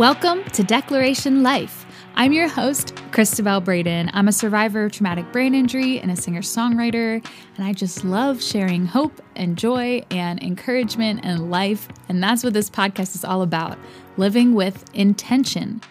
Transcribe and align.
Welcome 0.00 0.44
to 0.52 0.64
Declaration 0.64 1.42
Life. 1.42 1.84
I'm 2.14 2.32
your 2.32 2.48
host, 2.48 2.96
Christabel 3.12 3.60
Braden. 3.60 4.10
I'm 4.14 4.28
a 4.28 4.32
survivor 4.32 4.86
of 4.86 4.92
traumatic 4.92 5.30
brain 5.30 5.54
injury 5.54 6.00
and 6.00 6.10
a 6.10 6.16
singer 6.16 6.40
songwriter, 6.40 7.22
and 7.56 7.66
I 7.66 7.74
just 7.74 8.02
love 8.02 8.42
sharing 8.42 8.86
hope 8.86 9.20
and 9.36 9.58
joy 9.58 10.02
and 10.10 10.42
encouragement 10.42 11.20
and 11.22 11.50
life. 11.50 11.86
And 12.08 12.22
that's 12.22 12.42
what 12.42 12.54
this 12.54 12.70
podcast 12.70 13.14
is 13.14 13.26
all 13.26 13.42
about 13.42 13.76
living 14.16 14.54
with 14.54 14.86
intention. 14.94 15.82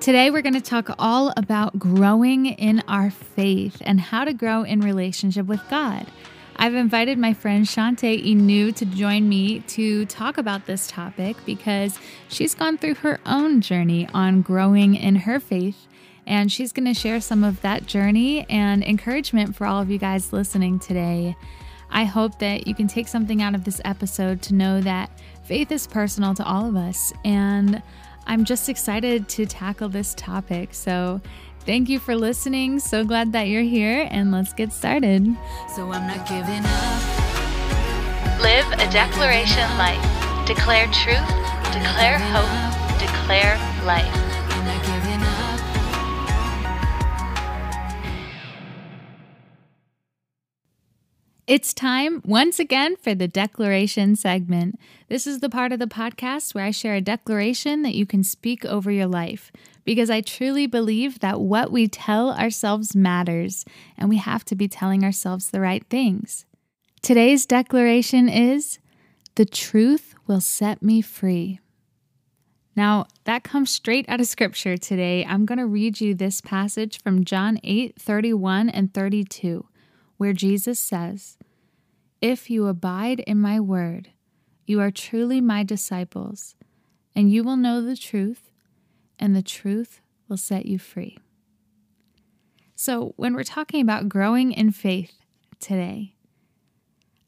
Today, 0.00 0.30
we're 0.30 0.40
going 0.40 0.54
to 0.54 0.62
talk 0.62 0.88
all 0.98 1.34
about 1.36 1.78
growing 1.78 2.46
in 2.46 2.82
our 2.88 3.10
faith 3.10 3.76
and 3.82 4.00
how 4.00 4.24
to 4.24 4.32
grow 4.32 4.62
in 4.62 4.80
relationship 4.80 5.44
with 5.44 5.60
God. 5.68 6.06
I've 6.60 6.74
invited 6.74 7.18
my 7.18 7.34
friend 7.34 7.64
Shante 7.64 8.20
Inu 8.20 8.74
to 8.74 8.84
join 8.84 9.28
me 9.28 9.60
to 9.60 10.06
talk 10.06 10.38
about 10.38 10.66
this 10.66 10.88
topic 10.88 11.36
because 11.46 11.96
she's 12.28 12.52
gone 12.52 12.78
through 12.78 12.96
her 12.96 13.20
own 13.24 13.60
journey 13.60 14.08
on 14.12 14.42
growing 14.42 14.96
in 14.96 15.14
her 15.14 15.38
faith. 15.38 15.86
And 16.26 16.50
she's 16.50 16.72
going 16.72 16.86
to 16.86 16.94
share 16.94 17.20
some 17.20 17.44
of 17.44 17.62
that 17.62 17.86
journey 17.86 18.44
and 18.50 18.82
encouragement 18.82 19.54
for 19.54 19.68
all 19.68 19.80
of 19.80 19.88
you 19.88 19.98
guys 19.98 20.32
listening 20.32 20.80
today. 20.80 21.36
I 21.90 22.04
hope 22.04 22.40
that 22.40 22.66
you 22.66 22.74
can 22.74 22.88
take 22.88 23.06
something 23.06 23.40
out 23.40 23.54
of 23.54 23.62
this 23.62 23.80
episode 23.84 24.42
to 24.42 24.54
know 24.54 24.80
that 24.80 25.10
faith 25.44 25.70
is 25.70 25.86
personal 25.86 26.34
to 26.34 26.44
all 26.44 26.68
of 26.68 26.74
us. 26.74 27.12
And 27.24 27.80
I'm 28.26 28.44
just 28.44 28.68
excited 28.68 29.28
to 29.30 29.46
tackle 29.46 29.88
this 29.88 30.12
topic. 30.14 30.74
So 30.74 31.20
Thank 31.66 31.88
you 31.88 31.98
for 31.98 32.16
listening. 32.16 32.78
So 32.78 33.04
glad 33.04 33.32
that 33.32 33.48
you're 33.48 33.62
here, 33.62 34.08
and 34.10 34.32
let's 34.32 34.52
get 34.52 34.72
started. 34.72 35.36
So 35.74 35.92
I'm 35.92 36.06
not 36.06 36.26
giving 36.26 36.64
up. 36.64 37.18
Live 38.40 38.66
a 38.72 38.90
declaration 38.90 39.68
life. 39.76 40.00
Declare 40.46 40.86
truth, 40.86 41.28
declare 41.72 42.18
hope, 42.18 42.98
declare 42.98 43.58
life. 43.84 44.28
It's 51.48 51.72
time 51.72 52.20
once 52.26 52.58
again 52.58 52.96
for 52.96 53.14
the 53.14 53.26
declaration 53.26 54.16
segment. 54.16 54.78
This 55.08 55.26
is 55.26 55.40
the 55.40 55.48
part 55.48 55.72
of 55.72 55.78
the 55.78 55.86
podcast 55.86 56.54
where 56.54 56.66
I 56.66 56.72
share 56.72 56.94
a 56.94 57.00
declaration 57.00 57.80
that 57.84 57.94
you 57.94 58.04
can 58.04 58.22
speak 58.22 58.66
over 58.66 58.90
your 58.90 59.06
life 59.06 59.50
because 59.88 60.10
I 60.10 60.20
truly 60.20 60.66
believe 60.66 61.20
that 61.20 61.40
what 61.40 61.72
we 61.72 61.88
tell 61.88 62.30
ourselves 62.32 62.94
matters 62.94 63.64
and 63.96 64.10
we 64.10 64.18
have 64.18 64.44
to 64.44 64.54
be 64.54 64.68
telling 64.68 65.02
ourselves 65.02 65.48
the 65.48 65.62
right 65.62 65.82
things. 65.88 66.44
Today's 67.00 67.46
declaration 67.46 68.28
is 68.28 68.80
The 69.36 69.46
truth 69.46 70.14
will 70.26 70.42
set 70.42 70.82
me 70.82 71.00
free. 71.00 71.60
Now, 72.76 73.06
that 73.24 73.44
comes 73.44 73.70
straight 73.70 74.06
out 74.10 74.20
of 74.20 74.26
scripture 74.26 74.76
today. 74.76 75.24
I'm 75.24 75.46
going 75.46 75.56
to 75.56 75.64
read 75.64 76.02
you 76.02 76.14
this 76.14 76.42
passage 76.42 77.00
from 77.02 77.24
John 77.24 77.58
8 77.64 77.98
31 77.98 78.68
and 78.68 78.92
32, 78.92 79.66
where 80.18 80.34
Jesus 80.34 80.78
says, 80.78 81.38
If 82.20 82.50
you 82.50 82.66
abide 82.66 83.20
in 83.20 83.40
my 83.40 83.58
word, 83.58 84.10
you 84.66 84.82
are 84.82 84.90
truly 84.90 85.40
my 85.40 85.62
disciples, 85.62 86.56
and 87.16 87.32
you 87.32 87.42
will 87.42 87.56
know 87.56 87.80
the 87.80 87.96
truth 87.96 88.47
and 89.18 89.34
the 89.34 89.42
truth 89.42 90.00
will 90.28 90.36
set 90.36 90.66
you 90.66 90.78
free. 90.78 91.18
So, 92.74 93.12
when 93.16 93.34
we're 93.34 93.44
talking 93.44 93.80
about 93.80 94.08
growing 94.08 94.52
in 94.52 94.70
faith 94.70 95.14
today, 95.58 96.14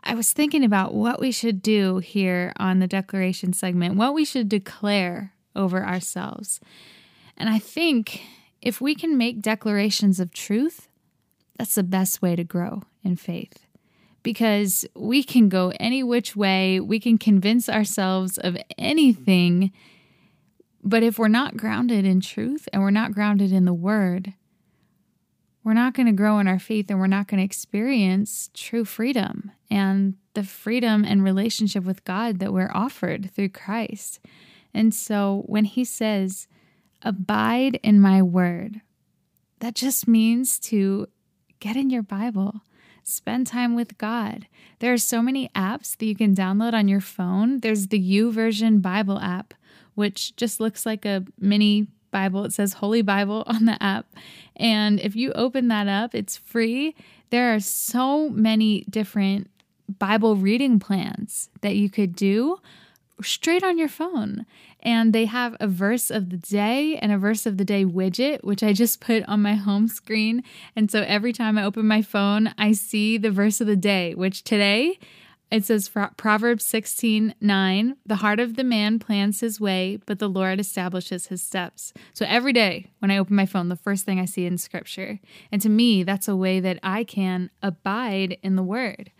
I 0.02 0.14
was 0.14 0.32
thinking 0.32 0.64
about 0.64 0.94
what 0.94 1.20
we 1.20 1.32
should 1.32 1.60
do 1.60 1.98
here 1.98 2.52
on 2.56 2.78
the 2.78 2.86
declaration 2.86 3.52
segment, 3.52 3.96
what 3.96 4.14
we 4.14 4.24
should 4.24 4.48
declare 4.48 5.34
over 5.54 5.84
ourselves. 5.84 6.60
And 7.36 7.48
I 7.48 7.58
think 7.58 8.22
if 8.62 8.80
we 8.80 8.94
can 8.94 9.18
make 9.18 9.42
declarations 9.42 10.20
of 10.20 10.32
truth, 10.32 10.88
that's 11.58 11.74
the 11.74 11.82
best 11.82 12.22
way 12.22 12.36
to 12.36 12.44
grow 12.44 12.82
in 13.02 13.16
faith. 13.16 13.66
Because 14.22 14.84
we 14.94 15.22
can 15.22 15.48
go 15.48 15.72
any 15.80 16.02
which 16.02 16.36
way, 16.36 16.78
we 16.78 17.00
can 17.00 17.18
convince 17.18 17.68
ourselves 17.68 18.38
of 18.38 18.56
anything 18.78 19.72
but 20.82 21.02
if 21.02 21.18
we're 21.18 21.28
not 21.28 21.56
grounded 21.56 22.04
in 22.04 22.20
truth 22.20 22.68
and 22.72 22.82
we're 22.82 22.90
not 22.90 23.12
grounded 23.12 23.52
in 23.52 23.64
the 23.64 23.74
word, 23.74 24.34
we're 25.62 25.74
not 25.74 25.94
going 25.94 26.06
to 26.06 26.12
grow 26.12 26.38
in 26.38 26.48
our 26.48 26.58
faith 26.58 26.90
and 26.90 26.98
we're 26.98 27.06
not 27.06 27.26
going 27.26 27.38
to 27.38 27.44
experience 27.44 28.50
true 28.54 28.84
freedom 28.84 29.52
and 29.70 30.14
the 30.34 30.42
freedom 30.42 31.04
and 31.04 31.22
relationship 31.22 31.84
with 31.84 32.04
God 32.04 32.38
that 32.38 32.52
we're 32.52 32.70
offered 32.72 33.30
through 33.34 33.50
Christ. 33.50 34.20
And 34.72 34.94
so 34.94 35.42
when 35.46 35.64
he 35.64 35.84
says, 35.84 36.48
abide 37.02 37.78
in 37.82 38.00
my 38.00 38.22
word, 38.22 38.80
that 39.58 39.74
just 39.74 40.08
means 40.08 40.58
to 40.60 41.08
get 41.58 41.76
in 41.76 41.90
your 41.90 42.02
Bible, 42.02 42.62
spend 43.02 43.46
time 43.46 43.74
with 43.74 43.98
God. 43.98 44.46
There 44.78 44.92
are 44.92 44.98
so 44.98 45.20
many 45.20 45.50
apps 45.54 45.96
that 45.96 46.06
you 46.06 46.16
can 46.16 46.34
download 46.34 46.72
on 46.72 46.88
your 46.88 47.00
phone. 47.00 47.60
There's 47.60 47.88
the 47.88 48.00
YouVersion 48.00 48.80
Bible 48.80 49.18
app 49.18 49.52
which 50.00 50.34
just 50.34 50.60
looks 50.60 50.86
like 50.86 51.04
a 51.04 51.22
mini 51.38 51.86
Bible. 52.10 52.44
It 52.46 52.54
says 52.54 52.72
Holy 52.72 53.02
Bible 53.02 53.44
on 53.46 53.66
the 53.66 53.80
app. 53.82 54.06
And 54.56 54.98
if 54.98 55.14
you 55.14 55.30
open 55.32 55.68
that 55.68 55.88
up, 55.88 56.14
it's 56.14 56.38
free. 56.38 56.94
There 57.28 57.54
are 57.54 57.60
so 57.60 58.30
many 58.30 58.84
different 58.88 59.50
Bible 59.98 60.36
reading 60.36 60.80
plans 60.80 61.50
that 61.60 61.76
you 61.76 61.90
could 61.90 62.16
do 62.16 62.60
straight 63.22 63.62
on 63.62 63.76
your 63.76 63.88
phone. 63.88 64.46
And 64.82 65.12
they 65.12 65.26
have 65.26 65.54
a 65.60 65.68
verse 65.68 66.10
of 66.10 66.30
the 66.30 66.38
day 66.38 66.96
and 66.96 67.12
a 67.12 67.18
verse 67.18 67.44
of 67.44 67.58
the 67.58 67.64
day 67.66 67.84
widget, 67.84 68.42
which 68.42 68.62
I 68.62 68.72
just 68.72 69.02
put 69.02 69.22
on 69.28 69.42
my 69.42 69.54
home 69.54 69.86
screen. 69.86 70.42
And 70.74 70.90
so 70.90 71.02
every 71.02 71.34
time 71.34 71.58
I 71.58 71.64
open 71.64 71.86
my 71.86 72.00
phone, 72.00 72.54
I 72.56 72.72
see 72.72 73.18
the 73.18 73.30
verse 73.30 73.60
of 73.60 73.66
the 73.66 73.76
day, 73.76 74.14
which 74.14 74.42
today 74.42 74.98
it 75.50 75.64
says 75.64 75.90
Proverbs 76.16 76.64
16 76.64 77.34
9, 77.40 77.96
the 78.06 78.16
heart 78.16 78.38
of 78.38 78.54
the 78.54 78.64
man 78.64 78.98
plans 78.98 79.40
his 79.40 79.60
way, 79.60 79.98
but 80.06 80.18
the 80.18 80.28
Lord 80.28 80.60
establishes 80.60 81.26
his 81.26 81.42
steps. 81.42 81.92
So 82.12 82.24
every 82.28 82.52
day 82.52 82.90
when 83.00 83.10
I 83.10 83.18
open 83.18 83.34
my 83.34 83.46
phone, 83.46 83.68
the 83.68 83.76
first 83.76 84.04
thing 84.04 84.20
I 84.20 84.26
see 84.26 84.46
in 84.46 84.58
scripture. 84.58 85.18
And 85.50 85.60
to 85.62 85.68
me, 85.68 86.04
that's 86.04 86.28
a 86.28 86.36
way 86.36 86.60
that 86.60 86.78
I 86.82 87.02
can 87.02 87.50
abide 87.62 88.38
in 88.42 88.54
the 88.56 88.62
word. 88.62 89.10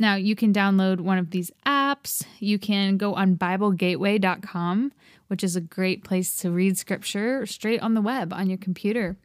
Now, 0.00 0.14
you 0.14 0.34
can 0.34 0.52
download 0.52 1.00
one 1.00 1.18
of 1.18 1.30
these 1.30 1.52
apps. 1.66 2.24
You 2.38 2.58
can 2.58 2.96
go 2.96 3.14
on 3.14 3.36
BibleGateway.com, 3.36 4.92
which 5.28 5.44
is 5.44 5.56
a 5.56 5.60
great 5.60 6.02
place 6.04 6.34
to 6.36 6.50
read 6.50 6.78
scripture 6.78 7.44
straight 7.44 7.82
on 7.82 7.94
the 7.94 8.00
web 8.00 8.32
on 8.32 8.48
your 8.48 8.58
computer. 8.58 9.18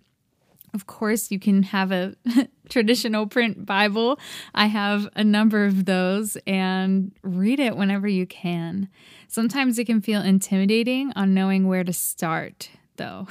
Of 0.76 0.88
course, 0.88 1.32
you 1.32 1.40
can 1.40 1.64
have 1.64 1.94
a 1.94 2.16
traditional 2.70 3.28
print 3.28 3.66
Bible. 3.66 4.20
I 4.54 4.66
have 4.66 5.08
a 5.16 5.24
number 5.24 5.64
of 5.64 5.86
those 5.86 6.38
and 6.46 7.14
read 7.24 7.62
it 7.62 7.78
whenever 7.78 8.10
you 8.10 8.28
can. 8.28 8.90
Sometimes 9.30 9.80
it 9.80 9.86
can 9.86 10.02
feel 10.02 10.22
intimidating 10.22 11.14
on 11.16 11.34
knowing 11.34 11.70
where 11.70 11.86
to 11.86 11.94
start, 11.94 12.72
though. 12.98 13.30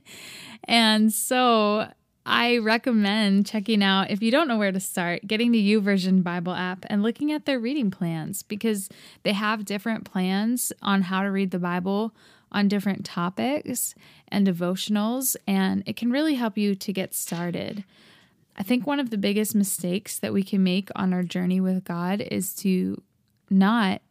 and 0.64 1.12
so 1.12 1.88
I 2.24 2.56
recommend 2.56 3.44
checking 3.44 3.82
out, 3.82 4.10
if 4.10 4.22
you 4.22 4.30
don't 4.30 4.48
know 4.48 4.56
where 4.56 4.72
to 4.72 4.80
start, 4.80 5.26
getting 5.26 5.52
the 5.52 5.74
YouVersion 5.74 6.22
Bible 6.22 6.54
app 6.54 6.86
and 6.88 7.02
looking 7.02 7.32
at 7.32 7.44
their 7.44 7.60
reading 7.60 7.90
plans 7.90 8.42
because 8.42 8.88
they 9.24 9.34
have 9.34 9.66
different 9.66 10.10
plans 10.10 10.72
on 10.80 11.02
how 11.02 11.22
to 11.22 11.30
read 11.30 11.50
the 11.50 11.58
Bible 11.58 12.14
on 12.50 12.68
different 12.68 13.04
topics 13.04 13.94
and 14.28 14.46
devotionals, 14.46 15.36
and 15.46 15.82
it 15.86 15.96
can 15.96 16.10
really 16.10 16.34
help 16.34 16.56
you 16.56 16.74
to 16.74 16.92
get 16.92 17.14
started. 17.14 17.84
I 18.56 18.62
think 18.62 18.86
one 18.86 19.00
of 19.00 19.10
the 19.10 19.18
biggest 19.18 19.54
mistakes 19.54 20.18
that 20.18 20.32
we 20.32 20.42
can 20.42 20.62
make 20.62 20.90
on 20.96 21.12
our 21.12 21.22
journey 21.22 21.60
with 21.60 21.84
God 21.84 22.20
is 22.20 22.54
to 22.56 23.02
not 23.50 24.02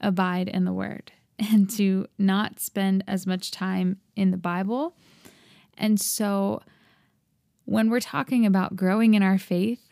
abide 0.00 0.48
in 0.48 0.64
the 0.64 0.72
Word 0.72 1.12
and 1.38 1.68
to 1.70 2.06
not 2.18 2.60
spend 2.60 3.04
as 3.06 3.26
much 3.26 3.50
time 3.50 3.98
in 4.14 4.30
the 4.30 4.36
Bible. 4.36 4.94
And 5.76 6.00
so, 6.00 6.62
when 7.64 7.90
we're 7.90 8.00
talking 8.00 8.46
about 8.46 8.76
growing 8.76 9.14
in 9.14 9.24
our 9.24 9.38
faith, 9.38 9.82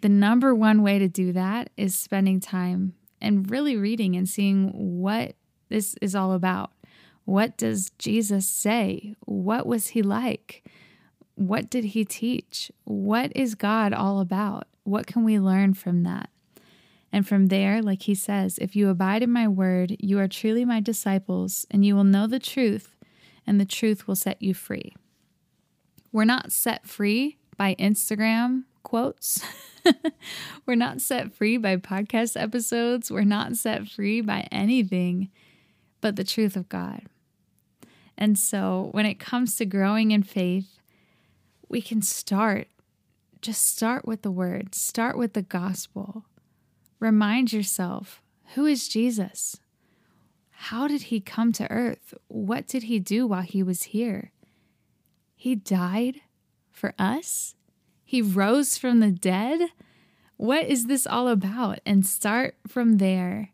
the 0.00 0.08
number 0.08 0.54
one 0.54 0.82
way 0.82 0.98
to 0.98 1.08
do 1.08 1.32
that 1.32 1.70
is 1.76 1.94
spending 1.94 2.40
time 2.40 2.94
and 3.20 3.48
really 3.50 3.76
reading 3.76 4.16
and 4.16 4.28
seeing 4.28 5.00
what 5.00 5.34
this 5.68 5.94
is 6.00 6.14
all 6.14 6.32
about. 6.32 6.72
What 7.24 7.56
does 7.56 7.90
Jesus 7.98 8.46
say? 8.48 9.14
What 9.20 9.66
was 9.66 9.88
he 9.88 10.02
like? 10.02 10.64
What 11.34 11.70
did 11.70 11.84
he 11.84 12.04
teach? 12.04 12.70
What 12.84 13.32
is 13.34 13.54
God 13.54 13.92
all 13.92 14.20
about? 14.20 14.66
What 14.84 15.06
can 15.06 15.24
we 15.24 15.38
learn 15.38 15.74
from 15.74 16.02
that? 16.02 16.30
And 17.12 17.26
from 17.26 17.48
there, 17.48 17.82
like 17.82 18.02
he 18.02 18.14
says, 18.14 18.58
if 18.58 18.76
you 18.76 18.88
abide 18.88 19.22
in 19.22 19.32
my 19.32 19.48
word, 19.48 19.96
you 19.98 20.18
are 20.18 20.28
truly 20.28 20.64
my 20.64 20.80
disciples, 20.80 21.66
and 21.70 21.84
you 21.84 21.96
will 21.96 22.04
know 22.04 22.26
the 22.26 22.38
truth, 22.38 22.94
and 23.46 23.60
the 23.60 23.64
truth 23.64 24.06
will 24.06 24.16
set 24.16 24.40
you 24.40 24.54
free. 24.54 24.94
We're 26.12 26.24
not 26.24 26.52
set 26.52 26.86
free 26.86 27.38
by 27.56 27.74
Instagram 27.78 28.64
quotes. 28.82 29.44
We're 30.66 30.74
not 30.74 31.00
set 31.00 31.32
free 31.32 31.56
by 31.56 31.76
podcast 31.76 32.40
episodes. 32.40 33.10
We're 33.10 33.24
not 33.24 33.56
set 33.56 33.88
free 33.88 34.20
by 34.20 34.48
anything 34.50 35.30
but 36.00 36.16
the 36.16 36.24
truth 36.24 36.56
of 36.56 36.68
God. 36.68 37.02
And 38.16 38.38
so 38.38 38.88
when 38.92 39.06
it 39.06 39.18
comes 39.18 39.56
to 39.56 39.66
growing 39.66 40.10
in 40.10 40.22
faith, 40.22 40.78
we 41.68 41.80
can 41.80 42.02
start. 42.02 42.68
Just 43.40 43.64
start 43.64 44.06
with 44.06 44.22
the 44.22 44.30
word, 44.30 44.74
start 44.74 45.16
with 45.16 45.32
the 45.32 45.42
gospel. 45.42 46.24
Remind 46.98 47.52
yourself 47.52 48.20
who 48.54 48.66
is 48.66 48.88
Jesus? 48.88 49.56
How 50.50 50.86
did 50.86 51.02
he 51.02 51.20
come 51.20 51.52
to 51.52 51.70
earth? 51.70 52.12
What 52.28 52.66
did 52.66 52.82
he 52.82 52.98
do 52.98 53.26
while 53.26 53.42
he 53.42 53.62
was 53.62 53.84
here? 53.84 54.32
He 55.34 55.54
died 55.54 56.20
for 56.70 56.92
us? 56.98 57.54
He 58.04 58.20
rose 58.20 58.76
from 58.76 59.00
the 59.00 59.10
dead? 59.10 59.70
What 60.36 60.66
is 60.66 60.86
this 60.86 61.06
all 61.06 61.28
about? 61.28 61.78
And 61.86 62.04
start 62.04 62.56
from 62.66 62.98
there, 62.98 63.52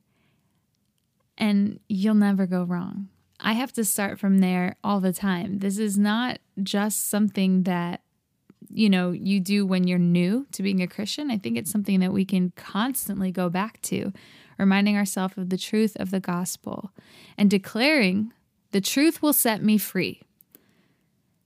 and 1.39 1.81
you'll 1.89 2.15
never 2.15 2.47
go 2.47 2.65
wrong. 2.65 3.09
I 3.41 3.53
have 3.53 3.73
to 3.75 3.85
start 3.85 4.19
from 4.19 4.39
there 4.39 4.77
all 4.83 5.01
the 5.01 5.13
time. 5.13 5.59
This 5.59 5.79
is 5.79 5.99
not 5.99 6.39
just 6.63 7.09
something 7.09 7.65
that 7.65 8.03
you 8.69 8.89
know 8.89 9.13
you 9.13 9.41
do 9.41 9.65
when 9.65 9.87
you're 9.87 9.99
new 9.99 10.47
to 10.53 10.63
being 10.63 10.83
a 10.83 10.87
Christian. 10.87 11.31
I 11.31 11.39
think 11.39 11.57
it's 11.57 11.71
something 11.71 12.01
that 12.01 12.13
we 12.13 12.25
can 12.25 12.53
constantly 12.57 13.31
go 13.31 13.49
back 13.49 13.81
to, 13.83 14.13
reminding 14.59 14.97
ourselves 14.97 15.37
of 15.37 15.51
the 15.51 15.59
truth 15.59 15.97
of 16.01 16.11
the 16.11 16.21
gospel 16.21 16.93
and 17.37 17.51
declaring 17.51 18.33
the 18.73 18.81
truth 18.81 19.23
will 19.23 19.33
set 19.33 19.63
me 19.63 19.79
free. 19.79 20.23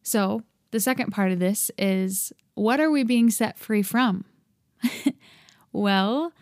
So, 0.03 0.43
the 0.71 0.81
second 0.81 1.11
part 1.11 1.33
of 1.33 1.41
this 1.41 1.71
is 1.77 2.33
what 2.55 2.81
are 2.81 2.91
we 2.91 3.03
being 3.03 3.31
set 3.31 3.59
free 3.59 3.83
from? 3.83 4.25
well, 5.73 6.33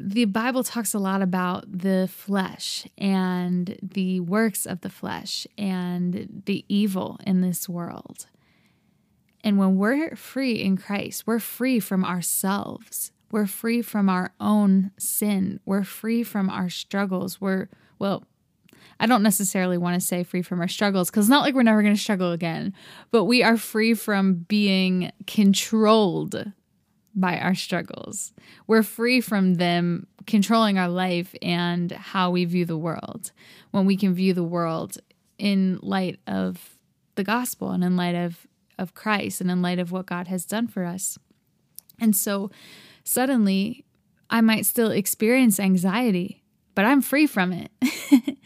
the 0.00 0.26
Bible 0.26 0.62
talks 0.62 0.94
a 0.94 0.98
lot 0.98 1.22
about 1.22 1.64
the 1.66 2.08
flesh 2.12 2.86
and 2.96 3.76
the 3.82 4.20
works 4.20 4.64
of 4.64 4.80
the 4.82 4.90
flesh 4.90 5.46
and 5.56 6.42
the 6.46 6.64
evil 6.68 7.18
in 7.26 7.40
this 7.40 7.68
world. 7.68 8.26
And 9.42 9.58
when 9.58 9.76
we're 9.76 10.14
free 10.14 10.52
in 10.52 10.76
Christ, 10.76 11.26
we're 11.26 11.40
free 11.40 11.80
from 11.80 12.04
ourselves. 12.04 13.10
We're 13.30 13.46
free 13.46 13.82
from 13.82 14.08
our 14.08 14.32
own 14.40 14.92
sin. 14.98 15.60
We're 15.64 15.84
free 15.84 16.22
from 16.22 16.48
our 16.48 16.68
struggles. 16.68 17.40
We're, 17.40 17.68
well, 17.98 18.24
I 19.00 19.06
don't 19.06 19.22
necessarily 19.22 19.78
want 19.78 20.00
to 20.00 20.06
say 20.06 20.22
free 20.22 20.42
from 20.42 20.60
our 20.60 20.68
struggles 20.68 21.10
because 21.10 21.26
it's 21.26 21.30
not 21.30 21.42
like 21.42 21.54
we're 21.54 21.62
never 21.62 21.82
going 21.82 21.94
to 21.94 22.00
struggle 22.00 22.32
again, 22.32 22.72
but 23.10 23.24
we 23.24 23.42
are 23.42 23.56
free 23.56 23.94
from 23.94 24.46
being 24.48 25.12
controlled 25.26 26.52
by 27.18 27.38
our 27.38 27.54
struggles. 27.54 28.32
We're 28.66 28.82
free 28.82 29.20
from 29.20 29.54
them 29.54 30.06
controlling 30.26 30.78
our 30.78 30.88
life 30.88 31.34
and 31.42 31.90
how 31.90 32.30
we 32.30 32.44
view 32.44 32.64
the 32.64 32.76
world 32.76 33.32
when 33.70 33.86
we 33.86 33.96
can 33.96 34.14
view 34.14 34.34
the 34.34 34.44
world 34.44 34.98
in 35.38 35.78
light 35.82 36.20
of 36.26 36.78
the 37.16 37.24
gospel 37.24 37.70
and 37.70 37.82
in 37.82 37.96
light 37.96 38.14
of, 38.14 38.46
of 38.78 38.94
Christ 38.94 39.40
and 39.40 39.50
in 39.50 39.62
light 39.62 39.78
of 39.78 39.90
what 39.90 40.06
God 40.06 40.28
has 40.28 40.44
done 40.44 40.68
for 40.68 40.84
us. 40.84 41.18
And 42.00 42.14
so 42.14 42.50
suddenly 43.04 43.84
I 44.30 44.40
might 44.40 44.66
still 44.66 44.90
experience 44.90 45.58
anxiety, 45.58 46.44
but 46.74 46.84
I'm 46.84 47.02
free 47.02 47.26
from 47.26 47.52
it. 47.52 47.70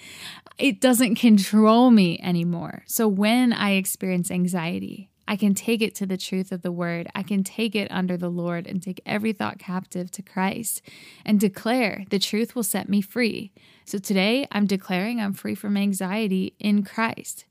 it 0.59 0.81
doesn't 0.81 1.17
control 1.17 1.91
me 1.91 2.19
anymore. 2.23 2.85
So 2.87 3.07
when 3.09 3.53
I 3.53 3.73
experience 3.73 4.31
anxiety, 4.31 5.11
I 5.27 5.37
can 5.37 5.55
take 5.55 5.81
it 5.81 5.95
to 5.97 6.07
the 6.07 6.17
truth 6.17 6.53
of 6.53 6.63
the 6.63 6.73
word. 6.73 7.09
I 7.15 7.23
can 7.23 7.45
take 7.45 7.75
it 7.75 7.89
under 7.91 8.17
the 8.17 8.29
Lord 8.29 8.67
and 8.67 8.83
take 8.83 9.01
every 9.07 9.33
thought 9.33 9.59
captive 9.59 10.11
to 10.13 10.23
Christ 10.23 10.83
and 11.25 11.39
declare 11.39 12.05
the 12.11 12.19
truth 12.19 12.55
will 12.55 12.63
set 12.63 12.89
me 12.89 13.01
free. 13.01 13.53
So 13.85 13.99
today 13.99 14.47
I'm 14.51 14.67
declaring 14.67 15.21
I'm 15.21 15.33
free 15.33 15.55
from 15.55 15.77
anxiety 15.77 16.55
in 16.59 16.83
Christ. 16.85 17.45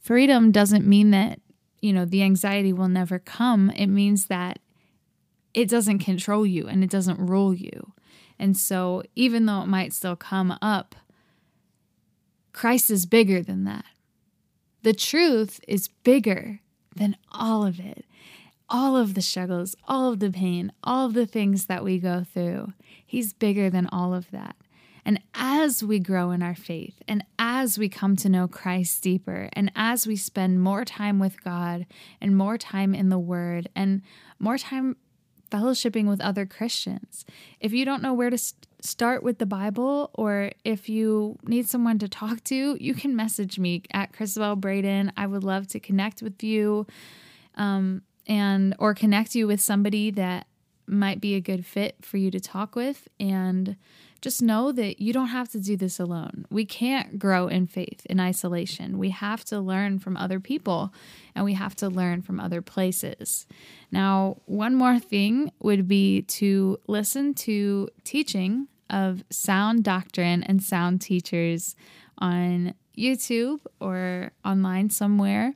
Freedom 0.00 0.50
doesn't 0.50 0.86
mean 0.86 1.10
that, 1.10 1.40
you 1.80 1.92
know, 1.92 2.04
the 2.04 2.22
anxiety 2.22 2.72
will 2.72 2.88
never 2.88 3.18
come. 3.18 3.70
It 3.70 3.88
means 3.88 4.26
that 4.26 4.58
it 5.54 5.68
doesn't 5.68 5.98
control 5.98 6.46
you 6.46 6.66
and 6.66 6.82
it 6.82 6.90
doesn't 6.90 7.20
rule 7.20 7.54
you. 7.54 7.92
And 8.38 8.56
so 8.56 9.02
even 9.14 9.46
though 9.46 9.62
it 9.62 9.68
might 9.68 9.92
still 9.92 10.16
come 10.16 10.56
up, 10.62 10.94
Christ 12.52 12.90
is 12.90 13.06
bigger 13.06 13.42
than 13.42 13.64
that. 13.64 13.84
The 14.82 14.92
truth 14.92 15.60
is 15.68 15.88
bigger 16.02 16.60
than 16.94 17.16
all 17.30 17.64
of 17.64 17.78
it. 17.78 18.04
All 18.68 18.96
of 18.96 19.14
the 19.14 19.22
struggles, 19.22 19.76
all 19.86 20.12
of 20.12 20.18
the 20.18 20.30
pain, 20.30 20.72
all 20.82 21.06
of 21.06 21.14
the 21.14 21.26
things 21.26 21.66
that 21.66 21.84
we 21.84 21.98
go 21.98 22.24
through. 22.24 22.72
He's 23.04 23.32
bigger 23.32 23.70
than 23.70 23.86
all 23.88 24.14
of 24.14 24.30
that. 24.30 24.56
And 25.04 25.20
as 25.34 25.82
we 25.82 25.98
grow 25.98 26.30
in 26.30 26.42
our 26.42 26.54
faith, 26.54 27.02
and 27.08 27.24
as 27.38 27.76
we 27.76 27.88
come 27.88 28.16
to 28.16 28.28
know 28.28 28.46
Christ 28.46 29.02
deeper, 29.02 29.48
and 29.52 29.70
as 29.74 30.06
we 30.06 30.16
spend 30.16 30.62
more 30.62 30.84
time 30.84 31.18
with 31.18 31.42
God, 31.42 31.86
and 32.20 32.36
more 32.36 32.56
time 32.56 32.94
in 32.94 33.08
the 33.08 33.18
Word, 33.18 33.68
and 33.74 34.02
more 34.38 34.58
time 34.58 34.96
fellowshipping 35.50 36.08
with 36.08 36.20
other 36.20 36.46
Christians, 36.46 37.24
if 37.60 37.72
you 37.72 37.84
don't 37.84 38.02
know 38.02 38.14
where 38.14 38.30
to 38.30 38.38
start 38.82 39.22
with 39.22 39.38
the 39.38 39.46
Bible, 39.46 40.10
or 40.14 40.50
if 40.64 40.88
you 40.88 41.38
need 41.44 41.68
someone 41.68 41.98
to 42.00 42.08
talk 42.08 42.42
to, 42.44 42.76
you 42.80 42.94
can 42.94 43.14
message 43.16 43.58
me 43.58 43.82
at 43.92 44.12
Christabel 44.12 44.56
Braden. 44.56 45.12
I 45.16 45.26
would 45.26 45.44
love 45.44 45.68
to 45.68 45.80
connect 45.80 46.20
with 46.20 46.42
you, 46.42 46.86
um, 47.54 48.02
and 48.26 48.74
or 48.78 48.94
connect 48.94 49.34
you 49.34 49.46
with 49.46 49.60
somebody 49.60 50.10
that 50.12 50.46
might 50.86 51.20
be 51.20 51.34
a 51.34 51.40
good 51.40 51.64
fit 51.64 51.96
for 52.02 52.16
you 52.16 52.30
to 52.30 52.40
talk 52.40 52.74
with. 52.76 53.08
And 53.18 53.76
just 54.22 54.40
know 54.40 54.70
that 54.70 55.02
you 55.02 55.12
don't 55.12 55.28
have 55.28 55.50
to 55.50 55.60
do 55.60 55.76
this 55.76 55.98
alone. 55.98 56.46
We 56.48 56.64
can't 56.64 57.18
grow 57.18 57.48
in 57.48 57.66
faith 57.66 58.06
in 58.06 58.20
isolation. 58.20 58.96
We 58.96 59.10
have 59.10 59.44
to 59.46 59.60
learn 59.60 59.98
from 59.98 60.16
other 60.16 60.38
people 60.38 60.94
and 61.34 61.44
we 61.44 61.54
have 61.54 61.74
to 61.76 61.88
learn 61.88 62.22
from 62.22 62.38
other 62.38 62.62
places. 62.62 63.46
Now, 63.90 64.38
one 64.46 64.76
more 64.76 65.00
thing 65.00 65.50
would 65.58 65.88
be 65.88 66.22
to 66.22 66.78
listen 66.86 67.34
to 67.34 67.88
teaching 68.04 68.68
of 68.88 69.24
sound 69.28 69.82
doctrine 69.82 70.44
and 70.44 70.62
sound 70.62 71.00
teachers 71.00 71.74
on 72.18 72.74
YouTube 72.96 73.58
or 73.80 74.30
online 74.44 74.88
somewhere. 74.90 75.54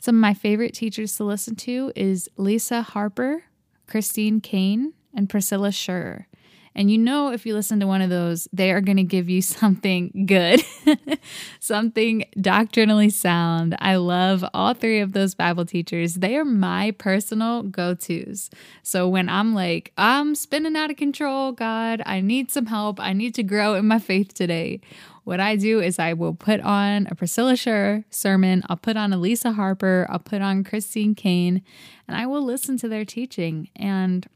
Some 0.00 0.14
of 0.16 0.20
my 0.20 0.32
favorite 0.32 0.72
teachers 0.72 1.16
to 1.16 1.24
listen 1.24 1.54
to 1.56 1.92
is 1.94 2.30
Lisa 2.38 2.80
Harper, 2.80 3.44
Christine 3.86 4.40
Caine, 4.40 4.94
and 5.12 5.28
Priscilla 5.28 5.70
Shirer. 5.70 6.28
And 6.76 6.90
you 6.90 6.98
know, 6.98 7.32
if 7.32 7.46
you 7.46 7.54
listen 7.54 7.80
to 7.80 7.86
one 7.86 8.02
of 8.02 8.10
those, 8.10 8.46
they 8.52 8.70
are 8.70 8.82
going 8.82 8.98
to 8.98 9.02
give 9.02 9.30
you 9.30 9.40
something 9.42 10.26
good, 10.26 10.62
something 11.58 12.26
doctrinally 12.38 13.08
sound. 13.08 13.74
I 13.80 13.96
love 13.96 14.44
all 14.52 14.74
three 14.74 15.00
of 15.00 15.12
those 15.12 15.34
Bible 15.34 15.64
teachers. 15.64 16.16
They 16.16 16.36
are 16.36 16.44
my 16.44 16.90
personal 16.92 17.62
go 17.62 17.94
tos. 17.94 18.50
So 18.82 19.08
when 19.08 19.30
I'm 19.30 19.54
like, 19.54 19.92
I'm 19.96 20.34
spinning 20.34 20.76
out 20.76 20.90
of 20.90 20.96
control, 20.96 21.52
God, 21.52 22.02
I 22.04 22.20
need 22.20 22.50
some 22.50 22.66
help, 22.66 23.00
I 23.00 23.14
need 23.14 23.34
to 23.36 23.42
grow 23.42 23.74
in 23.74 23.88
my 23.88 23.98
faith 23.98 24.34
today. 24.34 24.80
What 25.24 25.40
I 25.40 25.56
do 25.56 25.80
is 25.80 25.98
I 25.98 26.12
will 26.12 26.34
put 26.34 26.60
on 26.60 27.08
a 27.10 27.14
Priscilla 27.14 27.56
Shirer 27.56 28.04
sermon, 28.10 28.62
I'll 28.68 28.76
put 28.76 28.96
on 28.96 29.12
a 29.14 29.16
Lisa 29.16 29.52
Harper, 29.52 30.06
I'll 30.10 30.18
put 30.18 30.42
on 30.42 30.62
Christine 30.62 31.14
Caine, 31.14 31.62
and 32.06 32.16
I 32.16 32.26
will 32.26 32.44
listen 32.44 32.76
to 32.78 32.88
their 32.88 33.04
teaching 33.04 33.70
and 33.74 34.28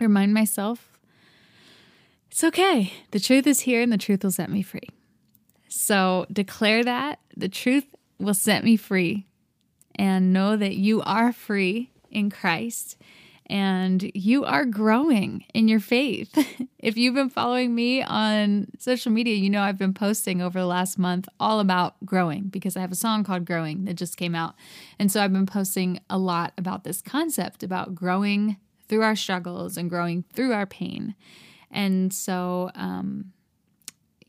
remind 0.00 0.34
myself 0.34 0.87
it's 2.38 2.44
okay. 2.44 2.92
The 3.10 3.18
truth 3.18 3.48
is 3.48 3.62
here 3.62 3.82
and 3.82 3.92
the 3.92 3.98
truth 3.98 4.22
will 4.22 4.30
set 4.30 4.48
me 4.48 4.62
free. 4.62 4.88
So 5.68 6.24
declare 6.32 6.84
that 6.84 7.18
the 7.36 7.48
truth 7.48 7.84
will 8.20 8.32
set 8.32 8.62
me 8.62 8.76
free 8.76 9.26
and 9.96 10.32
know 10.32 10.56
that 10.56 10.76
you 10.76 11.02
are 11.02 11.32
free 11.32 11.90
in 12.12 12.30
Christ 12.30 12.96
and 13.46 14.08
you 14.14 14.44
are 14.44 14.64
growing 14.64 15.46
in 15.52 15.66
your 15.66 15.80
faith. 15.80 16.30
if 16.78 16.96
you've 16.96 17.16
been 17.16 17.28
following 17.28 17.74
me 17.74 18.04
on 18.04 18.68
social 18.78 19.10
media, 19.10 19.34
you 19.34 19.50
know 19.50 19.62
I've 19.62 19.76
been 19.76 19.92
posting 19.92 20.40
over 20.40 20.60
the 20.60 20.66
last 20.66 20.96
month 20.96 21.28
all 21.40 21.58
about 21.58 21.96
growing 22.06 22.44
because 22.44 22.76
I 22.76 22.82
have 22.82 22.92
a 22.92 22.94
song 22.94 23.24
called 23.24 23.46
Growing 23.46 23.84
that 23.86 23.94
just 23.94 24.16
came 24.16 24.36
out. 24.36 24.54
And 24.96 25.10
so 25.10 25.20
I've 25.20 25.32
been 25.32 25.44
posting 25.44 25.98
a 26.08 26.18
lot 26.18 26.52
about 26.56 26.84
this 26.84 27.02
concept 27.02 27.64
about 27.64 27.96
growing 27.96 28.58
through 28.88 29.02
our 29.02 29.16
struggles 29.16 29.76
and 29.76 29.90
growing 29.90 30.22
through 30.32 30.52
our 30.52 30.66
pain. 30.66 31.16
And 31.70 32.12
so, 32.12 32.70
um, 32.74 33.32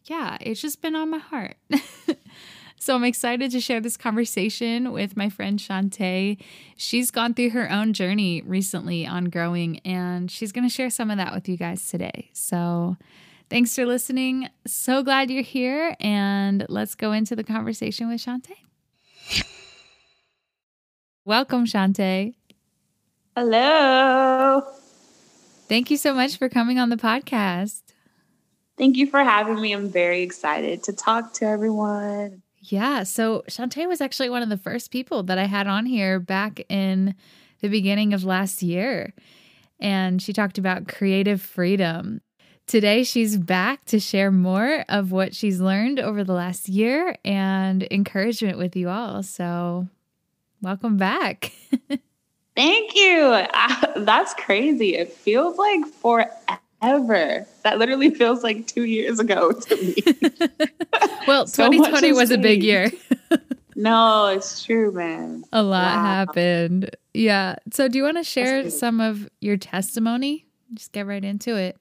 yeah, 0.05 0.37
it's 0.41 0.61
just 0.61 0.81
been 0.81 0.95
on 0.95 1.09
my 1.09 1.19
heart. 1.19 1.55
so 2.79 2.95
I'm 2.95 3.03
excited 3.03 3.51
to 3.51 3.59
share 3.59 3.79
this 3.79 3.97
conversation 3.97 4.91
with 4.91 5.15
my 5.15 5.29
friend 5.29 5.59
Shantae. 5.59 6.41
She's 6.75 7.11
gone 7.11 7.33
through 7.33 7.51
her 7.51 7.71
own 7.71 7.93
journey 7.93 8.41
recently 8.41 9.05
on 9.05 9.25
growing, 9.25 9.79
and 9.79 10.29
she's 10.29 10.51
going 10.51 10.67
to 10.67 10.73
share 10.73 10.89
some 10.89 11.11
of 11.11 11.17
that 11.17 11.33
with 11.33 11.47
you 11.47 11.57
guys 11.57 11.87
today. 11.87 12.29
So 12.33 12.97
thanks 13.49 13.75
for 13.75 13.85
listening. 13.85 14.49
So 14.65 15.03
glad 15.03 15.29
you're 15.29 15.43
here, 15.43 15.95
and 15.99 16.65
let's 16.69 16.95
go 16.95 17.11
into 17.11 17.35
the 17.35 17.43
conversation 17.43 18.09
with 18.09 18.21
Shantae. 18.21 18.55
Welcome, 21.25 21.65
Shantae. 21.65 22.33
Hello. 23.35 24.63
Thank 25.69 25.91
you 25.91 25.97
so 25.97 26.15
much 26.15 26.37
for 26.37 26.49
coming 26.49 26.79
on 26.79 26.89
the 26.89 26.97
podcast. 26.97 27.83
Thank 28.75 28.97
you 28.97 29.05
for 29.05 29.23
having 29.23 29.61
me. 29.61 29.71
I'm 29.71 29.87
very 29.87 30.23
excited 30.23 30.81
to 30.83 30.93
talk 30.93 31.33
to 31.33 31.45
everyone. 31.45 32.41
Yeah. 32.61 33.03
So 33.03 33.43
Shantae 33.47 33.87
was 33.87 34.01
actually 34.01 34.31
one 34.31 34.41
of 34.41 34.49
the 34.49 34.57
first 34.57 34.89
people 34.89 35.21
that 35.23 35.37
I 35.37 35.45
had 35.45 35.67
on 35.67 35.85
here 35.85 36.19
back 36.19 36.61
in 36.69 37.13
the 37.61 37.67
beginning 37.67 38.13
of 38.13 38.23
last 38.23 38.63
year. 38.63 39.13
And 39.79 40.19
she 40.19 40.33
talked 40.33 40.57
about 40.57 40.87
creative 40.87 41.39
freedom. 41.39 42.21
Today, 42.65 43.03
she's 43.03 43.37
back 43.37 43.85
to 43.85 43.99
share 43.99 44.31
more 44.31 44.85
of 44.89 45.11
what 45.11 45.35
she's 45.35 45.59
learned 45.59 45.99
over 45.99 46.23
the 46.23 46.33
last 46.33 46.67
year 46.67 47.15
and 47.23 47.87
encouragement 47.91 48.57
with 48.57 48.75
you 48.75 48.89
all. 48.89 49.23
So, 49.23 49.87
welcome 50.61 50.97
back. 50.97 51.51
Thank 52.59 52.93
you. 52.93 53.21
Uh, 53.53 53.99
that's 54.01 54.33
crazy. 54.33 54.97
It 54.97 55.13
feels 55.13 55.57
like 55.57 55.85
forever. 55.85 57.47
That 57.63 57.79
literally 57.79 58.09
feels 58.09 58.43
like 58.43 58.67
two 58.67 58.83
years 58.83 59.17
ago 59.17 59.51
to 59.61 59.75
me. 59.77 59.95
well, 61.27 61.47
so 61.47 61.71
2020 61.71 62.11
was 62.11 62.31
a 62.31 62.37
big 62.37 62.61
year. 62.61 62.91
no, 63.77 64.27
it's 64.27 64.65
true, 64.65 64.91
man. 64.91 65.45
A 65.53 65.63
lot 65.63 65.95
wow. 65.95 66.03
happened. 66.03 66.93
Yeah. 67.13 67.55
So, 67.71 67.87
do 67.87 67.97
you 67.97 68.03
want 68.03 68.17
to 68.17 68.25
share 68.25 68.69
some 68.69 68.99
of 68.99 69.29
your 69.39 69.55
testimony? 69.55 70.45
Just 70.73 70.91
get 70.91 71.07
right 71.07 71.23
into 71.23 71.55
it. 71.55 71.77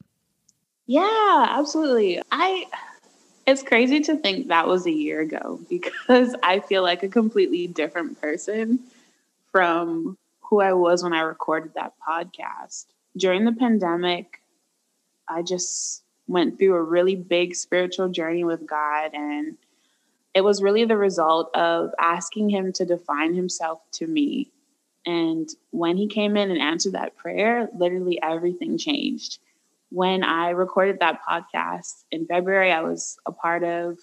Yeah, 0.87 1.47
absolutely. 1.58 2.23
I 2.30 2.66
it's 3.49 3.64
crazy 3.64 3.99
to 4.02 4.16
think 4.16 4.47
that 4.47 4.68
was 4.68 4.87
a 4.87 4.92
year 4.92 5.23
ago 5.23 5.58
because 5.68 6.37
I 6.44 6.61
feel 6.61 6.85
like 6.85 7.02
a 7.02 7.08
completely 7.08 7.66
different 7.66 8.20
person 8.20 8.78
from 9.50 10.16
who 10.49 10.61
I 10.61 10.73
was 10.73 11.02
when 11.02 11.12
I 11.12 11.21
recorded 11.21 11.75
that 11.75 11.95
podcast. 12.07 12.87
During 13.17 13.45
the 13.45 13.52
pandemic, 13.52 14.40
I 15.28 15.43
just 15.43 16.02
went 16.26 16.59
through 16.59 16.75
a 16.75 16.83
really 16.83 17.17
big 17.17 17.55
spiritual 17.55 18.09
journey 18.09 18.45
with 18.45 18.67
God. 18.67 19.11
And 19.14 19.57
it 20.35 20.43
was 20.43 20.62
really 20.62 20.85
the 20.85 20.97
result 20.97 21.55
of 21.55 21.90
asking 21.99 22.50
Him 22.50 22.73
to 22.75 22.85
define 22.85 23.35
Himself 23.35 23.81
to 23.93 24.07
me. 24.07 24.50
And 25.05 25.49
when 25.71 25.97
He 25.97 26.07
came 26.07 26.37
in 26.37 26.50
and 26.50 26.61
answered 26.61 26.93
that 26.93 27.17
prayer, 27.17 27.69
literally 27.76 28.21
everything 28.23 28.78
changed. 28.78 29.38
When 29.90 30.23
I 30.23 30.50
recorded 30.50 31.00
that 31.00 31.21
podcast 31.28 32.05
in 32.11 32.26
February, 32.26 32.73
I 32.73 32.83
was 32.83 33.19
a 33.26 33.33
part 33.33 33.64
of 33.64 33.99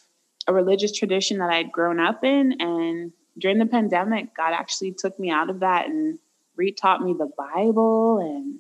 a 0.48 0.54
religious 0.54 0.92
tradition 0.92 1.40
that 1.40 1.52
I'd 1.52 1.72
grown 1.72 2.00
up 2.00 2.24
in. 2.24 2.60
And 2.60 3.14
during 3.38 3.60
the 3.60 3.66
pandemic, 3.66 4.36
God 4.36 4.54
actually 4.54 4.94
took 4.94 5.20
me 5.20 5.30
out 5.30 5.50
of 5.50 5.60
that 5.60 5.88
and 5.88 6.18
retaught 6.60 7.02
me 7.02 7.14
the 7.14 7.30
Bible 7.38 8.20
and 8.20 8.60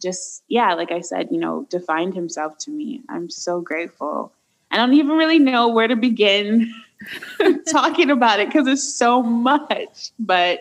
just, 0.00 0.42
yeah, 0.48 0.74
like 0.74 0.90
I 0.90 1.00
said, 1.00 1.28
you 1.30 1.38
know, 1.38 1.66
defined 1.70 2.14
himself 2.14 2.58
to 2.58 2.70
me. 2.70 3.02
I'm 3.08 3.30
so 3.30 3.60
grateful. 3.60 4.32
I 4.70 4.76
don't 4.76 4.94
even 4.94 5.16
really 5.16 5.38
know 5.38 5.68
where 5.68 5.86
to 5.86 5.96
begin 5.96 6.72
talking 7.70 8.10
about 8.10 8.40
it 8.40 8.48
because 8.48 8.66
it's 8.66 8.94
so 8.94 9.22
much, 9.22 10.10
but 10.18 10.60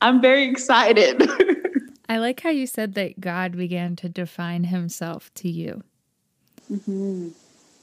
I'm 0.00 0.20
very 0.20 0.48
excited. 0.48 1.22
I 2.08 2.18
like 2.18 2.40
how 2.40 2.50
you 2.50 2.66
said 2.66 2.94
that 2.94 3.20
God 3.20 3.56
began 3.56 3.96
to 3.96 4.08
define 4.08 4.64
himself 4.64 5.32
to 5.36 5.48
you. 5.48 5.82
Mm-hmm. 6.70 7.30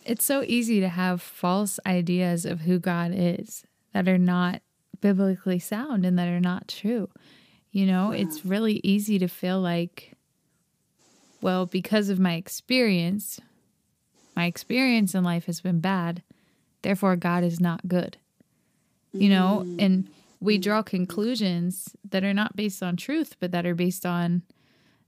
It's 0.05 0.25
so 0.25 0.43
easy 0.45 0.79
to 0.79 0.89
have 0.89 1.21
false 1.21 1.79
ideas 1.85 2.45
of 2.45 2.61
who 2.61 2.79
God 2.79 3.11
is 3.13 3.63
that 3.93 4.07
are 4.07 4.17
not 4.17 4.61
biblically 5.01 5.59
sound 5.59 6.05
and 6.05 6.17
that 6.19 6.27
are 6.27 6.39
not 6.39 6.67
true. 6.67 7.09
You 7.71 7.85
know, 7.85 8.11
it's 8.11 8.45
really 8.45 8.81
easy 8.83 9.19
to 9.19 9.27
feel 9.27 9.61
like, 9.61 10.13
well, 11.41 11.65
because 11.67 12.09
of 12.09 12.19
my 12.19 12.33
experience, 12.33 13.39
my 14.35 14.45
experience 14.45 15.13
in 15.13 15.23
life 15.23 15.45
has 15.45 15.61
been 15.61 15.79
bad, 15.79 16.23
therefore 16.81 17.15
God 17.15 17.43
is 17.43 17.59
not 17.59 17.87
good. 17.87 18.17
You 19.11 19.29
know, 19.29 19.63
mm. 19.65 19.83
and 19.83 20.09
we 20.39 20.57
draw 20.57 20.81
conclusions 20.81 21.95
that 22.09 22.23
are 22.23 22.33
not 22.33 22.55
based 22.55 22.81
on 22.81 22.95
truth, 22.95 23.35
but 23.39 23.51
that 23.51 23.65
are 23.65 23.75
based 23.75 24.05
on 24.05 24.43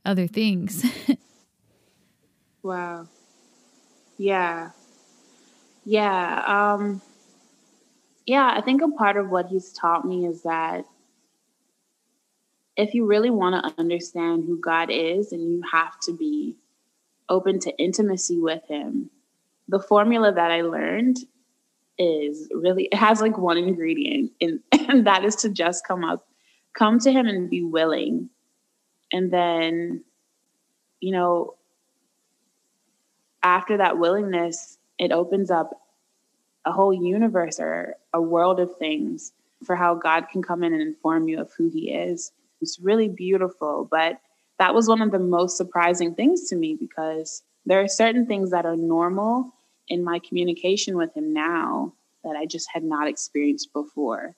other 0.06 0.27
things. 0.27 0.84
wow. 2.63 3.08
Yeah. 4.18 4.72
Yeah. 5.86 6.44
Um, 6.46 7.01
yeah, 8.25 8.53
I 8.56 8.62
think 8.62 8.82
a 8.82 8.88
part 8.89 9.18
of 9.18 9.30
what 9.30 9.48
he's 9.48 9.72
taught 9.72 10.06
me 10.06 10.25
is 10.25 10.44
that 10.44 10.86
if 12.82 12.96
you 12.96 13.06
really 13.06 13.30
want 13.30 13.64
to 13.64 13.80
understand 13.80 14.44
who 14.44 14.60
God 14.60 14.90
is 14.90 15.32
and 15.32 15.42
you 15.54 15.62
have 15.72 16.00
to 16.00 16.14
be 16.14 16.56
open 17.30 17.60
to 17.60 17.78
intimacy 17.78 18.40
with 18.40 18.64
him, 18.68 19.12
the 19.68 19.80
formula 19.80 20.34
that 20.34 20.50
I 20.50 20.62
learned 20.62 21.18
is 22.00 22.50
really 22.52 22.86
it 22.86 22.96
has 22.96 23.22
like 23.22 23.38
one 23.38 23.58
ingredient 23.58 24.32
and, 24.42 24.62
and 24.72 25.06
that 25.06 25.24
is 25.24 25.36
to 25.36 25.50
just 25.50 25.86
come 25.88 26.04
up 26.04 26.26
come 26.74 26.98
to 27.00 27.12
him 27.12 27.28
and 27.28 27.52
be 27.52 27.62
willing. 27.62 28.32
And 29.14 29.32
then 29.32 30.04
you 31.02 31.12
know 31.12 31.54
after 33.44 33.78
that 33.78 34.00
willingness 34.00 34.80
it 34.98 35.12
opens 35.12 35.52
up 35.52 35.80
a 36.66 36.72
whole 36.72 36.94
universe 36.94 37.60
or 37.60 37.96
a 38.12 38.22
world 38.22 38.60
of 38.60 38.76
things 38.78 39.34
for 39.64 39.76
how 39.76 39.94
God 39.94 40.30
can 40.32 40.42
come 40.42 40.64
in 40.64 40.74
and 40.74 40.82
inform 40.82 41.28
you 41.28 41.40
of 41.40 41.52
who 41.56 41.70
he 41.70 41.92
is 41.92 42.32
it's 42.62 42.80
really 42.80 43.10
beautiful. 43.10 43.88
But 43.89 44.20
that 44.60 44.74
was 44.74 44.88
one 44.88 45.01
of 45.01 45.12
the 45.12 45.20
most 45.20 45.58
surprising 45.58 46.13
things 46.13 46.48
to 46.50 46.56
me 46.56 46.77
because 46.80 47.44
there 47.65 47.82
are 47.82 47.88
certain 47.88 48.25
things 48.25 48.51
that 48.51 48.65
are 48.65 48.75
normal 48.75 49.53
in 49.88 50.03
my 50.03 50.20
communication 50.20 50.98
with 50.98 51.15
him 51.15 51.34
now 51.34 51.94
that 52.24 52.36
I 52.36 52.46
just 52.46 52.68
had 52.72 52.84
not 52.84 53.08
experienced 53.08 53.74
before. 53.74 54.36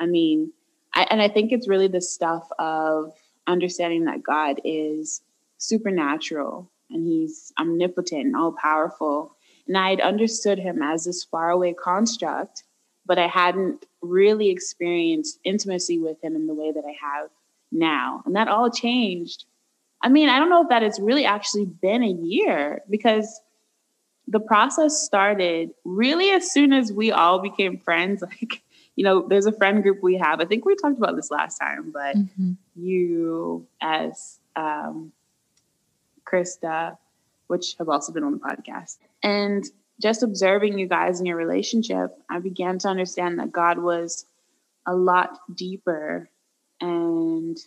I 0.00 0.06
mean, 0.06 0.52
I, 0.94 1.06
and 1.10 1.20
I 1.20 1.28
think 1.28 1.52
it's 1.52 1.68
really 1.68 1.88
the 1.88 2.00
stuff 2.00 2.48
of 2.58 3.12
understanding 3.46 4.06
that 4.06 4.22
God 4.22 4.60
is 4.64 5.20
supernatural 5.58 6.70
and 6.90 7.06
he's 7.06 7.52
omnipotent 7.58 8.26
and 8.26 8.36
all 8.36 8.52
powerful. 8.52 9.36
And 9.66 9.76
I 9.76 9.90
had 9.90 10.00
understood 10.00 10.58
him 10.58 10.82
as 10.82 11.04
this 11.04 11.24
faraway 11.24 11.74
construct, 11.74 12.62
but 13.04 13.18
I 13.18 13.26
hadn't 13.26 13.84
really 14.00 14.50
experienced 14.50 15.38
intimacy 15.44 15.98
with 15.98 16.22
him 16.22 16.34
in 16.34 16.46
the 16.46 16.54
way 16.54 16.72
that 16.72 16.84
I 16.84 16.94
have 17.00 17.30
now. 17.72 18.22
And 18.26 18.36
that 18.36 18.48
all 18.48 18.70
changed. 18.70 19.44
I 20.02 20.08
mean, 20.08 20.28
I 20.28 20.38
don't 20.38 20.50
know 20.50 20.62
if 20.62 20.68
that 20.68 20.82
it's 20.82 21.00
really 21.00 21.24
actually 21.24 21.66
been 21.66 22.02
a 22.02 22.10
year 22.10 22.82
because 22.88 23.40
the 24.28 24.40
process 24.40 25.00
started 25.00 25.70
really 25.84 26.30
as 26.30 26.50
soon 26.50 26.72
as 26.72 26.92
we 26.92 27.12
all 27.12 27.40
became 27.40 27.78
friends. 27.78 28.22
Like, 28.40 28.62
you 28.96 29.04
know, 29.04 29.26
there's 29.28 29.44
a 29.44 29.52
friend 29.52 29.82
group 29.82 30.02
we 30.02 30.16
have. 30.16 30.40
I 30.40 30.46
think 30.46 30.64
we 30.64 30.74
talked 30.74 30.96
about 30.96 31.16
this 31.16 31.30
last 31.30 31.58
time, 31.58 31.90
but 31.92 32.16
mm-hmm. 32.16 32.52
you 32.74 33.66
as 33.80 34.38
um, 34.56 35.12
Krista, 36.24 36.96
which 37.46 37.74
have 37.78 37.90
also 37.90 38.10
been 38.10 38.24
on 38.24 38.32
the 38.32 38.38
podcast, 38.38 38.96
and 39.22 39.64
just 40.00 40.22
observing 40.22 40.78
you 40.78 40.86
guys 40.86 41.20
in 41.20 41.26
your 41.26 41.36
relationship, 41.36 42.16
I 42.30 42.38
began 42.38 42.78
to 42.80 42.88
understand 42.88 43.38
that 43.38 43.52
God 43.52 43.78
was 43.78 44.24
a 44.86 44.94
lot 44.94 45.40
deeper 45.54 46.30
and 46.80 47.58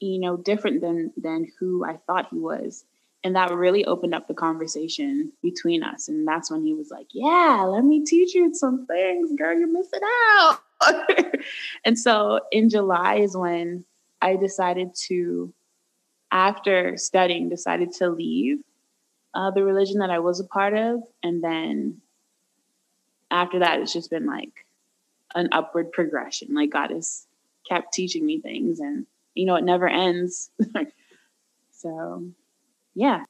you 0.00 0.18
know 0.18 0.36
different 0.36 0.80
than 0.80 1.12
than 1.16 1.50
who 1.58 1.84
I 1.84 1.98
thought 2.06 2.28
he 2.30 2.38
was. 2.38 2.84
And 3.22 3.36
that 3.36 3.52
really 3.52 3.84
opened 3.84 4.14
up 4.14 4.28
the 4.28 4.34
conversation 4.34 5.30
between 5.42 5.82
us. 5.82 6.08
And 6.08 6.26
that's 6.26 6.50
when 6.50 6.64
he 6.64 6.74
was 6.74 6.90
like 6.90 7.08
yeah 7.12 7.64
let 7.66 7.84
me 7.84 8.04
teach 8.04 8.34
you 8.34 8.54
some 8.54 8.86
things 8.86 9.32
girl 9.36 9.58
you're 9.58 9.68
missing 9.68 10.00
out. 10.04 10.60
And 11.84 11.98
so 11.98 12.40
in 12.52 12.68
July 12.68 13.16
is 13.16 13.36
when 13.36 13.84
I 14.20 14.36
decided 14.36 14.94
to 15.06 15.52
after 16.30 16.96
studying 16.96 17.48
decided 17.48 17.92
to 17.94 18.08
leave 18.08 18.58
uh, 19.34 19.50
the 19.50 19.64
religion 19.64 19.98
that 19.98 20.10
I 20.10 20.18
was 20.18 20.40
a 20.40 20.44
part 20.44 20.74
of. 20.74 21.02
And 21.22 21.42
then 21.42 22.00
after 23.30 23.60
that 23.60 23.80
it's 23.80 23.92
just 23.92 24.10
been 24.10 24.26
like 24.26 24.66
an 25.34 25.48
upward 25.52 25.92
progression. 25.92 26.54
Like 26.54 26.70
God 26.70 26.92
is 26.92 27.26
kept 27.70 27.92
teaching 27.92 28.26
me 28.26 28.40
things 28.40 28.80
and 28.80 29.06
you 29.34 29.46
know 29.46 29.54
it 29.54 29.64
never 29.64 29.88
ends 29.88 30.50
so 31.70 32.24
yeah 32.94 33.22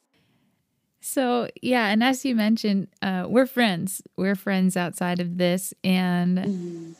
so 0.99 1.47
yeah 1.61 1.89
and 1.89 2.03
as 2.03 2.25
you 2.25 2.35
mentioned 2.35 2.87
uh, 3.01 3.25
we're 3.27 3.45
friends 3.45 4.01
we're 4.17 4.35
friends 4.35 4.75
outside 4.75 5.19
of 5.19 5.37
this 5.37 5.73
and 5.83 6.37
mm-hmm. 6.37 6.91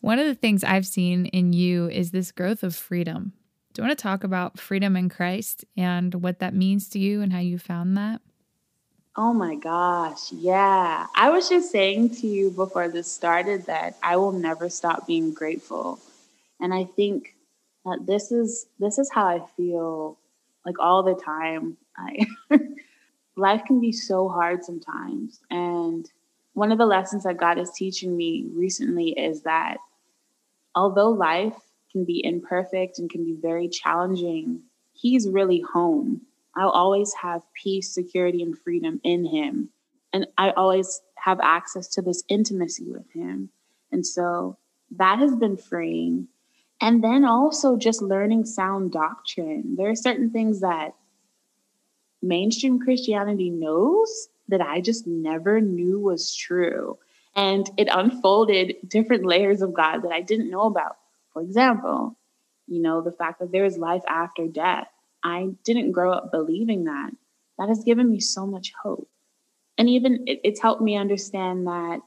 one 0.00 0.18
of 0.18 0.26
the 0.26 0.34
things 0.34 0.62
i've 0.62 0.86
seen 0.86 1.26
in 1.26 1.52
you 1.52 1.88
is 1.88 2.12
this 2.12 2.30
growth 2.30 2.62
of 2.62 2.74
freedom 2.74 3.32
do 3.72 3.82
you 3.82 3.86
want 3.86 3.98
to 3.98 4.02
talk 4.02 4.22
about 4.22 4.60
freedom 4.60 4.96
in 4.96 5.08
christ 5.08 5.64
and 5.76 6.14
what 6.14 6.38
that 6.38 6.54
means 6.54 6.88
to 6.88 6.98
you 6.98 7.20
and 7.22 7.32
how 7.32 7.40
you 7.40 7.58
found 7.58 7.96
that 7.96 8.20
Oh 9.20 9.32
my 9.32 9.56
gosh. 9.56 10.30
Yeah. 10.30 11.08
I 11.16 11.30
was 11.30 11.48
just 11.48 11.72
saying 11.72 12.10
to 12.10 12.28
you 12.28 12.52
before 12.52 12.88
this 12.88 13.10
started 13.10 13.66
that 13.66 13.96
I 14.00 14.14
will 14.14 14.30
never 14.30 14.68
stop 14.68 15.08
being 15.08 15.34
grateful 15.34 15.98
and 16.60 16.74
I 16.74 16.84
think 16.84 17.34
that 17.84 18.06
this 18.06 18.32
is 18.32 18.66
this 18.78 18.98
is 18.98 19.10
how 19.12 19.26
I 19.26 19.40
feel 19.56 20.18
like 20.64 20.78
all 20.78 21.02
the 21.02 21.14
time. 21.14 21.76
I 21.96 22.26
life 23.36 23.62
can 23.66 23.80
be 23.80 23.92
so 23.92 24.28
hard 24.28 24.64
sometimes 24.64 25.40
and 25.50 26.10
one 26.58 26.72
of 26.72 26.78
the 26.78 26.86
lessons 26.86 27.22
that 27.22 27.36
God 27.36 27.56
is 27.56 27.70
teaching 27.70 28.16
me 28.16 28.44
recently 28.52 29.10
is 29.10 29.42
that 29.42 29.76
although 30.74 31.10
life 31.10 31.54
can 31.92 32.04
be 32.04 32.20
imperfect 32.24 32.98
and 32.98 33.08
can 33.08 33.24
be 33.24 33.36
very 33.40 33.68
challenging, 33.68 34.62
He's 34.92 35.28
really 35.28 35.60
home. 35.60 36.22
I'll 36.56 36.70
always 36.70 37.14
have 37.14 37.42
peace, 37.54 37.94
security, 37.94 38.42
and 38.42 38.58
freedom 38.58 39.00
in 39.04 39.24
Him. 39.24 39.68
And 40.12 40.26
I 40.36 40.50
always 40.50 41.00
have 41.16 41.38
access 41.40 41.86
to 41.90 42.02
this 42.02 42.24
intimacy 42.28 42.90
with 42.90 43.08
Him. 43.12 43.50
And 43.92 44.04
so 44.04 44.58
that 44.96 45.20
has 45.20 45.36
been 45.36 45.56
freeing. 45.56 46.26
And 46.80 47.02
then 47.02 47.24
also 47.24 47.76
just 47.76 48.02
learning 48.02 48.44
sound 48.44 48.92
doctrine. 48.92 49.74
There 49.76 49.90
are 49.90 49.96
certain 49.96 50.30
things 50.30 50.60
that 50.60 50.94
mainstream 52.22 52.78
Christianity 52.80 53.50
knows 53.50 54.28
that 54.48 54.60
I 54.60 54.80
just 54.80 55.06
never 55.06 55.60
knew 55.60 55.98
was 55.98 56.34
true. 56.34 56.98
And 57.34 57.68
it 57.76 57.88
unfolded 57.90 58.76
different 58.86 59.26
layers 59.26 59.60
of 59.60 59.74
God 59.74 60.02
that 60.02 60.12
I 60.12 60.22
didn't 60.22 60.50
know 60.50 60.62
about. 60.62 60.96
For 61.32 61.42
example, 61.42 62.16
you 62.66 62.80
know, 62.80 63.00
the 63.00 63.12
fact 63.12 63.40
that 63.40 63.52
there 63.52 63.64
is 63.64 63.78
life 63.78 64.02
after 64.08 64.46
death. 64.46 64.88
I 65.22 65.50
didn't 65.64 65.92
grow 65.92 66.12
up 66.12 66.30
believing 66.30 66.84
that. 66.84 67.10
That 67.58 67.68
has 67.68 67.82
given 67.82 68.10
me 68.10 68.20
so 68.20 68.46
much 68.46 68.72
hope. 68.82 69.08
And 69.76 69.88
even 69.88 70.24
it, 70.26 70.40
it's 70.44 70.60
helped 70.60 70.82
me 70.82 70.96
understand 70.96 71.66
that 71.66 72.00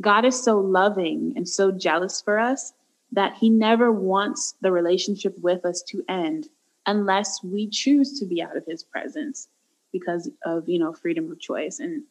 God 0.00 0.24
is 0.24 0.42
so 0.42 0.58
loving 0.58 1.34
and 1.36 1.48
so 1.48 1.70
jealous 1.70 2.20
for 2.20 2.38
us 2.38 2.72
that 3.16 3.34
he 3.34 3.48
never 3.50 3.90
wants 3.90 4.54
the 4.60 4.70
relationship 4.70 5.34
with 5.40 5.64
us 5.64 5.82
to 5.82 6.04
end 6.08 6.48
unless 6.84 7.42
we 7.42 7.66
choose 7.66 8.20
to 8.20 8.26
be 8.26 8.42
out 8.42 8.56
of 8.56 8.64
his 8.66 8.84
presence 8.84 9.48
because 9.90 10.30
of, 10.44 10.68
you 10.68 10.78
know, 10.78 10.92
freedom 10.92 11.32
of 11.32 11.40
choice. 11.40 11.80
And 11.80 12.02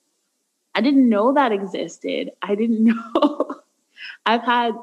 I 0.73 0.81
didn't 0.81 1.07
know 1.07 1.33
that 1.33 1.51
existed. 1.51 2.31
I 2.41 2.55
didn't 2.55 2.83
know. 3.15 3.61
I've 4.25 4.43
had 4.43 4.73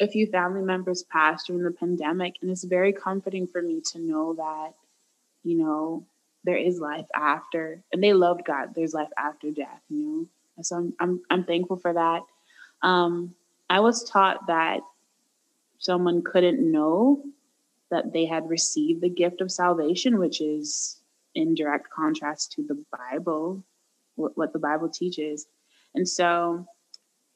a 0.00 0.06
few 0.06 0.28
family 0.28 0.62
members 0.62 1.02
pass 1.02 1.44
during 1.44 1.64
the 1.64 1.72
pandemic, 1.72 2.36
and 2.40 2.50
it's 2.50 2.64
very 2.64 2.92
comforting 2.92 3.48
for 3.48 3.60
me 3.60 3.80
to 3.92 3.98
know 3.98 4.34
that, 4.34 4.72
you 5.42 5.58
know, 5.58 6.06
there 6.44 6.56
is 6.56 6.78
life 6.78 7.06
after, 7.14 7.82
and 7.92 8.02
they 8.02 8.12
loved 8.12 8.44
God. 8.44 8.74
There's 8.74 8.94
life 8.94 9.10
after 9.18 9.50
death, 9.50 9.80
you 9.90 9.98
know. 10.56 10.62
So 10.62 10.76
I'm 10.76 10.94
I'm, 11.00 11.20
I'm 11.30 11.44
thankful 11.44 11.76
for 11.76 11.92
that. 11.92 12.22
Um, 12.82 13.34
I 13.68 13.80
was 13.80 14.04
taught 14.04 14.46
that 14.46 14.80
someone 15.82 16.22
couldn't 16.22 16.60
know 16.60 17.24
that 17.90 18.12
they 18.12 18.24
had 18.24 18.48
received 18.48 19.00
the 19.02 19.10
gift 19.10 19.40
of 19.40 19.50
salvation, 19.50 20.18
which 20.18 20.40
is 20.40 21.00
in 21.34 21.54
direct 21.54 21.90
contrast 21.90 22.52
to 22.52 22.62
the 22.62 22.82
Bible, 22.96 23.64
what, 24.14 24.52
the 24.52 24.60
Bible 24.60 24.88
teaches. 24.88 25.46
And 25.94 26.08
so 26.08 26.66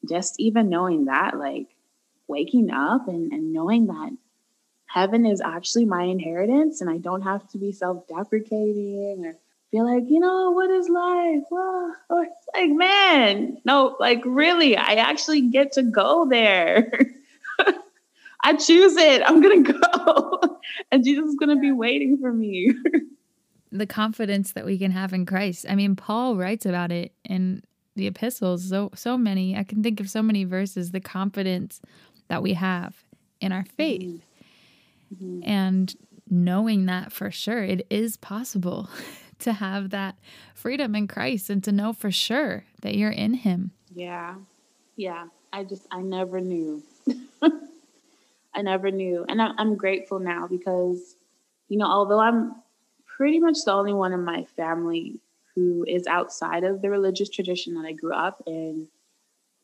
just 0.08 0.38
even 0.38 0.68
knowing 0.68 1.06
that, 1.06 1.36
like 1.36 1.66
waking 2.28 2.70
up 2.70 3.08
and, 3.08 3.32
and 3.32 3.52
knowing 3.52 3.88
that 3.88 4.16
heaven 4.86 5.26
is 5.26 5.40
actually 5.40 5.84
my 5.84 6.04
inheritance 6.04 6.80
and 6.80 6.88
I 6.88 6.98
don't 6.98 7.22
have 7.22 7.48
to 7.50 7.58
be 7.58 7.72
self 7.72 8.06
deprecating 8.06 9.24
or 9.26 9.36
feel 9.72 9.92
like, 9.92 10.04
you 10.08 10.20
know, 10.20 10.52
what 10.52 10.70
is 10.70 10.88
life? 10.88 11.42
Well, 11.50 11.96
or 12.10 12.26
like, 12.54 12.70
man, 12.70 13.58
no, 13.64 13.96
like 13.98 14.22
really, 14.24 14.76
I 14.76 14.94
actually 14.94 15.42
get 15.42 15.72
to 15.72 15.82
go 15.82 16.28
there. 16.28 16.92
I 18.46 18.54
choose 18.54 18.96
it. 18.96 19.22
I'm 19.26 19.40
going 19.40 19.64
to 19.64 19.72
go. 19.72 20.58
and 20.92 21.02
Jesus 21.04 21.30
is 21.30 21.34
going 21.34 21.48
to 21.48 21.60
be 21.60 21.72
waiting 21.72 22.16
for 22.16 22.32
me. 22.32 22.72
the 23.72 23.86
confidence 23.86 24.52
that 24.52 24.64
we 24.64 24.78
can 24.78 24.92
have 24.92 25.12
in 25.12 25.26
Christ. 25.26 25.66
I 25.68 25.74
mean, 25.74 25.96
Paul 25.96 26.36
writes 26.36 26.64
about 26.64 26.92
it 26.92 27.12
in 27.24 27.64
the 27.96 28.06
epistles 28.06 28.68
so 28.68 28.92
so 28.94 29.18
many. 29.18 29.56
I 29.56 29.64
can 29.64 29.82
think 29.82 29.98
of 29.98 30.08
so 30.08 30.22
many 30.22 30.44
verses 30.44 30.92
the 30.92 31.00
confidence 31.00 31.80
that 32.28 32.40
we 32.40 32.54
have 32.54 32.94
in 33.40 33.50
our 33.50 33.64
faith. 33.64 34.22
Mm-hmm. 35.12 35.24
mm-hmm. 35.24 35.48
And 35.48 35.96
knowing 36.28 36.86
that 36.86 37.10
for 37.12 37.32
sure 37.32 37.64
it 37.64 37.84
is 37.90 38.16
possible 38.16 38.88
to 39.40 39.54
have 39.54 39.90
that 39.90 40.16
freedom 40.54 40.94
in 40.94 41.08
Christ 41.08 41.50
and 41.50 41.64
to 41.64 41.72
know 41.72 41.92
for 41.92 42.12
sure 42.12 42.64
that 42.82 42.94
you're 42.94 43.10
in 43.10 43.34
him. 43.34 43.72
Yeah. 43.92 44.36
Yeah. 44.94 45.26
I 45.52 45.64
just 45.64 45.88
I 45.90 46.00
never 46.00 46.40
knew. 46.40 46.84
I 48.56 48.62
never 48.62 48.90
knew. 48.90 49.24
And 49.28 49.40
I'm 49.40 49.76
grateful 49.76 50.18
now 50.18 50.48
because 50.48 51.16
you 51.68 51.78
know, 51.78 51.86
although 51.86 52.20
I'm 52.20 52.54
pretty 53.16 53.40
much 53.40 53.58
the 53.64 53.72
only 53.72 53.92
one 53.92 54.12
in 54.12 54.24
my 54.24 54.44
family 54.56 55.20
who 55.54 55.84
is 55.88 56.06
outside 56.06 56.64
of 56.64 56.82
the 56.82 56.90
religious 56.90 57.30
tradition 57.30 57.74
that 57.74 57.86
I 57.86 57.92
grew 57.92 58.12
up 58.12 58.42
in. 58.46 58.86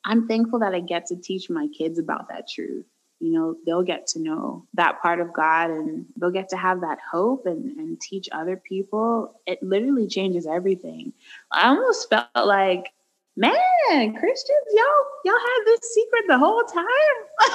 I'm 0.04 0.26
thankful 0.26 0.58
that 0.60 0.74
I 0.74 0.80
get 0.80 1.06
to 1.06 1.16
teach 1.16 1.48
my 1.50 1.68
kids 1.68 1.98
about 1.98 2.28
that 2.28 2.48
truth. 2.48 2.86
You 3.20 3.30
know, 3.30 3.56
they'll 3.64 3.84
get 3.84 4.08
to 4.08 4.18
know 4.18 4.66
that 4.74 5.00
part 5.00 5.20
of 5.20 5.32
God 5.32 5.70
and 5.70 6.06
they'll 6.16 6.32
get 6.32 6.48
to 6.48 6.56
have 6.56 6.80
that 6.80 6.98
hope 7.08 7.46
and, 7.46 7.76
and 7.78 8.00
teach 8.00 8.28
other 8.32 8.56
people. 8.56 9.38
It 9.46 9.62
literally 9.62 10.08
changes 10.08 10.46
everything. 10.46 11.12
I 11.52 11.68
almost 11.68 12.08
felt 12.08 12.26
like, 12.34 12.90
man, 13.36 14.14
Christians, 14.14 14.66
y'all, 14.72 15.04
y'all 15.24 15.34
had 15.34 15.64
this 15.66 15.80
secret 15.94 16.24
the 16.28 16.38
whole 16.38 16.62
time. 16.62 16.84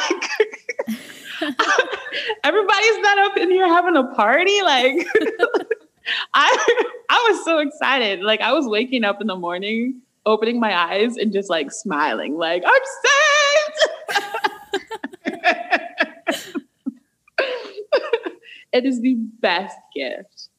Like 0.09 0.29
everybody's 2.43 2.97
not 2.99 3.17
up 3.19 3.37
in 3.37 3.51
here 3.51 3.67
having 3.67 3.95
a 3.95 4.03
party. 4.15 4.61
Like 4.63 5.07
I 6.33 6.83
I 7.09 7.27
was 7.29 7.45
so 7.45 7.59
excited. 7.59 8.21
Like 8.21 8.41
I 8.41 8.51
was 8.53 8.67
waking 8.67 9.03
up 9.03 9.21
in 9.21 9.27
the 9.27 9.35
morning, 9.35 10.01
opening 10.25 10.59
my 10.59 10.75
eyes 10.75 11.15
and 11.17 11.31
just 11.31 11.49
like 11.49 11.71
smiling, 11.71 12.37
like 12.37 12.63
I'm 12.65 12.81
saved. 13.05 14.23
it 18.73 18.85
is 18.85 19.01
the 19.01 19.15
best 19.39 19.77
gift. 19.95 20.49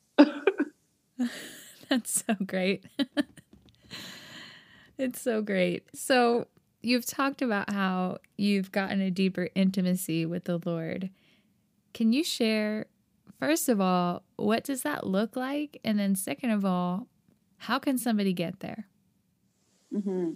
That's 1.89 2.25
so 2.27 2.35
great. 2.47 2.85
It's 4.99 5.21
so 5.21 5.43
great. 5.43 5.85
So 5.95 6.47
you've 6.83 7.07
talked 7.07 7.43
about 7.43 7.71
how 7.71 8.19
you've 8.37 8.73
gotten 8.73 9.01
a 9.01 9.11
deeper 9.11 9.49
intimacy 9.55 10.27
with 10.27 10.45
the 10.45 10.61
Lord. 10.65 11.11
Can 11.95 12.13
you 12.13 12.23
share 12.23 12.87
first 13.39 13.69
of 13.69 13.81
all, 13.81 14.23
what 14.37 14.65
does 14.65 14.83
that 14.83 15.07
look 15.07 15.37
like? 15.37 15.81
And 15.85 15.99
then, 15.99 16.15
second 16.15 16.51
of 16.51 16.65
all, 16.65 17.07
how 17.57 17.79
can 17.79 17.99
somebody 17.99 18.33
get 18.33 18.61
there? 18.61 18.87
Mm-hmm. 19.95 20.33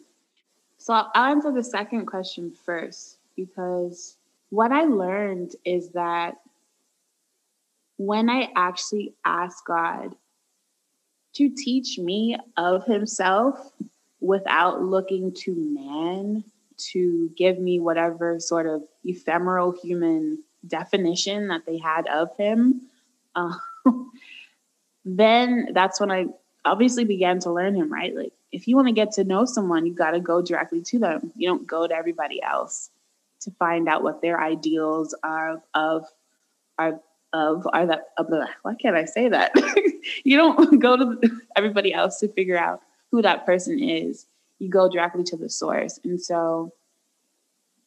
So 0.78 0.94
I'll 0.94 1.32
answer 1.32 1.52
the 1.52 1.62
second 1.62 2.06
question 2.06 2.52
first 2.52 3.18
because 3.36 4.16
what 4.50 4.72
I 4.72 4.84
learned 4.84 5.54
is 5.64 5.90
that 5.90 6.34
when 7.98 8.28
I 8.28 8.48
actually 8.56 9.14
ask 9.24 9.64
God 9.64 10.16
to 11.34 11.48
teach 11.48 11.98
me 11.98 12.36
of 12.56 12.84
Himself 12.84 13.72
without 14.22 14.82
looking 14.82 15.32
to 15.34 15.54
man 15.54 16.44
to 16.76 17.30
give 17.36 17.58
me 17.58 17.80
whatever 17.80 18.40
sort 18.40 18.66
of 18.66 18.82
ephemeral 19.04 19.72
human 19.72 20.42
definition 20.66 21.48
that 21.48 21.66
they 21.66 21.76
had 21.76 22.06
of 22.06 22.34
Him, 22.36 22.82
uh, 23.34 23.54
then 25.04 25.68
that's 25.72 26.00
when 26.00 26.10
I 26.10 26.26
obviously 26.64 27.04
began 27.04 27.40
to 27.40 27.52
learn 27.52 27.74
him, 27.74 27.92
right? 27.92 28.14
Like, 28.14 28.32
if 28.52 28.68
you 28.68 28.76
want 28.76 28.88
to 28.88 28.92
get 28.92 29.12
to 29.12 29.24
know 29.24 29.44
someone, 29.44 29.86
you 29.86 29.94
got 29.94 30.12
to 30.12 30.20
go 30.20 30.42
directly 30.42 30.82
to 30.82 30.98
them. 30.98 31.32
You 31.36 31.48
don't 31.48 31.66
go 31.66 31.86
to 31.86 31.94
everybody 31.94 32.42
else 32.42 32.90
to 33.40 33.50
find 33.52 33.88
out 33.88 34.02
what 34.02 34.22
their 34.22 34.40
ideals 34.40 35.14
are 35.22 35.60
of 35.74 36.06
are 36.78 37.00
of 37.32 37.66
are 37.72 37.86
that 37.86 38.08
of 38.18 38.28
the 38.28 38.46
why 38.62 38.74
can't 38.74 38.96
I 38.96 39.04
say 39.06 39.28
that? 39.28 39.52
you 40.24 40.36
don't 40.36 40.78
go 40.80 40.96
to 40.96 41.40
everybody 41.56 41.92
else 41.92 42.18
to 42.20 42.28
figure 42.28 42.58
out 42.58 42.82
who 43.12 43.22
that 43.22 43.46
person 43.46 43.78
is. 43.78 44.26
You 44.58 44.68
go 44.68 44.88
directly 44.88 45.22
to 45.24 45.36
the 45.36 45.48
source. 45.48 46.00
And 46.02 46.20
so 46.20 46.72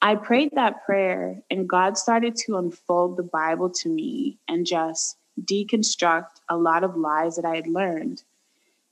I 0.02 0.16
prayed 0.16 0.52
that 0.54 0.86
prayer 0.86 1.42
and 1.50 1.68
God 1.68 1.98
started 1.98 2.36
to 2.46 2.58
unfold 2.58 3.18
the 3.18 3.24
Bible 3.24 3.70
to 3.72 3.90
me 3.90 4.38
and 4.48 4.66
just 4.66 5.18
deconstruct 5.42 6.42
a 6.48 6.56
lot 6.56 6.84
of 6.84 6.96
lies 6.96 7.36
that 7.36 7.46
I 7.46 7.56
had 7.56 7.68
learned. 7.68 8.24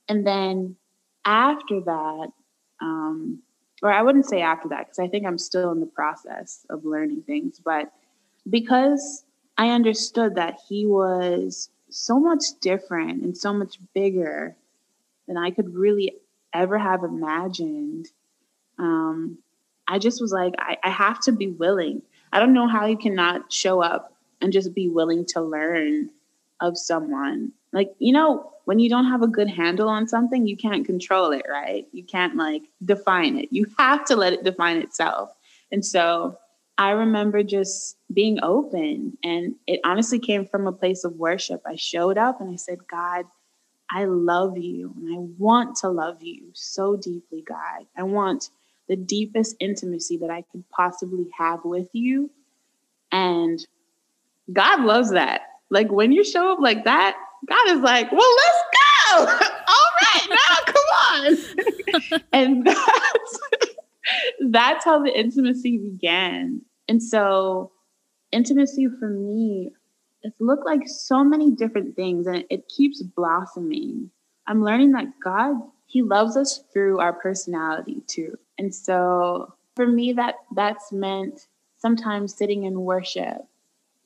And 0.10 0.26
then 0.26 0.76
after 1.24 1.80
that, 1.82 2.32
um, 2.82 3.44
or 3.82 3.92
I 3.92 4.02
wouldn't 4.02 4.26
say 4.26 4.42
after 4.42 4.70
that, 4.70 4.88
because 4.88 5.00
I 5.00 5.08
think 5.08 5.26
I'm 5.26 5.38
still 5.38 5.72
in 5.72 5.80
the 5.80 5.86
process 5.86 6.66
of 6.70 6.86
learning 6.86 7.24
things, 7.24 7.62
but 7.64 7.92
because 8.50 9.24
I 9.58 9.70
understood 9.70 10.36
that 10.36 10.60
he 10.68 10.86
was 10.86 11.70
so 11.90 12.20
much 12.20 12.44
different 12.60 13.24
and 13.24 13.38
so 13.38 13.54
much 13.54 13.78
bigger 13.94 14.56
than 15.28 15.38
I 15.38 15.52
could 15.52 15.74
really 15.76 16.16
ever 16.54 16.78
have 16.78 17.04
imagined. 17.04 18.08
Um, 18.80 19.40
I 19.88 20.00
just 20.00 20.22
was 20.22 20.32
like, 20.32 20.54
I, 20.58 20.78
I 20.84 20.90
have 20.90 21.20
to 21.22 21.32
be 21.32 21.48
willing. 21.48 22.02
I 22.32 22.40
don't 22.40 22.54
know 22.54 22.68
how 22.68 22.86
you 22.86 22.98
cannot 22.98 23.52
show 23.52 23.82
up 23.82 24.16
and 24.42 24.54
just 24.54 24.74
be 24.74 24.90
willing 24.90 25.26
to 25.28 25.42
learn 25.42 26.10
of 26.60 26.78
someone. 26.78 27.52
Like, 27.72 27.94
you 28.00 28.14
know, 28.14 28.52
when 28.66 28.80
you 28.80 28.90
don't 28.90 29.10
have 29.10 29.22
a 29.22 29.28
good 29.28 29.50
handle 29.50 29.90
on 29.90 30.08
something, 30.08 30.48
you 30.48 30.56
can't 30.56 30.86
control 30.86 31.32
it, 31.32 31.46
right? 31.50 31.86
You 31.92 32.04
can't 32.04 32.36
like 32.38 32.64
define 32.84 33.38
it. 33.38 33.50
You 33.52 33.66
have 33.78 34.06
to 34.06 34.16
let 34.16 34.34
it 34.34 34.44
define 34.44 34.78
itself. 34.78 35.32
And 35.72 35.86
so 35.86 36.38
I 36.78 36.92
remember 36.92 37.44
just 37.44 37.98
being 38.12 38.40
open, 38.42 39.18
and 39.24 39.56
it 39.68 39.80
honestly 39.84 40.20
came 40.20 40.46
from 40.46 40.66
a 40.66 40.72
place 40.72 41.04
of 41.04 41.18
worship. 41.18 41.62
I 41.66 41.76
showed 41.76 42.18
up 42.18 42.42
and 42.42 42.52
I 42.52 42.56
said, 42.56 42.88
God, 42.90 43.26
I 43.94 44.06
love 44.06 44.58
you 44.58 44.92
and 44.98 45.14
I 45.14 45.20
want 45.38 45.78
to 45.78 45.90
love 45.90 46.24
you 46.24 46.50
so 46.54 46.96
deeply, 46.96 47.44
God. 47.48 47.86
I 47.96 48.02
want 48.04 48.50
the 48.88 48.96
deepest 48.96 49.56
intimacy 49.60 50.18
that 50.18 50.32
I 50.32 50.44
could 50.52 50.68
possibly 50.70 51.28
have 51.38 51.60
with 51.64 51.90
you. 51.94 52.32
And 53.12 53.64
God 54.52 54.82
loves 54.82 55.12
that. 55.12 55.42
Like 55.70 55.92
when 55.92 56.12
you 56.12 56.24
show 56.24 56.52
up 56.54 56.60
like 56.60 56.86
that, 56.86 57.16
God 57.48 57.70
is 57.70 57.82
like, 57.82 58.12
well, 58.12 58.36
let's 58.36 58.64
go. 58.74 59.20
All 59.68 59.90
right, 60.02 60.28
now 60.30 60.74
come 60.74 60.86
on. 61.12 62.24
and 62.34 62.66
that's 62.66 63.40
that's 64.50 64.86
how 64.86 65.04
the 65.04 65.18
intimacy 65.18 65.78
began. 65.78 66.62
And 66.88 67.02
so 67.02 67.72
intimacy 68.32 68.88
for 69.00 69.10
me, 69.10 69.72
it's 70.24 70.40
looked 70.40 70.66
like 70.66 70.88
so 70.88 71.24
many 71.24 71.52
different 71.52 71.96
things 71.96 72.28
and 72.28 72.46
it 72.50 72.68
keeps 72.70 73.02
blossoming. 73.02 74.10
I'm 74.48 74.64
learning 74.64 74.94
that 74.94 75.20
God, 75.24 75.56
He 75.86 76.02
loves 76.02 76.38
us 76.38 76.64
through 76.72 77.00
our 77.00 77.14
personality 77.14 78.02
too. 78.08 78.38
And 78.58 78.74
so 78.74 79.54
for 79.76 79.88
me, 79.88 80.14
that 80.14 80.36
that's 80.56 80.92
meant 80.92 81.48
sometimes 81.78 82.36
sitting 82.36 82.64
in 82.64 82.82
worship. 82.82 83.46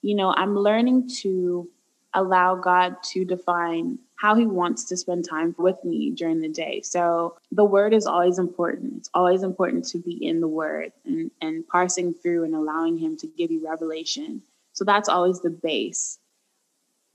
You 0.02 0.16
know, 0.16 0.34
I'm 0.36 0.56
learning 0.58 1.10
to 1.22 1.70
allow 2.14 2.56
God 2.56 2.96
to 3.12 3.26
define 3.26 4.00
how 4.16 4.34
he 4.34 4.48
wants 4.48 4.86
to 4.86 4.98
spend 4.98 5.30
time 5.30 5.54
with 5.60 5.84
me 5.84 6.10
during 6.10 6.40
the 6.40 6.50
day. 6.50 6.82
So 6.82 7.38
the 7.52 7.66
word 7.66 7.94
is 7.94 8.08
always 8.08 8.40
important. 8.40 8.94
It's 8.98 9.10
always 9.14 9.44
important 9.44 9.86
to 9.90 10.00
be 10.00 10.26
in 10.26 10.42
the 10.42 10.48
word 10.48 10.92
and, 11.06 11.30
and 11.40 11.68
parsing 11.68 12.16
through 12.16 12.46
and 12.46 12.56
allowing 12.56 12.98
him 12.98 13.18
to 13.18 13.28
give 13.28 13.52
you 13.52 13.68
revelation. 13.68 14.42
So 14.78 14.86
that's 14.86 15.10
always 15.10 15.42
the 15.42 15.50
base. 15.50 16.20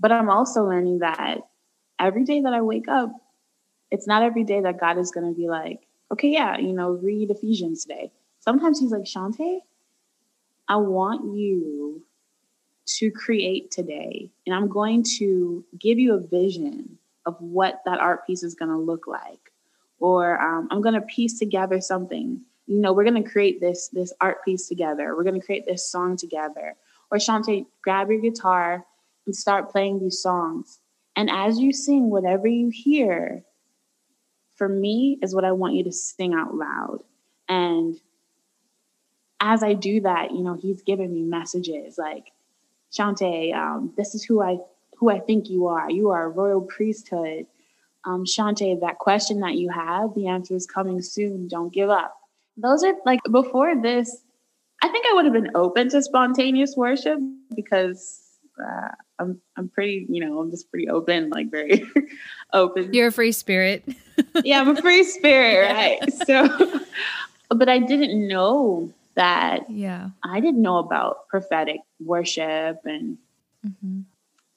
But 0.01 0.11
I'm 0.11 0.29
also 0.29 0.65
learning 0.65 0.99
that 0.99 1.39
every 2.01 2.25
day 2.25 2.41
that 2.41 2.53
I 2.53 2.61
wake 2.61 2.89
up, 2.89 3.13
it's 3.93 4.09
not 4.09 4.25
every 4.25 4.43
day 4.43 4.61
that 4.63 4.81
God 4.81 4.99
is 4.99 5.13
going 5.13 5.33
to 5.33 5.39
be 5.39 5.49
like, 5.49 5.87
okay, 6.11 6.27
yeah, 6.27 6.59
you 6.59 6.73
know, 6.73 6.91
read 6.91 7.31
Ephesians 7.31 7.85
today. 7.85 8.11
Sometimes 8.41 8.81
he's 8.81 8.91
like, 8.91 9.05
Shante, 9.05 9.61
I 10.67 10.75
want 10.75 11.37
you 11.37 12.03
to 12.99 13.13
create 13.13 13.71
today. 13.71 14.29
And 14.45 14.57
I'm 14.57 14.67
going 14.67 15.05
to 15.19 15.65
give 15.79 16.01
you 16.01 16.15
a 16.15 16.21
vision 16.21 16.99
of 17.27 17.41
what 17.41 17.81
that 17.87 18.01
art 18.01 18.27
piece 18.27 18.43
is 18.43 18.57
going 18.57 18.73
to 18.73 18.77
look 18.77 19.07
like. 19.07 19.53
Or 20.01 20.41
um, 20.43 20.67
I'm 20.73 20.83
going 20.83 20.97
to 20.97 21.01
piece 21.03 21.39
together 21.39 21.81
something. 21.81 22.41
You 22.67 22.81
know, 22.81 22.93
we're 22.93 23.05
going 23.05 23.23
to 23.23 23.31
create 23.31 23.61
this 23.61 23.87
this 23.93 24.13
art 24.21 24.45
piece 24.45 24.67
together. 24.67 25.15
We're 25.15 25.23
going 25.23 25.41
to 25.41 25.47
create 25.47 25.65
this 25.65 25.89
song 25.89 26.17
together. 26.17 26.75
Or 27.13 27.19
Shante, 27.19 27.67
grab 27.85 28.11
your 28.11 28.21
guitar 28.21 28.87
and 29.27 29.37
start 29.37 29.71
playing 29.71 30.01
these 30.01 30.21
songs. 30.21 30.81
And 31.15 31.31
as 31.31 31.59
you 31.59 31.73
sing, 31.73 32.09
whatever 32.09 32.49
you 32.49 32.71
hear, 32.71 33.45
for 34.55 34.67
me, 34.67 35.19
is 35.23 35.35
what 35.35 35.45
I 35.45 35.53
want 35.53 35.75
you 35.75 35.85
to 35.85 35.93
sing 35.93 36.33
out 36.33 36.55
loud. 36.55 37.01
And 37.51 38.01
as 39.41 39.63
I 39.63 39.75
do 39.75 40.01
that, 40.01 40.31
you 40.31 40.43
know, 40.43 40.55
he's 40.55 40.81
giving 40.81 41.13
me 41.13 41.23
messages 41.23 41.99
like, 41.99 42.33
Shante, 42.91 43.55
um, 43.55 43.93
this 43.97 44.15
is 44.15 44.25
who 44.25 44.43
I 44.43 44.59
who 44.97 45.11
I 45.11 45.19
think 45.19 45.51
you 45.51 45.67
are. 45.67 45.91
You 45.91 46.11
are 46.11 46.25
a 46.25 46.29
royal 46.29 46.63
priesthood. 46.63 47.47
Um, 48.05 48.25
Shante, 48.25 48.81
that 48.81 48.99
question 48.99 49.41
that 49.41 49.57
you 49.57 49.69
have, 49.69 50.15
the 50.15 50.29
answer 50.29 50.55
is 50.55 50.67
coming 50.67 51.03
soon. 51.03 51.49
Don't 51.49 51.73
give 51.73 51.91
up. 51.91 52.17
Those 52.57 52.85
are 52.85 52.95
like 53.05 53.21
before 53.31 53.81
this, 53.81 54.23
I 54.83 54.89
think 54.89 55.07
I 55.09 55.15
would 55.15 55.25
have 55.25 55.35
been 55.35 55.53
open 55.55 55.89
to 55.91 56.03
spontaneous 56.03 56.75
worship 56.77 57.19
because 57.55 58.21
uh, 58.61 58.89
I'm 59.19 59.41
I'm 59.57 59.69
pretty, 59.69 60.07
you 60.09 60.25
know, 60.25 60.41
I'm 60.41 60.51
just 60.51 60.71
pretty 60.71 60.89
open, 60.89 61.31
like 61.31 61.51
very 61.51 61.85
open. 62.53 62.93
You're 62.93 63.09
a 63.09 63.13
free 63.13 63.33
spirit. 63.33 63.85
yeah, 64.45 64.61
I'm 64.61 64.69
a 64.69 64.81
free 64.81 65.05
spirit, 65.05 65.71
right? 65.71 66.13
So, 66.27 66.81
but 67.49 67.69
I 67.69 67.79
didn't 67.79 68.27
know 68.27 68.93
that 69.15 69.71
yeah 69.71 70.09
I 70.25 70.41
didn't 70.41 70.63
know 70.63 70.79
about 70.79 71.29
prophetic 71.29 71.81
worship 72.01 72.81
and 72.87 73.19
mm-hmm. 73.67 74.01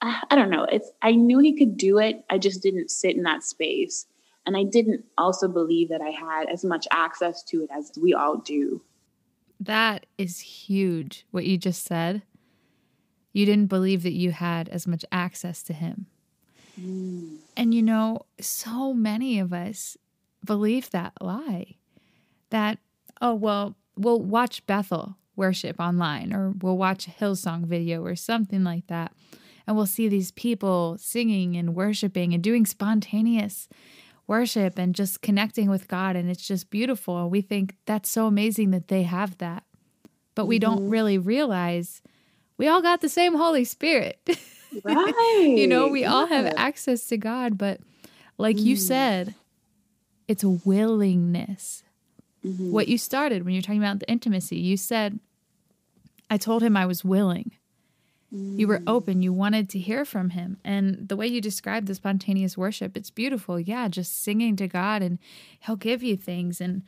I, 0.01 0.23
I 0.31 0.35
don't 0.35 0.49
know. 0.49 0.63
It's 0.63 0.89
I 1.01 1.11
knew 1.11 1.39
he 1.39 1.57
could 1.57 1.77
do 1.77 1.99
it. 1.99 2.23
I 2.29 2.37
just 2.37 2.63
didn't 2.63 2.89
sit 2.89 3.15
in 3.15 3.23
that 3.23 3.43
space. 3.43 4.05
And 4.47 4.55
I 4.55 4.63
didn't 4.63 5.03
also 5.17 5.47
believe 5.47 5.89
that 5.89 6.01
I 6.01 6.11
had 6.11 6.49
as 6.49 6.63
much 6.63 6.87
access 6.91 7.43
to 7.45 7.63
it 7.63 7.69
as 7.75 7.91
we 7.99 8.13
all 8.13 8.37
do. 8.37 8.81
That 9.59 10.05
is 10.17 10.39
huge, 10.39 11.25
what 11.31 11.45
you 11.45 11.57
just 11.57 11.83
said. 11.83 12.23
You 13.33 13.45
didn't 13.45 13.67
believe 13.67 14.03
that 14.03 14.13
you 14.13 14.31
had 14.31 14.69
as 14.69 14.87
much 14.87 15.03
access 15.11 15.63
to 15.63 15.73
him. 15.73 16.07
Mm. 16.79 17.37
And 17.55 17.73
you 17.73 17.81
know, 17.81 18.25
so 18.39 18.93
many 18.93 19.39
of 19.39 19.53
us 19.53 19.97
believe 20.43 20.89
that 20.91 21.13
lie 21.21 21.75
that, 22.49 22.79
oh, 23.21 23.33
well, 23.33 23.75
we'll 23.97 24.21
watch 24.21 24.65
Bethel 24.65 25.17
worship 25.35 25.79
online 25.79 26.33
or 26.33 26.53
we'll 26.61 26.77
watch 26.77 27.07
a 27.07 27.11
Hillsong 27.11 27.65
video 27.65 28.03
or 28.03 28.15
something 28.15 28.63
like 28.63 28.87
that. 28.87 29.11
And 29.67 29.75
we'll 29.75 29.87
see 29.87 30.07
these 30.07 30.31
people 30.31 30.97
singing 30.99 31.57
and 31.57 31.75
worshiping 31.75 32.33
and 32.33 32.43
doing 32.43 32.65
spontaneous 32.65 33.67
worship 34.27 34.77
and 34.77 34.95
just 34.95 35.21
connecting 35.21 35.69
with 35.69 35.87
God. 35.87 36.15
And 36.15 36.29
it's 36.29 36.45
just 36.45 36.69
beautiful. 36.69 37.29
We 37.29 37.41
think 37.41 37.75
that's 37.85 38.09
so 38.09 38.27
amazing 38.27 38.71
that 38.71 38.87
they 38.87 39.03
have 39.03 39.37
that. 39.37 39.63
But 40.33 40.45
we 40.45 40.59
mm-hmm. 40.59 40.75
don't 40.75 40.89
really 40.89 41.17
realize 41.17 42.01
we 42.57 42.67
all 42.67 42.81
got 42.81 43.01
the 43.01 43.09
same 43.09 43.35
Holy 43.35 43.65
Spirit. 43.65 44.19
Right. 44.83 45.13
you 45.57 45.67
know, 45.67 45.87
we 45.87 46.01
yeah. 46.01 46.13
all 46.13 46.25
have 46.25 46.53
access 46.57 47.07
to 47.07 47.17
God. 47.17 47.57
But 47.57 47.79
like 48.37 48.57
mm. 48.57 48.63
you 48.63 48.75
said, 48.75 49.35
it's 50.27 50.43
a 50.43 50.49
willingness 50.49 51.83
mm-hmm. 52.45 52.71
what 52.71 52.87
you 52.87 52.97
started 52.97 53.43
when 53.43 53.53
you're 53.53 53.61
talking 53.61 53.81
about 53.81 53.99
the 53.99 54.09
intimacy. 54.09 54.57
You 54.57 54.77
said, 54.77 55.19
I 56.29 56.37
told 56.37 56.63
him 56.63 56.77
I 56.77 56.85
was 56.85 57.03
willing. 57.03 57.51
Mm. 58.33 58.59
You 58.59 58.67
were 58.67 58.81
open. 58.87 59.21
You 59.21 59.33
wanted 59.33 59.69
to 59.69 59.79
hear 59.79 60.05
from 60.05 60.31
him. 60.31 60.57
And 60.63 61.07
the 61.07 61.15
way 61.15 61.27
you 61.27 61.41
described 61.41 61.87
the 61.87 61.95
spontaneous 61.95 62.57
worship, 62.57 62.95
it's 62.97 63.11
beautiful. 63.11 63.59
Yeah, 63.59 63.87
just 63.87 64.21
singing 64.23 64.55
to 64.57 64.67
God 64.67 65.01
and 65.01 65.19
he'll 65.59 65.75
give 65.75 66.03
you 66.03 66.15
things. 66.15 66.61
And 66.61 66.83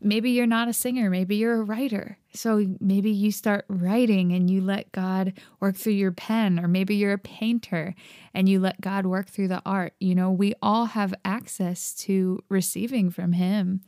maybe 0.00 0.30
you're 0.30 0.46
not 0.46 0.68
a 0.68 0.72
singer, 0.72 1.08
maybe 1.10 1.36
you're 1.36 1.60
a 1.60 1.62
writer. 1.62 2.18
So 2.34 2.66
maybe 2.80 3.10
you 3.10 3.30
start 3.30 3.64
writing 3.68 4.32
and 4.32 4.50
you 4.50 4.60
let 4.60 4.90
God 4.92 5.34
work 5.60 5.76
through 5.76 5.92
your 5.92 6.12
pen, 6.12 6.58
or 6.58 6.66
maybe 6.66 6.96
you're 6.96 7.12
a 7.12 7.18
painter 7.18 7.94
and 8.34 8.48
you 8.48 8.58
let 8.58 8.80
God 8.80 9.06
work 9.06 9.28
through 9.28 9.48
the 9.48 9.62
art. 9.64 9.94
You 10.00 10.14
know, 10.14 10.30
we 10.30 10.54
all 10.62 10.86
have 10.86 11.14
access 11.24 11.94
to 11.94 12.42
receiving 12.48 13.10
from 13.10 13.32
Him 13.32 13.82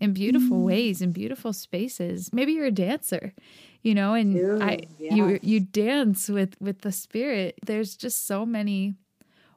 in 0.00 0.12
beautiful 0.12 0.58
mm. 0.58 0.64
ways 0.64 1.02
in 1.02 1.12
beautiful 1.12 1.52
spaces. 1.52 2.32
Maybe 2.32 2.52
you're 2.52 2.66
a 2.66 2.70
dancer, 2.70 3.34
you 3.82 3.94
know, 3.94 4.14
and 4.14 4.36
Ooh, 4.36 4.58
I 4.60 4.80
yeah. 4.98 5.14
you 5.14 5.38
you 5.42 5.60
dance 5.60 6.28
with 6.28 6.56
with 6.60 6.80
the 6.82 6.92
spirit. 6.92 7.58
There's 7.64 7.96
just 7.96 8.26
so 8.26 8.44
many 8.44 8.94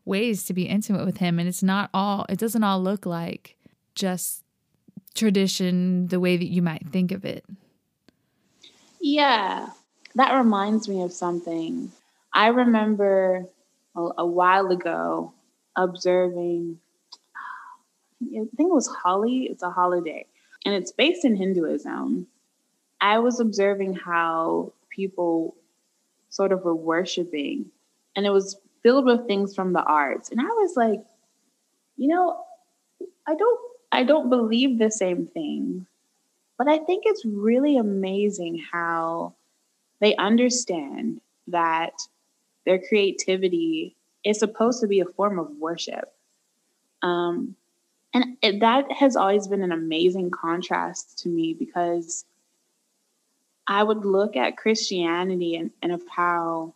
ways 0.05 0.45
to 0.45 0.53
be 0.53 0.63
intimate 0.63 1.05
with 1.05 1.17
him 1.17 1.37
and 1.37 1.47
it's 1.47 1.61
not 1.61 1.89
all 1.93 2.25
it 2.27 2.39
doesn't 2.39 2.63
all 2.63 2.81
look 2.81 3.05
like 3.05 3.55
just 3.93 4.43
tradition 5.13 6.07
the 6.07 6.19
way 6.19 6.37
that 6.37 6.49
you 6.49 6.61
might 6.61 6.87
think 6.87 7.11
of 7.11 7.25
it. 7.25 7.45
Yeah. 8.99 9.69
That 10.15 10.33
reminds 10.33 10.89
me 10.89 11.03
of 11.03 11.11
something. 11.11 11.91
I 12.33 12.47
remember 12.47 13.45
a, 13.95 14.09
a 14.19 14.25
while 14.25 14.71
ago 14.71 15.33
observing 15.75 16.79
I 18.23 18.45
think 18.55 18.69
it 18.69 18.73
was 18.73 18.87
Holi. 19.03 19.47
It's 19.49 19.63
a 19.63 19.71
holiday 19.71 20.25
and 20.65 20.73
it's 20.75 20.91
based 20.91 21.25
in 21.25 21.35
Hinduism. 21.35 22.27
I 23.01 23.19
was 23.19 23.39
observing 23.39 23.95
how 23.95 24.73
people 24.89 25.55
sort 26.29 26.51
of 26.51 26.63
were 26.63 26.75
worshiping, 26.75 27.71
and 28.15 28.25
it 28.25 28.29
was 28.29 28.57
filled 28.83 29.05
with 29.05 29.27
things 29.27 29.55
from 29.55 29.73
the 29.73 29.83
arts. 29.83 30.29
And 30.29 30.39
I 30.39 30.45
was 30.45 30.75
like, 30.75 31.01
you 31.97 32.07
know, 32.07 32.43
I 33.27 33.35
don't 33.35 33.59
I 33.91 34.03
don't 34.03 34.29
believe 34.29 34.77
the 34.77 34.91
same 34.91 35.27
thing, 35.27 35.87
but 36.57 36.67
I 36.67 36.77
think 36.77 37.03
it's 37.05 37.25
really 37.25 37.77
amazing 37.77 38.63
how 38.71 39.33
they 39.99 40.15
understand 40.15 41.21
that 41.47 41.93
their 42.65 42.79
creativity 42.79 43.95
is 44.23 44.39
supposed 44.39 44.81
to 44.81 44.87
be 44.87 44.99
a 44.99 45.05
form 45.05 45.39
of 45.39 45.49
worship. 45.57 46.13
Um, 47.01 47.55
and 48.13 48.37
it, 48.41 48.59
that 48.59 48.91
has 48.91 49.15
always 49.15 49.47
been 49.47 49.63
an 49.63 49.71
amazing 49.71 50.31
contrast 50.31 51.19
to 51.19 51.29
me 51.29 51.53
because 51.53 52.25
I 53.71 53.83
would 53.83 54.03
look 54.03 54.35
at 54.35 54.57
Christianity 54.57 55.55
and, 55.55 55.71
and 55.81 55.93
of 55.93 56.01
how 56.09 56.75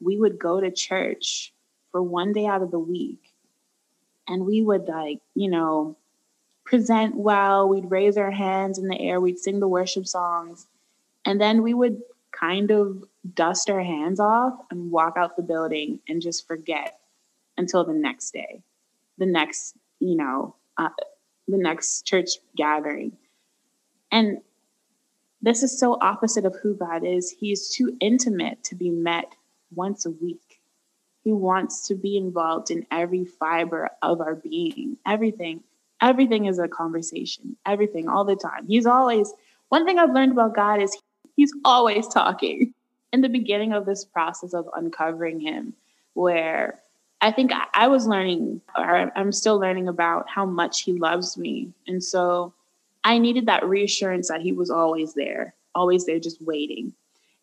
we 0.00 0.16
would 0.16 0.38
go 0.38 0.58
to 0.58 0.70
church 0.70 1.52
for 1.92 2.02
one 2.02 2.32
day 2.32 2.46
out 2.46 2.62
of 2.62 2.70
the 2.70 2.78
week. 2.78 3.34
And 4.26 4.46
we 4.46 4.62
would 4.62 4.88
like, 4.88 5.18
you 5.34 5.50
know, 5.50 5.98
present 6.64 7.14
well, 7.14 7.68
we'd 7.68 7.90
raise 7.90 8.16
our 8.16 8.30
hands 8.30 8.78
in 8.78 8.88
the 8.88 8.98
air, 8.98 9.20
we'd 9.20 9.38
sing 9.38 9.60
the 9.60 9.68
worship 9.68 10.06
songs, 10.06 10.66
and 11.26 11.38
then 11.38 11.62
we 11.62 11.74
would 11.74 12.00
kind 12.32 12.70
of 12.70 13.04
dust 13.34 13.68
our 13.68 13.82
hands 13.82 14.18
off 14.18 14.54
and 14.70 14.90
walk 14.90 15.18
out 15.18 15.36
the 15.36 15.42
building 15.42 16.00
and 16.08 16.22
just 16.22 16.48
forget 16.48 17.00
until 17.58 17.84
the 17.84 17.92
next 17.92 18.32
day, 18.32 18.62
the 19.18 19.26
next, 19.26 19.76
you 19.98 20.16
know, 20.16 20.54
uh, 20.78 20.88
the 21.48 21.58
next 21.58 22.06
church 22.06 22.30
gathering. 22.56 23.12
And 24.10 24.38
this 25.42 25.62
is 25.62 25.78
so 25.78 25.96
opposite 26.00 26.44
of 26.44 26.56
who 26.62 26.74
God 26.74 27.04
is. 27.04 27.30
He 27.30 27.52
is 27.52 27.70
too 27.70 27.96
intimate 28.00 28.62
to 28.64 28.74
be 28.74 28.90
met 28.90 29.34
once 29.74 30.06
a 30.06 30.10
week. 30.10 30.60
He 31.22 31.32
wants 31.32 31.86
to 31.88 31.94
be 31.94 32.16
involved 32.16 32.70
in 32.70 32.86
every 32.90 33.24
fiber 33.24 33.90
of 34.02 34.20
our 34.20 34.34
being, 34.34 34.96
everything. 35.06 35.62
Everything 36.02 36.46
is 36.46 36.58
a 36.58 36.66
conversation, 36.66 37.56
everything, 37.66 38.08
all 38.08 38.24
the 38.24 38.36
time. 38.36 38.66
He's 38.66 38.86
always, 38.86 39.32
one 39.68 39.84
thing 39.84 39.98
I've 39.98 40.14
learned 40.14 40.32
about 40.32 40.54
God 40.54 40.82
is 40.82 40.96
he's 41.36 41.52
always 41.64 42.08
talking. 42.08 42.72
In 43.12 43.22
the 43.22 43.28
beginning 43.28 43.72
of 43.72 43.86
this 43.86 44.04
process 44.04 44.54
of 44.54 44.68
uncovering 44.74 45.40
him, 45.40 45.74
where 46.14 46.78
I 47.20 47.32
think 47.32 47.50
I 47.74 47.88
was 47.88 48.06
learning, 48.06 48.60
or 48.76 49.10
I'm 49.16 49.32
still 49.32 49.58
learning 49.58 49.88
about 49.88 50.28
how 50.28 50.46
much 50.46 50.82
he 50.82 50.92
loves 50.92 51.36
me. 51.36 51.72
And 51.86 52.02
so 52.02 52.54
I 53.04 53.18
needed 53.18 53.46
that 53.46 53.66
reassurance 53.66 54.28
that 54.28 54.40
he 54.40 54.52
was 54.52 54.70
always 54.70 55.14
there, 55.14 55.54
always 55.74 56.06
there, 56.06 56.18
just 56.18 56.42
waiting. 56.42 56.92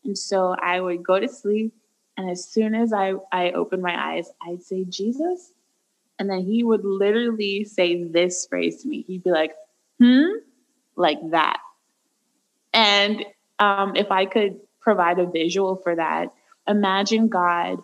And 0.03 0.17
so 0.17 0.55
I 0.61 0.79
would 0.79 1.03
go 1.03 1.19
to 1.19 1.27
sleep. 1.27 1.73
And 2.17 2.29
as 2.29 2.45
soon 2.45 2.75
as 2.75 2.93
I, 2.93 3.13
I 3.31 3.51
opened 3.51 3.83
my 3.83 4.15
eyes, 4.15 4.29
I'd 4.41 4.63
say, 4.63 4.85
Jesus. 4.85 5.51
And 6.19 6.29
then 6.29 6.39
he 6.39 6.63
would 6.63 6.83
literally 6.83 7.63
say 7.63 8.03
this 8.03 8.47
phrase 8.47 8.81
to 8.81 8.87
me. 8.87 9.03
He'd 9.03 9.23
be 9.23 9.31
like, 9.31 9.53
hmm, 9.99 10.29
like 10.95 11.19
that. 11.31 11.59
And 12.73 13.25
um, 13.59 13.95
if 13.95 14.11
I 14.11 14.25
could 14.25 14.59
provide 14.81 15.19
a 15.19 15.25
visual 15.25 15.75
for 15.75 15.95
that, 15.95 16.33
imagine 16.67 17.27
God 17.27 17.79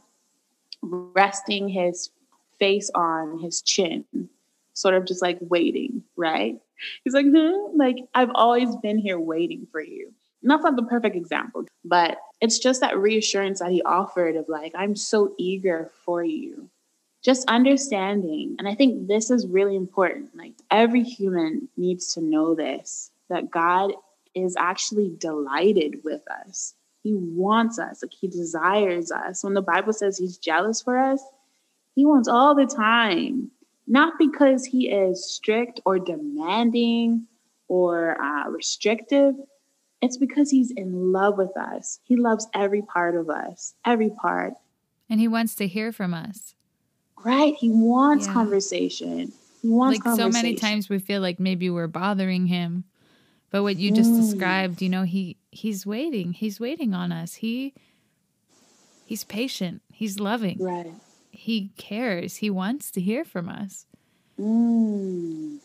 resting 0.82 1.70
his 1.70 2.10
face 2.60 2.90
on 2.94 3.40
his 3.40 3.62
chin, 3.62 4.06
sort 4.74 4.96
of 4.96 5.06
just 5.06 5.22
like 5.22 5.38
waiting, 5.42 6.04
right? 6.16 6.60
He's 7.04 7.14
like, 7.14 7.26
hmm, 7.26 7.78
like 7.78 7.98
I've 8.14 8.32
always 8.34 8.76
been 8.78 8.98
here 8.98 9.20
waiting 9.20 9.68
for 9.72 9.82
you. 9.82 10.12
And 10.42 10.52
that's 10.52 10.64
not 10.64 10.76
the 10.76 10.84
perfect 10.84 11.16
example, 11.16 11.66
but 11.86 12.18
it's 12.42 12.60
just 12.60 12.82
that 12.82 12.98
reassurance 12.98 13.60
that 13.60 13.72
he 13.72 13.82
offered 13.82 14.36
of 14.36 14.50
like, 14.50 14.74
I'm 14.76 14.96
so 14.96 15.34
eager 15.38 15.90
for 16.06 16.24
you. 16.24 16.70
Just 17.24 17.50
understanding. 17.50 18.58
And 18.60 18.68
I 18.68 18.76
think 18.76 19.08
this 19.08 19.32
is 19.32 19.48
really 19.48 19.78
important. 19.78 20.36
Like 20.36 20.54
every 20.70 21.04
human 21.04 21.70
needs 21.78 22.14
to 22.16 22.22
know 22.22 22.56
this 22.56 23.10
that 23.30 23.50
God 23.50 23.94
is 24.36 24.56
actually 24.58 25.16
delighted 25.18 26.04
with 26.04 26.22
us. 26.30 26.74
He 27.04 27.14
wants 27.14 27.80
us, 27.80 28.04
like 28.04 28.14
he 28.14 28.28
desires 28.28 29.12
us. 29.12 29.44
When 29.44 29.54
the 29.54 29.62
Bible 29.62 29.94
says 29.94 30.18
he's 30.18 30.38
jealous 30.38 30.82
for 30.82 30.98
us, 30.98 31.22
he 31.96 32.06
wants 32.06 32.28
all 32.28 32.56
the 32.56 32.66
time, 32.66 33.52
not 33.88 34.14
because 34.18 34.66
he 34.66 34.90
is 34.90 35.34
strict 35.34 35.82
or 35.86 36.00
demanding 36.00 37.28
or 37.68 38.22
uh, 38.22 38.50
restrictive. 38.50 39.36
It's 40.02 40.18
because 40.18 40.50
he's 40.50 40.72
in 40.72 41.12
love 41.12 41.38
with 41.38 41.56
us. 41.58 42.00
He 42.04 42.16
loves 42.16 42.48
every 42.54 42.82
part 42.82 43.16
of 43.16 43.30
us, 43.30 43.74
every 43.86 44.10
part. 44.10 44.54
And 45.10 45.20
he 45.20 45.28
wants 45.28 45.56
to 45.56 45.68
hear 45.68 45.92
from 45.92 46.14
us. 46.14 46.56
Right. 47.24 47.56
He 47.58 47.70
wants 47.70 48.28
yeah. 48.28 48.34
conversation. 48.34 49.32
He 49.62 49.70
wants 49.70 50.06
like 50.06 50.18
so 50.18 50.30
many 50.30 50.56
times 50.56 50.90
we 50.90 51.00
feel 51.00 51.22
like 51.22 51.40
maybe 51.40 51.70
we're 51.70 51.88
bothering 51.88 52.48
him 52.48 52.84
but 53.54 53.62
what 53.62 53.78
you 53.78 53.92
just 53.92 54.10
mm. 54.10 54.20
described, 54.20 54.82
you 54.82 54.90
know, 54.90 55.04
he 55.04 55.38
he's 55.52 55.86
waiting. 55.86 56.34
He's 56.34 56.60
waiting 56.60 56.96
on 56.96 57.12
us. 57.12 57.36
He 57.36 57.76
he's 59.06 59.24
patient. 59.24 59.84
He's 59.94 60.20
loving. 60.20 60.58
Right. 60.60 60.92
He 61.34 61.72
cares. 61.78 62.38
He 62.38 62.50
wants 62.50 62.92
to 62.92 63.02
hear 63.02 63.26
from 63.26 63.50
us. 63.50 63.86
Mm. 64.40 65.58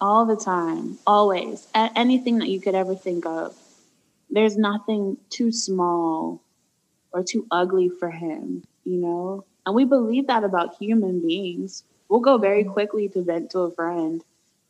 All 0.00 0.26
the 0.26 0.36
time, 0.36 0.98
always. 1.06 1.66
A- 1.74 1.90
anything 1.96 2.38
that 2.38 2.48
you 2.48 2.60
could 2.60 2.74
ever 2.74 2.94
think 2.94 3.24
of. 3.24 3.54
There's 4.30 4.56
nothing 4.56 5.16
too 5.30 5.52
small 5.52 6.42
or 7.12 7.22
too 7.22 7.46
ugly 7.50 7.88
for 7.88 8.10
him, 8.10 8.64
you 8.84 8.96
know? 8.96 9.44
And 9.64 9.74
we 9.74 9.84
believe 9.84 10.26
that 10.26 10.42
about 10.42 10.76
human 10.76 11.20
beings. 11.20 11.84
We'll 12.08 12.20
go 12.20 12.38
very 12.38 12.64
quickly 12.64 13.08
to 13.10 13.22
vent 13.22 13.50
to 13.50 13.60
a 13.60 13.70
friend 13.70 14.22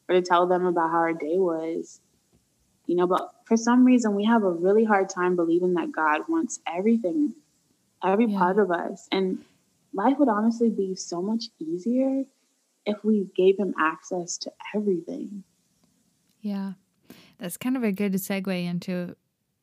or 0.09 0.17
to 0.17 0.23
tell 0.23 0.47
them 0.47 0.67
about 0.67 0.91
how 0.91 0.99
our 0.99 1.13
day 1.15 1.39
was 1.39 2.01
you 2.87 2.97
know, 2.97 3.07
but 3.07 3.31
for 3.45 3.57
some 3.57 3.85
reason 3.85 4.15
we 4.15 4.25
have 4.25 4.43
a 4.43 4.51
really 4.51 4.85
hard 4.85 5.09
time 5.09 5.37
believing 5.37 5.75
that 5.75 5.93
God 5.93 6.23
wants 6.29 6.61
everything, 6.67 7.35
every 8.03 8.27
yeah. 8.27 8.39
part 8.39 8.59
of 8.59 8.71
us. 8.71 9.09
And 9.11 9.45
life 9.95 10.19
would 10.19 10.29
honestly 10.29 10.71
be 10.71 10.95
so 10.95 11.23
much 11.23 11.45
easier 11.59 12.25
if 12.87 13.03
we 13.05 13.29
gave 13.37 13.59
him 13.59 13.75
access 13.79 14.37
to 14.39 14.53
everything. 14.75 15.45
Yeah. 16.41 16.73
That's 17.39 17.57
kind 17.57 17.77
of 17.77 17.83
a 17.83 17.93
good 17.93 18.13
segue 18.15 18.65
into 18.65 19.17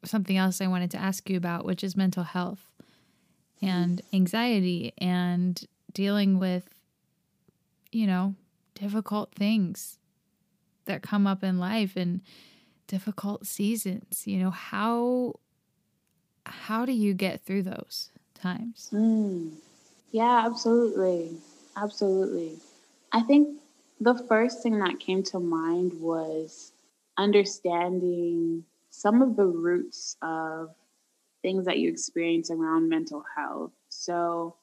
something 0.03 0.37
else 0.37 0.61
I 0.61 0.67
wanted 0.67 0.91
to 0.91 0.97
ask 0.97 1.29
you 1.29 1.37
about, 1.37 1.65
which 1.65 1.83
is 1.83 1.95
mental 1.95 2.23
health 2.23 2.67
and 3.61 4.01
anxiety 4.11 4.93
and 4.97 5.63
dealing 5.93 6.39
with, 6.39 6.67
you 7.91 8.07
know, 8.07 8.35
difficult 8.73 9.35
things 9.35 9.99
that 10.85 11.01
come 11.03 11.27
up 11.27 11.43
in 11.43 11.59
life 11.59 11.95
and 11.95 12.21
difficult 12.87 13.47
seasons 13.47 14.27
you 14.27 14.37
know 14.37 14.49
how 14.51 15.33
how 16.45 16.85
do 16.85 16.91
you 16.91 17.13
get 17.13 17.41
through 17.45 17.63
those 17.63 18.09
times 18.33 18.89
mm. 18.91 19.49
Yeah 20.11 20.43
absolutely. 20.45 21.37
Absolutely. 21.75 22.57
I 23.11 23.21
think 23.21 23.59
the 23.99 24.15
first 24.15 24.61
thing 24.63 24.79
that 24.79 24.99
came 24.99 25.23
to 25.23 25.39
mind 25.39 25.93
was 25.99 26.71
understanding 27.17 28.65
some 28.89 29.21
of 29.21 29.35
the 29.35 29.45
roots 29.45 30.17
of 30.21 30.73
things 31.41 31.65
that 31.65 31.79
you 31.79 31.89
experience 31.89 32.51
around 32.51 32.89
mental 32.89 33.23
health. 33.35 33.71
So 33.89 34.55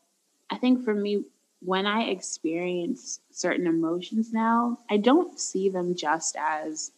i 0.51 0.59
think 0.59 0.85
for 0.85 0.95
me 0.95 1.25
when 1.63 1.87
i 1.87 2.05
experience 2.05 3.21
certain 3.33 3.67
emotions 3.67 4.33
now 4.33 4.79
i 4.91 4.97
don't 4.97 5.41
see 5.41 5.69
them 5.71 5.95
just 5.95 6.37
as 6.39 6.93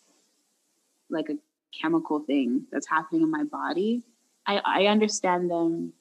like 1.11 1.29
a 1.29 1.37
chemical 1.81 2.21
thing 2.21 2.67
that's 2.71 2.89
happening 2.89 3.23
in 3.23 3.31
my 3.31 3.45
body, 3.45 4.03
I, 4.47 4.61
I 4.65 4.87
understand 4.87 5.51
them 5.51 5.93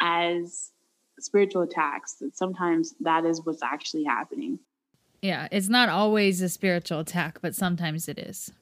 as 0.00 0.70
spiritual 1.20 1.62
attacks. 1.62 2.14
That 2.14 2.36
sometimes 2.36 2.94
that 3.00 3.24
is 3.24 3.44
what's 3.44 3.62
actually 3.62 4.04
happening. 4.04 4.58
Yeah, 5.22 5.48
it's 5.50 5.68
not 5.68 5.88
always 5.88 6.40
a 6.42 6.48
spiritual 6.48 7.00
attack, 7.00 7.40
but 7.40 7.54
sometimes 7.54 8.08
it 8.08 8.18
is. 8.18 8.52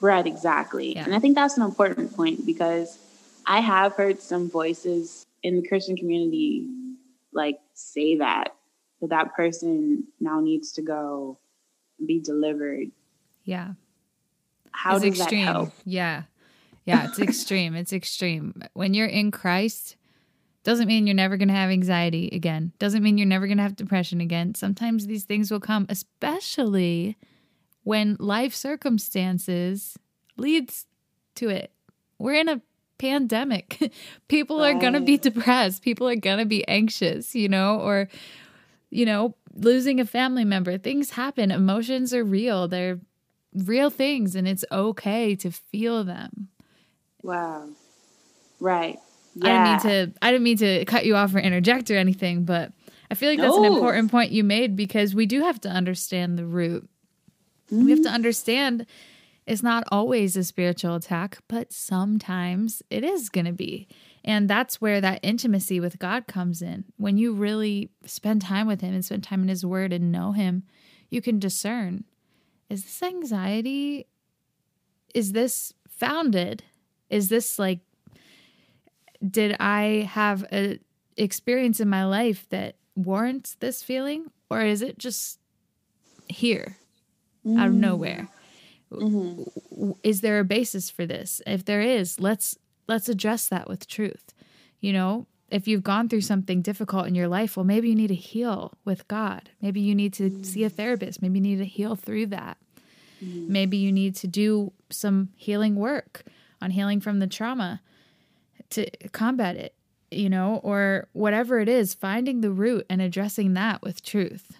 Right, 0.00 0.26
exactly. 0.26 0.94
Yeah. 0.94 1.04
And 1.04 1.14
I 1.14 1.18
think 1.18 1.34
that's 1.34 1.58
an 1.58 1.62
important 1.62 2.16
point 2.16 2.46
because 2.46 2.98
I 3.46 3.60
have 3.60 3.92
heard 3.94 4.20
some 4.20 4.50
voices 4.50 5.26
in 5.42 5.60
the 5.60 5.68
Christian 5.68 5.96
community 5.96 6.66
like 7.32 7.58
say 7.74 8.16
that 8.16 8.54
that 9.00 9.10
that 9.10 9.34
person 9.34 10.04
now 10.18 10.40
needs 10.40 10.72
to 10.72 10.82
go 10.82 11.38
be 12.04 12.20
delivered. 12.20 12.90
Yeah. 13.44 13.72
How 14.72 14.96
it's 14.96 15.04
does 15.04 15.20
extreme. 15.20 15.46
that 15.46 15.52
help? 15.52 15.72
Yeah. 15.84 16.22
Yeah, 16.84 17.08
it's 17.08 17.18
extreme. 17.20 17.74
It's 17.74 17.92
extreme. 17.92 18.62
When 18.72 18.94
you're 18.94 19.06
in 19.06 19.30
Christ, 19.30 19.96
doesn't 20.62 20.86
mean 20.86 21.06
you're 21.06 21.14
never 21.14 21.36
going 21.36 21.48
to 21.48 21.54
have 21.54 21.70
anxiety 21.70 22.28
again. 22.32 22.72
Doesn't 22.78 23.02
mean 23.02 23.16
you're 23.16 23.26
never 23.26 23.46
going 23.46 23.56
to 23.56 23.62
have 23.62 23.76
depression 23.76 24.20
again. 24.20 24.54
Sometimes 24.54 25.06
these 25.06 25.24
things 25.24 25.50
will 25.50 25.60
come, 25.60 25.86
especially 25.88 27.16
when 27.84 28.16
life 28.18 28.54
circumstances 28.54 29.96
leads 30.36 30.86
to 31.36 31.48
it. 31.48 31.72
We're 32.18 32.34
in 32.34 32.48
a 32.48 32.60
pandemic. 32.98 33.92
People 34.28 34.62
are 34.62 34.74
going 34.74 34.92
to 34.92 35.00
be 35.00 35.16
depressed. 35.16 35.82
People 35.82 36.08
are 36.08 36.16
going 36.16 36.38
to 36.38 36.44
be 36.44 36.66
anxious, 36.68 37.34
you 37.34 37.48
know, 37.48 37.80
or 37.80 38.08
you 38.90 39.06
know, 39.06 39.34
losing 39.54 40.00
a 40.00 40.04
family 40.04 40.44
member. 40.44 40.76
Things 40.76 41.10
happen. 41.10 41.50
Emotions 41.50 42.12
are 42.12 42.24
real. 42.24 42.68
They're 42.68 42.98
real 43.54 43.90
things 43.90 44.34
and 44.34 44.46
it's 44.46 44.64
okay 44.70 45.34
to 45.36 45.50
feel 45.50 46.04
them. 46.04 46.48
Wow. 47.22 47.68
Right. 48.58 48.98
Yeah. 49.34 49.46
I 49.46 49.48
didn't 49.48 49.64
mean 49.64 49.78
to 49.80 50.18
I 50.22 50.30
didn't 50.30 50.44
mean 50.44 50.56
to 50.58 50.84
cut 50.84 51.06
you 51.06 51.16
off 51.16 51.34
or 51.34 51.38
interject 51.38 51.90
or 51.90 51.96
anything, 51.96 52.44
but 52.44 52.72
I 53.10 53.14
feel 53.14 53.30
like 53.30 53.38
that's 53.38 53.56
an 53.56 53.64
important 53.64 54.10
point 54.10 54.30
you 54.32 54.44
made 54.44 54.76
because 54.76 55.14
we 55.14 55.26
do 55.26 55.42
have 55.42 55.60
to 55.62 55.68
understand 55.68 56.38
the 56.38 56.46
root. 56.46 56.88
Mm-hmm. 57.72 57.84
We 57.84 57.90
have 57.90 58.00
to 58.00 58.06
mm-hmm. 58.06 58.14
understand 58.14 58.86
it's 59.46 59.62
not 59.62 59.84
always 59.90 60.36
a 60.36 60.44
spiritual 60.44 60.94
attack, 60.94 61.38
but 61.48 61.72
sometimes 61.72 62.82
it 62.88 63.02
is 63.02 63.28
going 63.28 63.46
to 63.46 63.52
be. 63.52 63.88
And 64.24 64.48
that's 64.48 64.80
where 64.80 65.00
that 65.00 65.20
intimacy 65.22 65.80
with 65.80 65.98
God 65.98 66.26
comes 66.26 66.62
in. 66.62 66.84
When 66.98 67.16
you 67.16 67.32
really 67.32 67.90
spend 68.04 68.42
time 68.42 68.66
with 68.66 68.80
Him 68.80 68.94
and 68.94 69.04
spend 69.04 69.24
time 69.24 69.42
in 69.42 69.48
His 69.48 69.64
Word 69.64 69.92
and 69.92 70.12
know 70.12 70.32
Him, 70.32 70.64
you 71.08 71.20
can 71.20 71.38
discern 71.38 72.04
is 72.68 72.84
this 72.84 73.02
anxiety? 73.02 74.06
Is 75.12 75.32
this 75.32 75.74
founded? 75.88 76.62
Is 77.08 77.28
this 77.28 77.58
like, 77.58 77.80
did 79.28 79.56
I 79.60 80.08
have 80.10 80.44
a 80.52 80.78
experience 81.16 81.80
in 81.80 81.88
my 81.88 82.04
life 82.04 82.46
that 82.50 82.76
warrants 82.94 83.56
this 83.60 83.82
feeling? 83.82 84.26
Or 84.50 84.62
is 84.62 84.82
it 84.82 84.98
just 84.98 85.38
here 86.28 86.76
mm. 87.46 87.58
out 87.58 87.68
of 87.68 87.74
mm. 87.74 87.78
nowhere? 87.78 88.28
Mm-hmm. 88.92 89.92
Is 90.02 90.20
there 90.20 90.40
a 90.40 90.44
basis 90.44 90.90
for 90.90 91.06
this? 91.06 91.40
If 91.46 91.64
there 91.64 91.80
is, 91.80 92.18
let's 92.18 92.56
let's 92.88 93.08
address 93.08 93.48
that 93.48 93.68
with 93.68 93.86
truth. 93.86 94.34
You 94.80 94.92
know, 94.92 95.26
if 95.50 95.68
you've 95.68 95.84
gone 95.84 96.08
through 96.08 96.22
something 96.22 96.62
difficult 96.62 97.06
in 97.06 97.14
your 97.14 97.28
life, 97.28 97.56
well, 97.56 97.64
maybe 97.64 97.88
you 97.88 97.94
need 97.94 98.08
to 98.08 98.14
heal 98.14 98.72
with 98.84 99.06
God. 99.06 99.50
Maybe 99.60 99.80
you 99.80 99.94
need 99.94 100.12
to 100.14 100.30
mm. 100.30 100.44
see 100.44 100.64
a 100.64 100.70
therapist. 100.70 101.22
Maybe 101.22 101.38
you 101.38 101.42
need 101.42 101.58
to 101.58 101.64
heal 101.64 101.94
through 101.94 102.26
that. 102.26 102.56
Mm. 103.24 103.48
Maybe 103.48 103.76
you 103.76 103.92
need 103.92 104.16
to 104.16 104.26
do 104.26 104.72
some 104.90 105.28
healing 105.36 105.76
work 105.76 106.24
on 106.60 106.70
healing 106.70 107.00
from 107.00 107.20
the 107.20 107.26
trauma 107.26 107.80
to 108.70 108.90
combat 109.08 109.56
it, 109.56 109.74
you 110.10 110.28
know, 110.28 110.60
or 110.62 111.08
whatever 111.12 111.60
it 111.60 111.68
is, 111.68 111.94
finding 111.94 112.40
the 112.40 112.50
root 112.50 112.86
and 112.88 113.00
addressing 113.00 113.54
that 113.54 113.82
with 113.82 114.02
truth. 114.02 114.56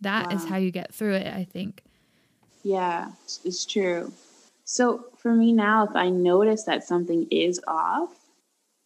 That 0.00 0.30
wow. 0.30 0.36
is 0.36 0.44
how 0.44 0.56
you 0.56 0.70
get 0.70 0.94
through 0.94 1.14
it, 1.14 1.26
I 1.26 1.44
think. 1.44 1.82
Yeah, 2.62 3.10
it's 3.44 3.64
true. 3.64 4.12
So 4.64 5.06
for 5.18 5.34
me 5.34 5.52
now, 5.52 5.84
if 5.84 5.96
I 5.96 6.08
notice 6.10 6.64
that 6.64 6.84
something 6.84 7.26
is 7.30 7.60
off, 7.66 8.14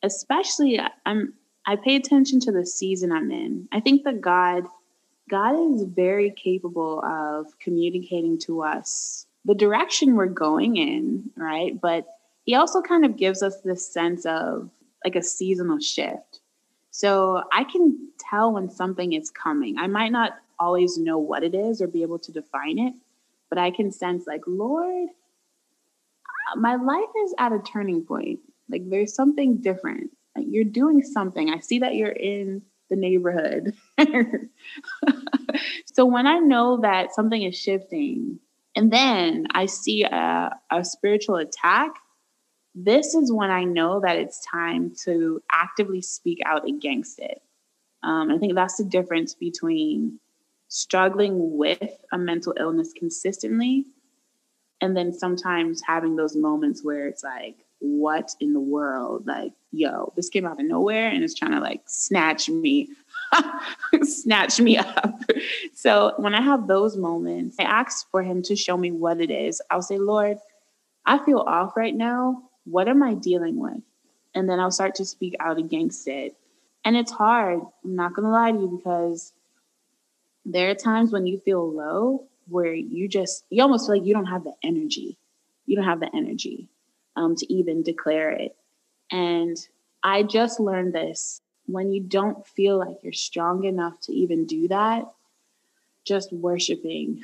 especially 0.02 0.78
uh, 0.78 0.88
I'm 1.04 1.34
I 1.66 1.76
pay 1.76 1.96
attention 1.96 2.40
to 2.40 2.52
the 2.52 2.64
season 2.64 3.10
I'm 3.12 3.30
in. 3.30 3.68
I 3.72 3.80
think 3.80 4.04
that 4.04 4.20
God 4.20 4.66
God 5.28 5.74
is 5.74 5.82
very 5.82 6.30
capable 6.30 7.04
of 7.04 7.58
communicating 7.58 8.38
to 8.40 8.62
us 8.62 9.26
the 9.44 9.54
direction 9.54 10.14
we're 10.14 10.26
going 10.26 10.76
in, 10.76 11.30
right? 11.36 11.78
But 11.80 12.06
he 12.46 12.54
also 12.54 12.80
kind 12.80 13.04
of 13.04 13.16
gives 13.16 13.42
us 13.42 13.60
this 13.60 13.86
sense 13.92 14.24
of 14.24 14.70
like 15.04 15.16
a 15.16 15.22
seasonal 15.22 15.80
shift. 15.80 16.40
So 16.92 17.42
I 17.52 17.64
can 17.64 18.08
tell 18.18 18.52
when 18.52 18.70
something 18.70 19.12
is 19.12 19.30
coming. 19.30 19.76
I 19.78 19.88
might 19.88 20.12
not 20.12 20.38
always 20.58 20.96
know 20.96 21.18
what 21.18 21.42
it 21.42 21.54
is 21.54 21.82
or 21.82 21.88
be 21.88 22.02
able 22.02 22.20
to 22.20 22.32
define 22.32 22.78
it, 22.78 22.94
but 23.50 23.58
I 23.58 23.70
can 23.70 23.90
sense 23.90 24.26
like, 24.26 24.42
Lord, 24.46 25.08
uh, 26.52 26.56
my 26.58 26.76
life 26.76 27.10
is 27.24 27.34
at 27.38 27.52
a 27.52 27.58
turning 27.58 28.02
point. 28.04 28.40
Like 28.70 28.88
there's 28.88 29.14
something 29.14 29.58
different. 29.58 30.10
Like 30.36 30.46
you're 30.48 30.64
doing 30.64 31.02
something. 31.02 31.50
I 31.50 31.58
see 31.58 31.80
that 31.80 31.96
you're 31.96 32.08
in 32.08 32.62
the 32.90 32.96
neighborhood. 32.96 33.74
so 35.86 36.06
when 36.06 36.26
I 36.26 36.38
know 36.38 36.78
that 36.82 37.12
something 37.12 37.42
is 37.42 37.58
shifting, 37.58 38.38
and 38.76 38.92
then 38.92 39.46
I 39.50 39.66
see 39.66 40.04
a, 40.04 40.50
a 40.70 40.84
spiritual 40.84 41.36
attack, 41.36 41.92
this 42.78 43.14
is 43.14 43.32
when 43.32 43.50
I 43.50 43.64
know 43.64 44.00
that 44.00 44.16
it's 44.16 44.44
time 44.44 44.92
to 45.04 45.42
actively 45.50 46.02
speak 46.02 46.40
out 46.44 46.68
against 46.68 47.18
it. 47.18 47.40
Um, 48.02 48.30
I 48.30 48.36
think 48.36 48.54
that's 48.54 48.76
the 48.76 48.84
difference 48.84 49.34
between 49.34 50.20
struggling 50.68 51.56
with 51.56 52.04
a 52.12 52.18
mental 52.18 52.54
illness 52.58 52.92
consistently 52.96 53.86
and 54.82 54.94
then 54.94 55.12
sometimes 55.12 55.80
having 55.86 56.16
those 56.16 56.36
moments 56.36 56.84
where 56.84 57.08
it's 57.08 57.24
like 57.24 57.56
what 57.78 58.34
in 58.40 58.52
the 58.52 58.60
world? 58.60 59.26
Like 59.26 59.52
yo 59.72 60.12
this 60.16 60.28
came 60.28 60.44
out 60.44 60.60
of 60.60 60.66
nowhere 60.66 61.08
and 61.08 61.24
it's 61.24 61.34
trying 61.34 61.52
to 61.52 61.60
like 61.60 61.82
snatch 61.86 62.48
me 62.48 62.88
snatch 64.02 64.60
me 64.60 64.76
up. 64.76 65.22
So 65.74 66.12
when 66.16 66.34
i 66.34 66.42
have 66.42 66.66
those 66.66 66.96
moments 66.96 67.56
i 67.58 67.62
ask 67.62 68.10
for 68.10 68.22
him 68.22 68.42
to 68.42 68.56
show 68.56 68.76
me 68.76 68.90
what 68.90 69.20
it 69.20 69.30
is. 69.30 69.62
I'll 69.70 69.82
say 69.82 69.98
lord 69.98 70.38
i 71.06 71.24
feel 71.24 71.40
off 71.40 71.76
right 71.76 71.94
now 71.94 72.45
what 72.66 72.88
am 72.88 73.02
i 73.02 73.14
dealing 73.14 73.58
with? 73.58 73.80
And 74.34 74.48
then 74.48 74.60
i'll 74.60 74.70
start 74.70 74.94
to 74.96 75.04
speak 75.04 75.34
out 75.40 75.58
against 75.58 76.06
it. 76.08 76.36
And 76.84 76.96
it's 76.96 77.12
hard 77.12 77.60
i'm 77.84 77.96
not 77.96 78.14
gonna 78.14 78.30
lie 78.30 78.52
to 78.52 78.58
you 78.58 78.76
because 78.76 79.32
there 80.44 80.70
are 80.70 80.74
times 80.74 81.12
when 81.12 81.26
you 81.26 81.38
feel 81.38 81.68
low 81.72 82.24
where 82.48 82.74
you 82.74 83.08
just 83.08 83.44
you 83.50 83.62
almost 83.62 83.86
feel 83.86 83.96
like 83.96 84.06
you 84.06 84.14
don't 84.14 84.26
have 84.26 84.44
the 84.44 84.54
energy. 84.62 85.18
You 85.66 85.76
don't 85.76 85.84
have 85.84 86.00
the 86.00 86.14
energy 86.14 86.68
um, 87.16 87.34
to 87.36 87.52
even 87.52 87.82
declare 87.82 88.30
it. 88.30 88.56
And 89.10 89.56
i 90.02 90.22
just 90.22 90.60
learned 90.60 90.92
this 90.92 91.40
when 91.66 91.90
you 91.90 92.00
don't 92.00 92.46
feel 92.46 92.78
like 92.78 92.98
you're 93.02 93.12
strong 93.12 93.64
enough 93.64 93.98
to 94.02 94.12
even 94.12 94.46
do 94.46 94.68
that 94.68 95.04
just 96.06 96.32
worshiping. 96.32 97.22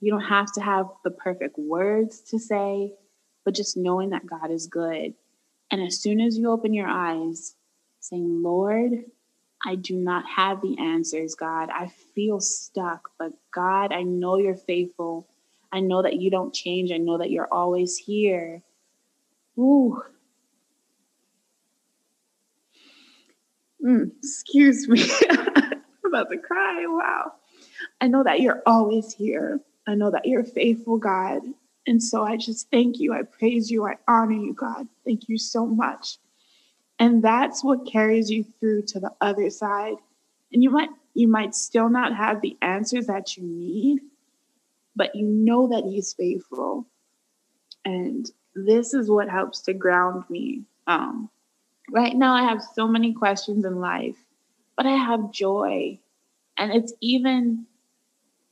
You 0.00 0.12
don't 0.12 0.22
have 0.22 0.52
to 0.52 0.60
have 0.60 0.86
the 1.02 1.10
perfect 1.10 1.58
words 1.58 2.20
to 2.30 2.38
say 2.38 2.92
but 3.48 3.54
just 3.54 3.78
knowing 3.78 4.10
that 4.10 4.26
god 4.26 4.50
is 4.50 4.66
good 4.66 5.14
and 5.70 5.80
as 5.80 5.98
soon 5.98 6.20
as 6.20 6.36
you 6.36 6.50
open 6.50 6.74
your 6.74 6.86
eyes 6.86 7.54
saying 7.98 8.42
lord 8.42 8.92
I 9.64 9.74
do 9.74 9.96
not 9.96 10.24
have 10.28 10.60
the 10.60 10.78
answers, 10.78 11.34
God. 11.34 11.68
I 11.70 11.88
feel 12.14 12.40
stuck, 12.40 13.10
but 13.18 13.32
God, 13.52 13.92
I 13.92 14.02
know 14.02 14.36
you're 14.36 14.54
faithful. 14.54 15.26
I 15.72 15.80
know 15.80 16.02
that 16.02 16.16
you 16.16 16.30
don't 16.30 16.54
change. 16.54 16.92
I 16.92 16.98
know 16.98 17.18
that 17.18 17.30
you're 17.30 17.52
always 17.52 17.96
here. 17.96 18.62
Ooh. 19.58 20.00
Mm, 23.84 24.12
excuse 24.22 24.88
me. 24.88 25.04
I'm 25.30 25.82
about 26.06 26.30
to 26.30 26.38
cry. 26.38 26.86
Wow. 26.86 27.32
I 28.00 28.08
know 28.08 28.22
that 28.22 28.40
you're 28.40 28.62
always 28.64 29.12
here. 29.12 29.60
I 29.86 29.94
know 29.94 30.10
that 30.10 30.26
you're 30.26 30.44
faithful, 30.44 30.98
God. 30.98 31.42
And 31.88 32.02
so 32.02 32.22
I 32.22 32.36
just 32.36 32.70
thank 32.70 33.00
you. 33.00 33.14
I 33.14 33.22
praise 33.22 33.70
you. 33.70 33.86
I 33.86 33.94
honor 34.06 34.34
you, 34.34 34.52
God. 34.52 34.86
Thank 35.06 35.26
you 35.26 35.38
so 35.38 35.64
much. 35.64 36.18
And 36.98 37.22
that's 37.24 37.64
what 37.64 37.90
carries 37.90 38.30
you 38.30 38.44
through 38.60 38.82
to 38.88 39.00
the 39.00 39.12
other 39.22 39.48
side. 39.48 39.96
And 40.52 40.62
you 40.62 40.68
might 40.68 40.90
you 41.14 41.28
might 41.28 41.54
still 41.54 41.88
not 41.88 42.14
have 42.14 42.42
the 42.42 42.58
answers 42.60 43.06
that 43.06 43.38
you 43.38 43.42
need, 43.42 44.00
but 44.94 45.14
you 45.14 45.26
know 45.26 45.68
that 45.68 45.84
he's 45.84 46.12
faithful. 46.12 46.86
And 47.86 48.30
this 48.54 48.92
is 48.92 49.10
what 49.10 49.30
helps 49.30 49.62
to 49.62 49.72
ground 49.72 50.24
me. 50.28 50.64
Um, 50.86 51.30
right 51.90 52.14
now 52.14 52.34
I 52.34 52.42
have 52.42 52.62
so 52.74 52.86
many 52.86 53.14
questions 53.14 53.64
in 53.64 53.80
life, 53.80 54.16
but 54.76 54.84
I 54.84 54.94
have 54.94 55.32
joy. 55.32 55.98
And 56.58 56.70
it's 56.70 56.92
even 57.00 57.64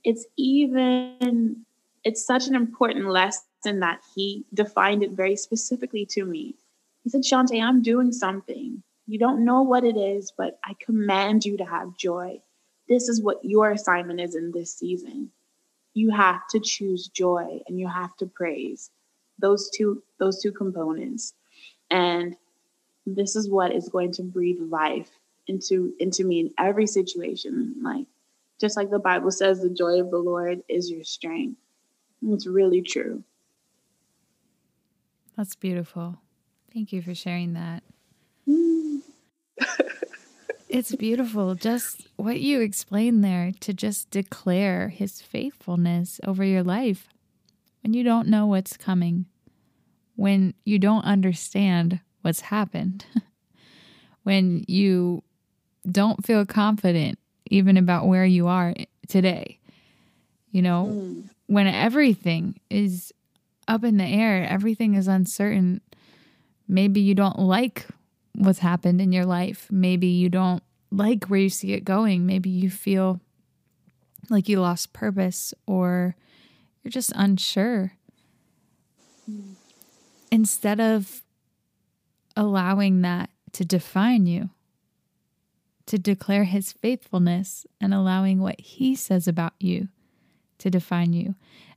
it's 0.04 0.24
even 0.38 1.66
it's 2.06 2.24
such 2.24 2.46
an 2.46 2.54
important 2.54 3.06
lesson 3.06 3.80
that 3.80 4.00
he 4.14 4.44
defined 4.54 5.02
it 5.02 5.10
very 5.10 5.36
specifically 5.36 6.06
to 6.06 6.24
me 6.24 6.54
he 7.06 7.10
said, 7.10 7.22
Shante, 7.22 7.62
I'm 7.62 7.82
doing 7.82 8.10
something. 8.10 8.82
You 9.06 9.16
don't 9.20 9.44
know 9.44 9.62
what 9.62 9.84
it 9.84 9.96
is, 9.96 10.32
but 10.36 10.58
I 10.64 10.74
command 10.84 11.44
you 11.44 11.56
to 11.58 11.64
have 11.64 11.96
joy. 11.96 12.40
This 12.88 13.08
is 13.08 13.22
what 13.22 13.44
your 13.44 13.70
assignment 13.70 14.20
is 14.20 14.34
in 14.34 14.50
this 14.50 14.76
season. 14.76 15.30
You 15.94 16.10
have 16.10 16.40
to 16.50 16.58
choose 16.58 17.06
joy 17.06 17.60
and 17.68 17.78
you 17.78 17.86
have 17.86 18.16
to 18.16 18.26
praise 18.26 18.90
those 19.38 19.70
two 19.70 20.02
those 20.18 20.42
two 20.42 20.50
components. 20.50 21.32
And 21.92 22.34
this 23.06 23.36
is 23.36 23.48
what 23.48 23.72
is 23.72 23.88
going 23.88 24.10
to 24.14 24.24
breathe 24.24 24.60
life 24.60 25.12
into 25.46 25.94
into 26.00 26.24
me 26.24 26.40
in 26.40 26.54
every 26.58 26.88
situation. 26.88 27.76
Like 27.82 28.06
just 28.60 28.76
like 28.76 28.90
the 28.90 28.98
Bible 28.98 29.30
says, 29.30 29.60
the 29.60 29.70
joy 29.70 30.00
of 30.00 30.10
the 30.10 30.18
Lord 30.18 30.64
is 30.68 30.90
your 30.90 31.04
strength. 31.04 31.60
It's 32.28 32.46
really 32.46 32.82
true. 32.82 33.22
That's 35.36 35.54
beautiful. 35.54 36.18
Thank 36.72 36.92
you 36.92 37.02
for 37.02 37.14
sharing 37.14 37.52
that. 37.52 37.82
it's 40.68 40.94
beautiful. 40.94 41.54
Just 41.54 42.08
what 42.16 42.40
you 42.40 42.60
explained 42.60 43.22
there 43.22 43.52
to 43.60 43.72
just 43.72 44.10
declare 44.10 44.88
his 44.88 45.20
faithfulness 45.20 46.20
over 46.24 46.42
your 46.44 46.62
life 46.62 47.08
when 47.82 47.94
you 47.94 48.02
don't 48.02 48.28
know 48.28 48.46
what's 48.46 48.76
coming, 48.76 49.26
when 50.16 50.54
you 50.64 50.78
don't 50.78 51.04
understand 51.04 52.00
what's 52.22 52.40
happened, 52.40 53.06
when 54.24 54.64
you 54.66 55.22
don't 55.88 56.26
feel 56.26 56.44
confident 56.44 57.18
even 57.48 57.76
about 57.76 58.08
where 58.08 58.24
you 58.24 58.48
are 58.48 58.74
today. 59.06 59.60
You 60.56 60.62
know, 60.62 60.88
mm. 60.90 61.28
when 61.46 61.66
everything 61.66 62.58
is 62.70 63.12
up 63.68 63.84
in 63.84 63.98
the 63.98 64.04
air, 64.04 64.46
everything 64.48 64.94
is 64.94 65.06
uncertain 65.06 65.80
Maybe 66.68 67.00
you 67.00 67.14
don't 67.14 67.38
like 67.38 67.86
what's 68.34 68.58
happened 68.58 69.00
in 69.00 69.12
your 69.12 69.24
life. 69.24 69.68
Maybe 69.70 70.08
you 70.08 70.28
don't 70.28 70.62
like 70.90 71.26
where 71.26 71.40
you 71.40 71.48
see 71.48 71.72
it 71.72 71.84
going. 71.84 72.26
Maybe 72.26 72.50
you 72.50 72.70
feel 72.70 73.20
like 74.28 74.48
you 74.48 74.60
lost 74.60 74.92
purpose 74.92 75.54
or 75.66 76.16
you're 76.82 76.90
just 76.90 77.12
unsure. 77.14 77.92
Instead 80.30 80.80
of 80.80 81.22
allowing 82.36 83.02
that 83.02 83.30
to 83.52 83.64
define 83.64 84.26
you, 84.26 84.50
to 85.86 85.98
declare 85.98 86.44
his 86.44 86.72
faithfulness 86.72 87.64
and 87.80 87.94
allowing 87.94 88.40
what 88.40 88.60
he 88.60 88.96
says 88.96 89.28
about 89.28 89.54
you 89.60 89.88
to 90.58 90.70
define 90.70 91.12
you. 91.12 91.34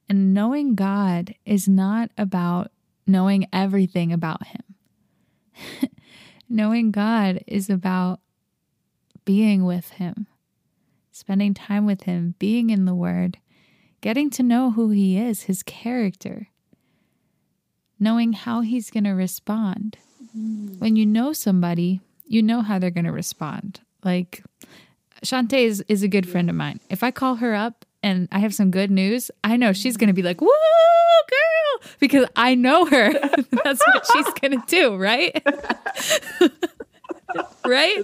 And 0.07 0.33
knowing 0.33 0.75
God 0.75 1.35
is 1.45 1.67
not 1.67 2.09
about 2.17 2.71
knowing 3.05 3.47
everything 3.53 4.11
about 4.11 4.47
him. 4.47 5.89
knowing 6.49 6.91
God 6.91 7.43
is 7.47 7.69
about 7.69 8.19
being 9.25 9.65
with 9.65 9.91
him, 9.91 10.27
spending 11.11 11.53
time 11.53 11.85
with 11.85 12.03
him, 12.03 12.35
being 12.39 12.69
in 12.69 12.85
the 12.85 12.95
word, 12.95 13.37
getting 14.01 14.29
to 14.31 14.43
know 14.43 14.71
who 14.71 14.89
he 14.89 15.17
is, 15.17 15.43
his 15.43 15.61
character, 15.61 16.47
knowing 17.99 18.33
how 18.33 18.61
he's 18.61 18.89
going 18.89 19.03
to 19.03 19.11
respond. 19.11 19.97
Mm. 20.35 20.79
When 20.79 20.95
you 20.95 21.05
know 21.05 21.33
somebody, 21.33 22.01
you 22.25 22.41
know 22.41 22.61
how 22.61 22.79
they're 22.79 22.89
going 22.89 23.05
to 23.05 23.11
respond. 23.11 23.81
Like 24.03 24.43
Shantae 25.23 25.65
is, 25.65 25.83
is 25.87 26.03
a 26.03 26.07
good 26.07 26.27
friend 26.27 26.49
of 26.49 26.55
mine. 26.55 26.79
If 26.89 27.03
I 27.03 27.11
call 27.11 27.35
her 27.35 27.53
up 27.53 27.85
and 28.01 28.27
I 28.31 28.39
have 28.39 28.53
some 28.53 28.71
good 28.71 28.91
news, 28.91 29.31
I 29.43 29.57
know 29.57 29.73
she's 29.73 29.97
going 29.97 30.07
to 30.07 30.13
be 30.13 30.21
like, 30.21 30.41
woo, 30.41 30.47
girl, 31.29 31.89
because 31.99 32.27
I 32.35 32.55
know 32.55 32.85
her. 32.85 33.13
That's 33.63 33.85
what 33.87 34.07
she's 34.13 34.33
going 34.41 34.59
to 34.59 34.63
do, 34.67 34.95
right? 34.95 35.41
right? 37.65 38.03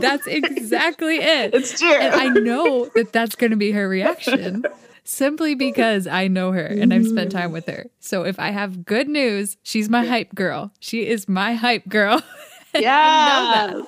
That's 0.00 0.26
exactly 0.26 1.16
it. 1.16 1.54
It's 1.54 1.78
true. 1.78 1.92
And 1.92 2.14
I 2.14 2.28
know 2.28 2.86
that 2.94 3.12
that's 3.12 3.34
going 3.34 3.50
to 3.50 3.56
be 3.56 3.72
her 3.72 3.88
reaction 3.88 4.64
simply 5.04 5.54
because 5.54 6.06
I 6.06 6.28
know 6.28 6.52
her 6.52 6.64
and 6.64 6.92
I've 6.92 7.06
spent 7.06 7.32
time 7.32 7.52
with 7.52 7.66
her. 7.66 7.86
So 8.00 8.24
if 8.24 8.38
I 8.38 8.50
have 8.50 8.84
good 8.84 9.08
news, 9.08 9.56
she's 9.62 9.88
my 9.88 10.04
hype 10.04 10.34
girl. 10.34 10.72
She 10.80 11.06
is 11.06 11.28
my 11.28 11.54
hype 11.54 11.88
girl. 11.88 12.20
Yeah. 12.78 13.80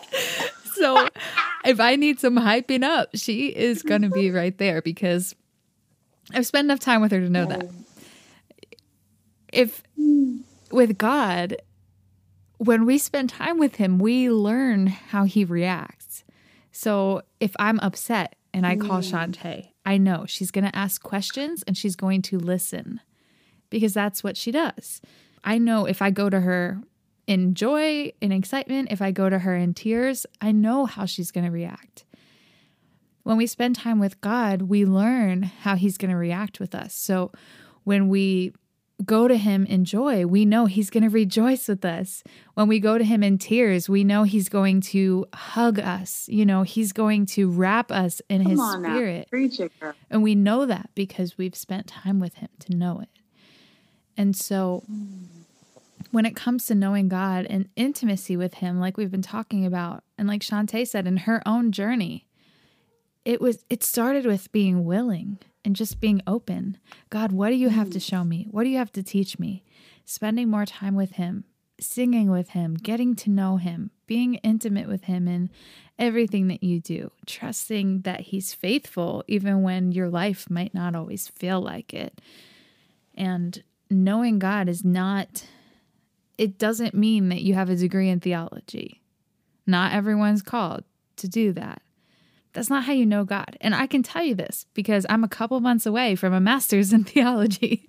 So 0.78 1.08
if 1.64 1.80
I 1.80 1.96
need 1.96 2.20
some 2.20 2.36
hyping 2.36 2.82
up, 2.82 3.10
she 3.14 3.48
is 3.48 3.82
going 3.82 4.02
to 4.02 4.08
be 4.08 4.30
right 4.30 4.56
there 4.58 4.82
because 4.82 5.34
I've 6.32 6.46
spent 6.46 6.66
enough 6.66 6.80
time 6.80 7.00
with 7.00 7.12
her 7.12 7.20
to 7.20 7.28
know 7.28 7.46
that. 7.46 7.68
If 9.52 9.82
with 10.70 10.98
God, 10.98 11.56
when 12.58 12.84
we 12.84 12.98
spend 12.98 13.30
time 13.30 13.58
with 13.58 13.76
Him, 13.76 13.98
we 13.98 14.30
learn 14.30 14.86
how 14.88 15.24
He 15.24 15.44
reacts. 15.44 16.24
So 16.72 17.22
if 17.40 17.54
I'm 17.58 17.80
upset 17.80 18.36
and 18.52 18.66
I 18.66 18.76
call 18.76 19.00
mm. 19.00 19.10
Shantae, 19.10 19.68
I 19.86 19.96
know 19.96 20.26
she's 20.26 20.50
going 20.50 20.64
to 20.64 20.76
ask 20.76 21.02
questions 21.02 21.64
and 21.66 21.76
she's 21.76 21.96
going 21.96 22.22
to 22.22 22.38
listen 22.38 23.00
because 23.70 23.94
that's 23.94 24.22
what 24.22 24.36
she 24.36 24.50
does. 24.50 25.00
I 25.44 25.58
know 25.58 25.86
if 25.86 26.02
I 26.02 26.10
go 26.10 26.28
to 26.28 26.40
her 26.40 26.82
in 27.28 27.54
joy, 27.54 28.10
in 28.22 28.32
excitement, 28.32 28.88
if 28.90 29.02
I 29.02 29.12
go 29.12 29.28
to 29.28 29.38
her 29.40 29.54
in 29.54 29.74
tears, 29.74 30.26
I 30.40 30.50
know 30.50 30.86
how 30.86 31.04
she's 31.04 31.30
going 31.30 31.44
to 31.44 31.52
react. 31.52 32.06
When 33.22 33.36
we 33.36 33.46
spend 33.46 33.76
time 33.76 34.00
with 34.00 34.18
God, 34.22 34.62
we 34.62 34.86
learn 34.86 35.42
how 35.42 35.76
He's 35.76 35.98
going 35.98 36.10
to 36.10 36.16
react 36.16 36.58
with 36.58 36.74
us. 36.74 36.94
So 36.94 37.30
when 37.84 38.08
we 38.08 38.54
go 39.04 39.28
to 39.28 39.36
him 39.36 39.64
in 39.66 39.84
joy, 39.84 40.26
we 40.26 40.44
know 40.44 40.66
he's 40.66 40.90
going 40.90 41.04
to 41.04 41.08
rejoice 41.08 41.68
with 41.68 41.84
us. 41.84 42.24
When 42.54 42.66
we 42.66 42.80
go 42.80 42.98
to 42.98 43.04
him 43.04 43.22
in 43.22 43.38
tears, 43.38 43.88
we 43.88 44.02
know 44.02 44.24
he's 44.24 44.48
going 44.48 44.80
to 44.80 45.24
hug 45.32 45.78
us. 45.78 46.28
You 46.28 46.44
know, 46.44 46.64
he's 46.64 46.92
going 46.92 47.26
to 47.26 47.48
wrap 47.48 47.92
us 47.92 48.20
in 48.28 48.42
Come 48.42 48.50
his 48.50 48.72
spirit. 48.72 49.28
It, 49.30 49.94
and 50.10 50.24
we 50.24 50.34
know 50.34 50.66
that 50.66 50.90
because 50.96 51.38
we've 51.38 51.54
spent 51.54 51.86
time 51.86 52.18
with 52.18 52.34
him 52.34 52.48
to 52.60 52.74
know 52.74 52.98
it. 52.98 53.08
And 54.16 54.34
so 54.34 54.82
mm. 54.90 55.37
When 56.10 56.24
it 56.24 56.36
comes 56.36 56.66
to 56.66 56.74
knowing 56.74 57.08
God 57.08 57.46
and 57.48 57.68
intimacy 57.76 58.36
with 58.36 58.54
him, 58.54 58.80
like 58.80 58.96
we've 58.96 59.10
been 59.10 59.22
talking 59.22 59.66
about, 59.66 60.04
and 60.16 60.26
like 60.26 60.42
Shantae 60.42 60.86
said 60.86 61.06
in 61.06 61.18
her 61.18 61.42
own 61.46 61.72
journey, 61.72 62.26
it 63.24 63.40
was 63.40 63.64
it 63.68 63.82
started 63.82 64.24
with 64.24 64.50
being 64.52 64.84
willing 64.84 65.38
and 65.64 65.76
just 65.76 66.00
being 66.00 66.22
open. 66.26 66.78
God, 67.10 67.32
what 67.32 67.50
do 67.50 67.56
you 67.56 67.68
have 67.68 67.90
to 67.90 68.00
show 68.00 68.24
me? 68.24 68.46
What 68.50 68.64
do 68.64 68.70
you 68.70 68.78
have 68.78 68.92
to 68.92 69.02
teach 69.02 69.38
me? 69.38 69.64
Spending 70.06 70.48
more 70.48 70.64
time 70.64 70.94
with 70.94 71.12
Him, 71.12 71.44
singing 71.78 72.30
with 72.30 72.50
Him, 72.50 72.74
getting 72.74 73.14
to 73.16 73.30
know 73.30 73.56
Him, 73.58 73.90
being 74.06 74.36
intimate 74.36 74.88
with 74.88 75.04
Him 75.04 75.28
in 75.28 75.50
everything 75.98 76.48
that 76.48 76.62
you 76.62 76.80
do, 76.80 77.12
trusting 77.26 78.02
that 78.02 78.20
He's 78.20 78.54
faithful 78.54 79.24
even 79.26 79.62
when 79.62 79.92
your 79.92 80.08
life 80.08 80.48
might 80.48 80.72
not 80.72 80.94
always 80.94 81.28
feel 81.28 81.60
like 81.60 81.92
it. 81.92 82.22
And 83.14 83.62
knowing 83.90 84.38
God 84.38 84.70
is 84.70 84.84
not, 84.84 85.44
it 86.38 86.58
doesn't 86.58 86.94
mean 86.94 87.28
that 87.28 87.42
you 87.42 87.54
have 87.54 87.68
a 87.68 87.76
degree 87.76 88.08
in 88.08 88.20
theology. 88.20 89.02
Not 89.66 89.92
everyone's 89.92 90.42
called 90.42 90.84
to 91.16 91.28
do 91.28 91.52
that. 91.52 91.82
That's 92.54 92.70
not 92.70 92.84
how 92.84 92.92
you 92.92 93.04
know 93.04 93.24
God. 93.24 93.58
And 93.60 93.74
I 93.74 93.86
can 93.86 94.02
tell 94.02 94.24
you 94.24 94.34
this 94.34 94.64
because 94.72 95.04
I'm 95.08 95.22
a 95.22 95.28
couple 95.28 95.60
months 95.60 95.84
away 95.84 96.14
from 96.14 96.32
a 96.32 96.40
master's 96.40 96.92
in 96.92 97.04
theology. 97.12 97.86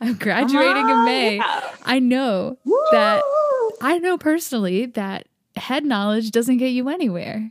I'm 0.00 0.14
graduating 0.14 0.88
in 0.88 1.04
May. 1.04 1.40
I 1.84 1.98
know 1.98 2.58
Woo! 2.64 2.78
that 2.90 3.22
I 3.80 3.98
know 3.98 4.18
personally 4.18 4.86
that 4.86 5.26
head 5.56 5.84
knowledge 5.84 6.30
doesn't 6.30 6.58
get 6.58 6.68
you 6.68 6.88
anywhere. 6.88 7.50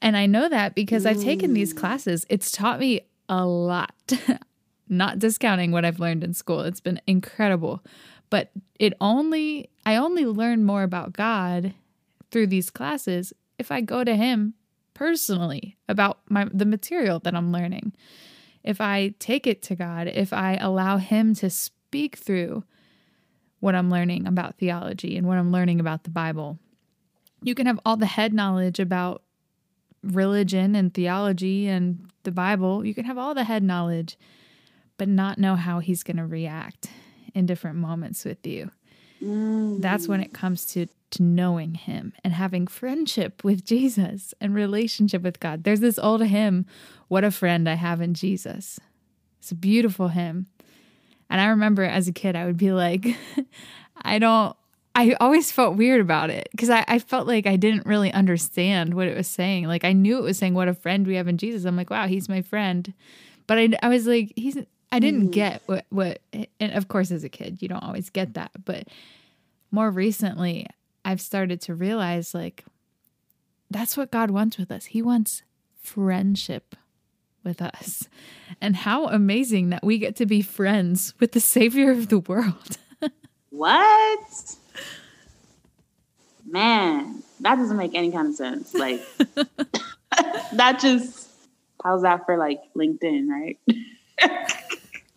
And 0.00 0.16
I 0.16 0.26
know 0.26 0.48
that 0.48 0.74
because 0.74 1.06
I've 1.06 1.22
taken 1.22 1.54
these 1.54 1.72
classes. 1.72 2.26
It's 2.28 2.50
taught 2.50 2.80
me 2.80 3.02
a 3.28 3.46
lot. 3.46 3.94
Not 4.88 5.20
discounting 5.20 5.70
what 5.70 5.84
I've 5.84 6.00
learned 6.00 6.24
in 6.24 6.34
school. 6.34 6.62
It's 6.62 6.80
been 6.80 7.00
incredible. 7.06 7.84
But 8.32 8.50
it 8.78 8.94
only 8.98 9.68
I 9.84 9.96
only 9.96 10.24
learn 10.24 10.64
more 10.64 10.84
about 10.84 11.12
God 11.12 11.74
through 12.30 12.46
these 12.46 12.70
classes 12.70 13.34
if 13.58 13.70
I 13.70 13.82
go 13.82 14.04
to 14.04 14.16
him 14.16 14.54
personally 14.94 15.76
about 15.86 16.20
my 16.30 16.48
the 16.50 16.64
material 16.64 17.18
that 17.18 17.34
I'm 17.34 17.52
learning. 17.52 17.92
If 18.64 18.80
I 18.80 19.12
take 19.18 19.46
it 19.46 19.60
to 19.64 19.76
God, 19.76 20.06
if 20.06 20.32
I 20.32 20.56
allow 20.56 20.96
him 20.96 21.34
to 21.34 21.50
speak 21.50 22.16
through 22.16 22.64
what 23.60 23.74
I'm 23.74 23.90
learning 23.90 24.26
about 24.26 24.56
theology 24.56 25.18
and 25.18 25.26
what 25.26 25.36
I'm 25.36 25.52
learning 25.52 25.78
about 25.78 26.04
the 26.04 26.10
Bible. 26.10 26.58
You 27.42 27.54
can 27.54 27.66
have 27.66 27.80
all 27.84 27.98
the 27.98 28.06
head 28.06 28.32
knowledge 28.32 28.80
about 28.80 29.24
religion 30.02 30.74
and 30.74 30.94
theology 30.94 31.68
and 31.68 32.08
the 32.22 32.32
Bible. 32.32 32.82
You 32.86 32.94
can 32.94 33.04
have 33.04 33.18
all 33.18 33.34
the 33.34 33.44
head 33.44 33.62
knowledge, 33.62 34.16
but 34.96 35.06
not 35.06 35.36
know 35.36 35.54
how 35.54 35.80
he's 35.80 36.02
going 36.02 36.16
to 36.16 36.24
react 36.24 36.88
in 37.34 37.46
different 37.46 37.76
moments 37.76 38.24
with 38.24 38.46
you. 38.46 38.70
Mm. 39.22 39.80
That's 39.80 40.08
when 40.08 40.20
it 40.20 40.32
comes 40.32 40.66
to 40.72 40.86
to 41.12 41.22
knowing 41.22 41.74
him 41.74 42.12
and 42.24 42.32
having 42.32 42.66
friendship 42.66 43.44
with 43.44 43.64
Jesus 43.66 44.34
and 44.40 44.54
relationship 44.54 45.22
with 45.22 45.40
God. 45.40 45.64
There's 45.64 45.80
this 45.80 45.98
old 45.98 46.24
hymn, 46.24 46.66
What 47.08 47.24
a 47.24 47.30
Friend 47.30 47.68
I 47.68 47.74
Have 47.74 48.00
in 48.00 48.14
Jesus. 48.14 48.80
It's 49.38 49.52
a 49.52 49.54
beautiful 49.54 50.08
hymn. 50.08 50.46
And 51.30 51.40
I 51.40 51.46
remember 51.46 51.82
as 51.82 52.08
a 52.08 52.12
kid, 52.12 52.36
I 52.36 52.44
would 52.44 52.56
be 52.56 52.72
like, 52.72 53.06
I 54.02 54.18
don't, 54.18 54.56
I 54.94 55.16
always 55.20 55.50
felt 55.50 55.76
weird 55.76 56.00
about 56.00 56.30
it 56.30 56.48
because 56.50 56.68
I, 56.68 56.84
I 56.86 56.98
felt 56.98 57.26
like 57.26 57.46
I 57.46 57.56
didn't 57.56 57.86
really 57.86 58.12
understand 58.12 58.94
what 58.94 59.08
it 59.08 59.16
was 59.16 59.26
saying. 59.26 59.66
Like 59.66 59.84
I 59.84 59.92
knew 59.92 60.18
it 60.18 60.22
was 60.22 60.36
saying, 60.36 60.54
What 60.54 60.68
a 60.68 60.74
friend 60.74 61.06
we 61.06 61.16
have 61.16 61.28
in 61.28 61.38
Jesus. 61.38 61.64
I'm 61.64 61.76
like, 61.76 61.90
wow, 61.90 62.06
he's 62.06 62.28
my 62.28 62.42
friend. 62.42 62.92
But 63.46 63.58
I, 63.58 63.70
I 63.82 63.88
was 63.88 64.06
like, 64.06 64.32
he's, 64.36 64.58
I 64.92 64.98
didn't 64.98 65.28
mm. 65.28 65.32
get 65.32 65.62
what, 65.66 65.86
what, 65.88 66.20
and 66.60 66.72
of 66.72 66.86
course, 66.88 67.10
as 67.10 67.24
a 67.24 67.28
kid, 67.30 67.62
you 67.62 67.68
don't 67.68 67.82
always 67.82 68.10
get 68.10 68.34
that. 68.34 68.50
But 68.64 68.88
more 69.70 69.90
recently, 69.90 70.66
I've 71.04 71.20
started 71.20 71.60
to 71.62 71.74
realize 71.74 72.34
like 72.34 72.64
that's 73.70 73.96
what 73.96 74.10
God 74.10 74.30
wants 74.30 74.58
with 74.58 74.70
us. 74.70 74.84
He 74.84 75.00
wants 75.00 75.42
friendship 75.80 76.76
with 77.42 77.60
us. 77.62 78.08
And 78.60 78.76
how 78.76 79.08
amazing 79.08 79.70
that 79.70 79.82
we 79.82 79.98
get 79.98 80.14
to 80.16 80.26
be 80.26 80.42
friends 80.42 81.14
with 81.18 81.32
the 81.32 81.40
Savior 81.40 81.90
of 81.90 82.08
the 82.08 82.18
world. 82.18 82.76
what? 83.50 84.56
Man, 86.46 87.22
that 87.40 87.56
doesn't 87.56 87.76
make 87.76 87.94
any 87.94 88.12
kind 88.12 88.28
of 88.28 88.34
sense. 88.34 88.74
Like, 88.74 89.00
that 90.52 90.78
just, 90.80 91.28
how's 91.82 92.02
that 92.02 92.26
for 92.26 92.36
like 92.36 92.60
LinkedIn, 92.76 93.28
right? 93.28 93.58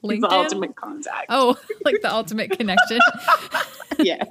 LinkedIn? 0.08 0.22
the 0.22 0.32
ultimate 0.32 0.76
contact. 0.76 1.26
Oh, 1.30 1.58
like 1.86 2.02
the 2.02 2.12
ultimate 2.12 2.52
connection. 2.52 3.00
yes. 4.00 4.28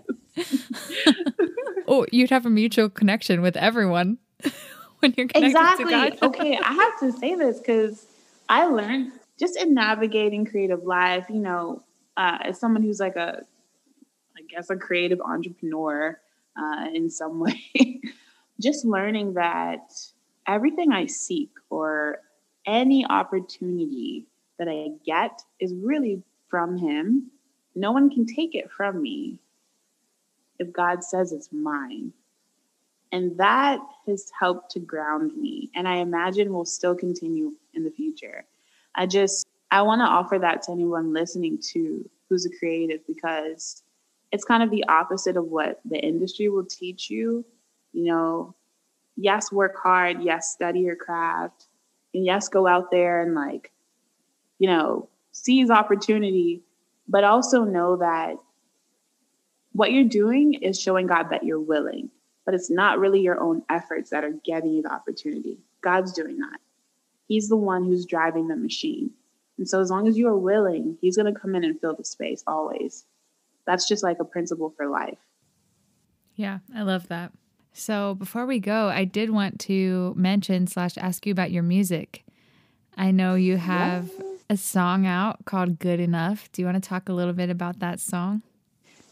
oh, 1.88 2.06
you'd 2.12 2.30
have 2.30 2.46
a 2.46 2.50
mutual 2.50 2.88
connection 2.88 3.42
with 3.42 3.56
everyone 3.56 4.18
when 5.00 5.14
you're 5.16 5.28
connected 5.28 5.46
exactly. 5.46 5.84
to 5.84 5.90
God. 5.90 6.18
okay, 6.22 6.58
I 6.58 6.72
have 6.72 7.00
to 7.00 7.12
say 7.18 7.34
this 7.34 7.58
because 7.58 8.06
I 8.48 8.66
learned 8.66 9.12
just 9.38 9.56
in 9.56 9.74
navigating 9.74 10.44
creative 10.44 10.84
life, 10.84 11.26
you 11.28 11.40
know, 11.40 11.82
uh, 12.16 12.38
as 12.42 12.58
someone 12.58 12.82
who's 12.82 13.00
like 13.00 13.16
a, 13.16 13.42
I 14.36 14.42
guess, 14.48 14.70
a 14.70 14.76
creative 14.76 15.20
entrepreneur 15.20 16.18
uh, 16.56 16.86
in 16.92 17.10
some 17.10 17.40
way, 17.40 18.00
just 18.60 18.84
learning 18.84 19.34
that 19.34 19.92
everything 20.46 20.92
I 20.92 21.06
seek 21.06 21.50
or 21.70 22.18
any 22.66 23.04
opportunity 23.06 24.26
that 24.64 24.70
I 24.70 24.88
get 25.04 25.42
is 25.60 25.74
really 25.74 26.22
from 26.48 26.76
Him. 26.76 27.30
No 27.74 27.92
one 27.92 28.10
can 28.10 28.26
take 28.26 28.54
it 28.54 28.70
from 28.70 29.02
me 29.02 29.40
if 30.58 30.72
God 30.72 31.02
says 31.02 31.32
it's 31.32 31.50
mine. 31.52 32.12
And 33.12 33.36
that 33.38 33.80
has 34.06 34.30
helped 34.38 34.70
to 34.72 34.80
ground 34.80 35.32
me. 35.36 35.70
And 35.74 35.86
I 35.86 35.96
imagine 35.96 36.52
will 36.52 36.64
still 36.64 36.94
continue 36.94 37.52
in 37.74 37.84
the 37.84 37.90
future. 37.90 38.44
I 38.94 39.06
just, 39.06 39.46
I 39.70 39.82
want 39.82 40.00
to 40.00 40.04
offer 40.04 40.38
that 40.38 40.62
to 40.62 40.72
anyone 40.72 41.12
listening 41.12 41.58
to 41.72 42.08
who's 42.28 42.46
a 42.46 42.58
creative 42.58 43.06
because 43.06 43.82
it's 44.32 44.44
kind 44.44 44.62
of 44.62 44.70
the 44.70 44.84
opposite 44.88 45.36
of 45.36 45.46
what 45.46 45.80
the 45.84 45.98
industry 45.98 46.48
will 46.48 46.64
teach 46.64 47.10
you. 47.10 47.44
You 47.92 48.04
know, 48.04 48.54
yes, 49.16 49.52
work 49.52 49.76
hard, 49.80 50.22
yes, 50.22 50.52
study 50.52 50.80
your 50.80 50.96
craft, 50.96 51.66
and 52.14 52.24
yes, 52.24 52.48
go 52.48 52.66
out 52.66 52.90
there 52.90 53.22
and 53.22 53.34
like, 53.34 53.70
you 54.58 54.68
know, 54.68 55.08
seize 55.32 55.70
opportunity, 55.70 56.62
but 57.08 57.24
also 57.24 57.64
know 57.64 57.96
that 57.96 58.36
what 59.72 59.92
you're 59.92 60.04
doing 60.04 60.54
is 60.54 60.80
showing 60.80 61.06
God 61.06 61.30
that 61.30 61.44
you're 61.44 61.60
willing, 61.60 62.10
but 62.44 62.54
it's 62.54 62.70
not 62.70 62.98
really 62.98 63.20
your 63.20 63.40
own 63.40 63.62
efforts 63.68 64.10
that 64.10 64.24
are 64.24 64.34
getting 64.44 64.72
you 64.72 64.82
the 64.82 64.92
opportunity. 64.92 65.58
God's 65.82 66.12
doing 66.12 66.38
that. 66.38 66.60
He's 67.26 67.48
the 67.48 67.56
one 67.56 67.84
who's 67.84 68.06
driving 68.06 68.48
the 68.48 68.56
machine. 68.56 69.10
And 69.58 69.68
so 69.68 69.80
as 69.80 69.90
long 69.90 70.06
as 70.08 70.16
you 70.16 70.28
are 70.28 70.38
willing, 70.38 70.98
he's 71.00 71.16
going 71.16 71.32
to 71.32 71.38
come 71.38 71.54
in 71.54 71.64
and 71.64 71.80
fill 71.80 71.94
the 71.94 72.04
space 72.04 72.42
always. 72.46 73.04
That's 73.66 73.88
just 73.88 74.02
like 74.02 74.18
a 74.20 74.24
principle 74.24 74.72
for 74.76 74.86
life. 74.86 75.18
Yeah, 76.34 76.58
I 76.74 76.82
love 76.82 77.08
that. 77.08 77.32
So 77.72 78.14
before 78.14 78.46
we 78.46 78.60
go, 78.60 78.88
I 78.88 79.04
did 79.04 79.30
want 79.30 79.58
to 79.60 80.14
mention 80.16 80.66
slash 80.66 80.96
ask 80.96 81.26
you 81.26 81.32
about 81.32 81.50
your 81.50 81.62
music. 81.62 82.24
I 82.96 83.10
know 83.10 83.34
you 83.34 83.56
have 83.56 84.10
yeah. 84.16 84.24
A 84.54 84.56
song 84.56 85.04
out 85.04 85.44
called 85.46 85.80
Good 85.80 85.98
Enough. 85.98 86.52
Do 86.52 86.62
you 86.62 86.66
want 86.66 86.80
to 86.80 86.88
talk 86.88 87.08
a 87.08 87.12
little 87.12 87.32
bit 87.32 87.50
about 87.50 87.80
that 87.80 87.98
song? 87.98 88.40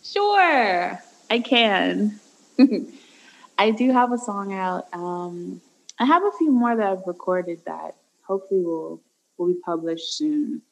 Sure, 0.05 1.01
I 1.31 1.39
can. 1.41 2.21
I 3.59 3.73
do 3.73 3.91
have 3.91 4.13
a 4.13 4.19
song 4.19 4.55
out. 4.55 4.87
Um, 4.93 5.61
I 5.99 6.05
have 6.05 6.23
a 6.23 6.31
few 6.39 6.53
more 6.53 6.77
that 6.77 6.87
I've 6.87 7.07
recorded 7.09 7.59
that 7.67 7.97
hopefully 8.25 8.61
will 8.61 9.03
will 9.37 9.49
be 9.49 9.59
published 9.65 10.17
soon. 10.17 10.63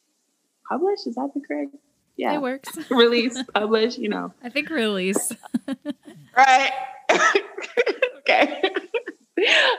Published 0.69 1.05
is 1.05 1.15
that 1.15 1.31
the 1.33 1.41
correct? 1.45 1.75
Yeah, 2.15 2.35
it 2.35 2.41
works. 2.41 2.69
release, 2.89 3.43
publish. 3.53 3.97
You 3.97 4.07
know, 4.07 4.33
I 4.41 4.47
think 4.47 4.69
release. 4.69 5.33
right. 6.37 6.71
okay. 8.19 8.61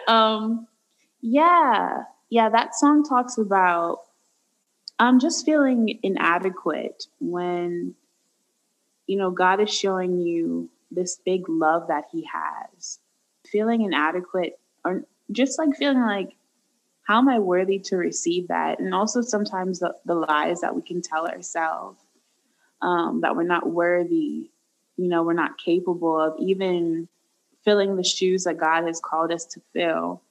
um, 0.07 0.67
yeah, 1.23 2.03
yeah. 2.29 2.51
That 2.51 2.75
song 2.75 3.05
talks 3.05 3.39
about 3.39 4.01
I'm 5.03 5.19
just 5.19 5.45
feeling 5.45 5.99
inadequate 6.03 7.07
when 7.21 7.95
you 9.07 9.17
know, 9.17 9.31
God 9.31 9.61
is 9.61 9.71
showing 9.73 10.21
you 10.21 10.71
this 10.91 11.19
big 11.25 11.49
love 11.49 11.89
that 11.89 12.05
He 12.11 12.27
has. 12.33 12.99
Feeling 13.51 13.83
inadequate, 13.83 14.59
or 14.85 15.05
just 15.31 15.59
like 15.59 15.77
feeling 15.77 16.01
like, 16.03 16.31
how 17.03 17.19
am 17.19 17.29
I 17.29 17.39
worthy 17.41 17.79
to 17.81 17.97
receive 17.97 18.49
that? 18.49 18.79
And 18.79 18.95
also 18.95 19.21
sometimes 19.21 19.81
the, 19.81 19.95
the 20.05 20.15
lies 20.15 20.61
that 20.61 20.75
we 20.75 20.83
can 20.83 21.03
tell 21.03 21.27
ourselves 21.27 22.01
um, 22.81 23.21
that 23.23 23.35
we're 23.35 23.43
not 23.43 23.69
worthy, 23.69 24.51
you 24.97 25.09
know, 25.09 25.23
we're 25.25 25.33
not 25.33 25.59
capable 25.59 26.19
of 26.19 26.37
even 26.39 27.09
filling 27.65 27.97
the 27.97 28.05
shoes 28.05 28.45
that 28.45 28.59
God 28.59 28.85
has 28.85 29.01
called 29.01 29.33
us 29.33 29.45
to 29.47 29.61
fill. 29.73 30.23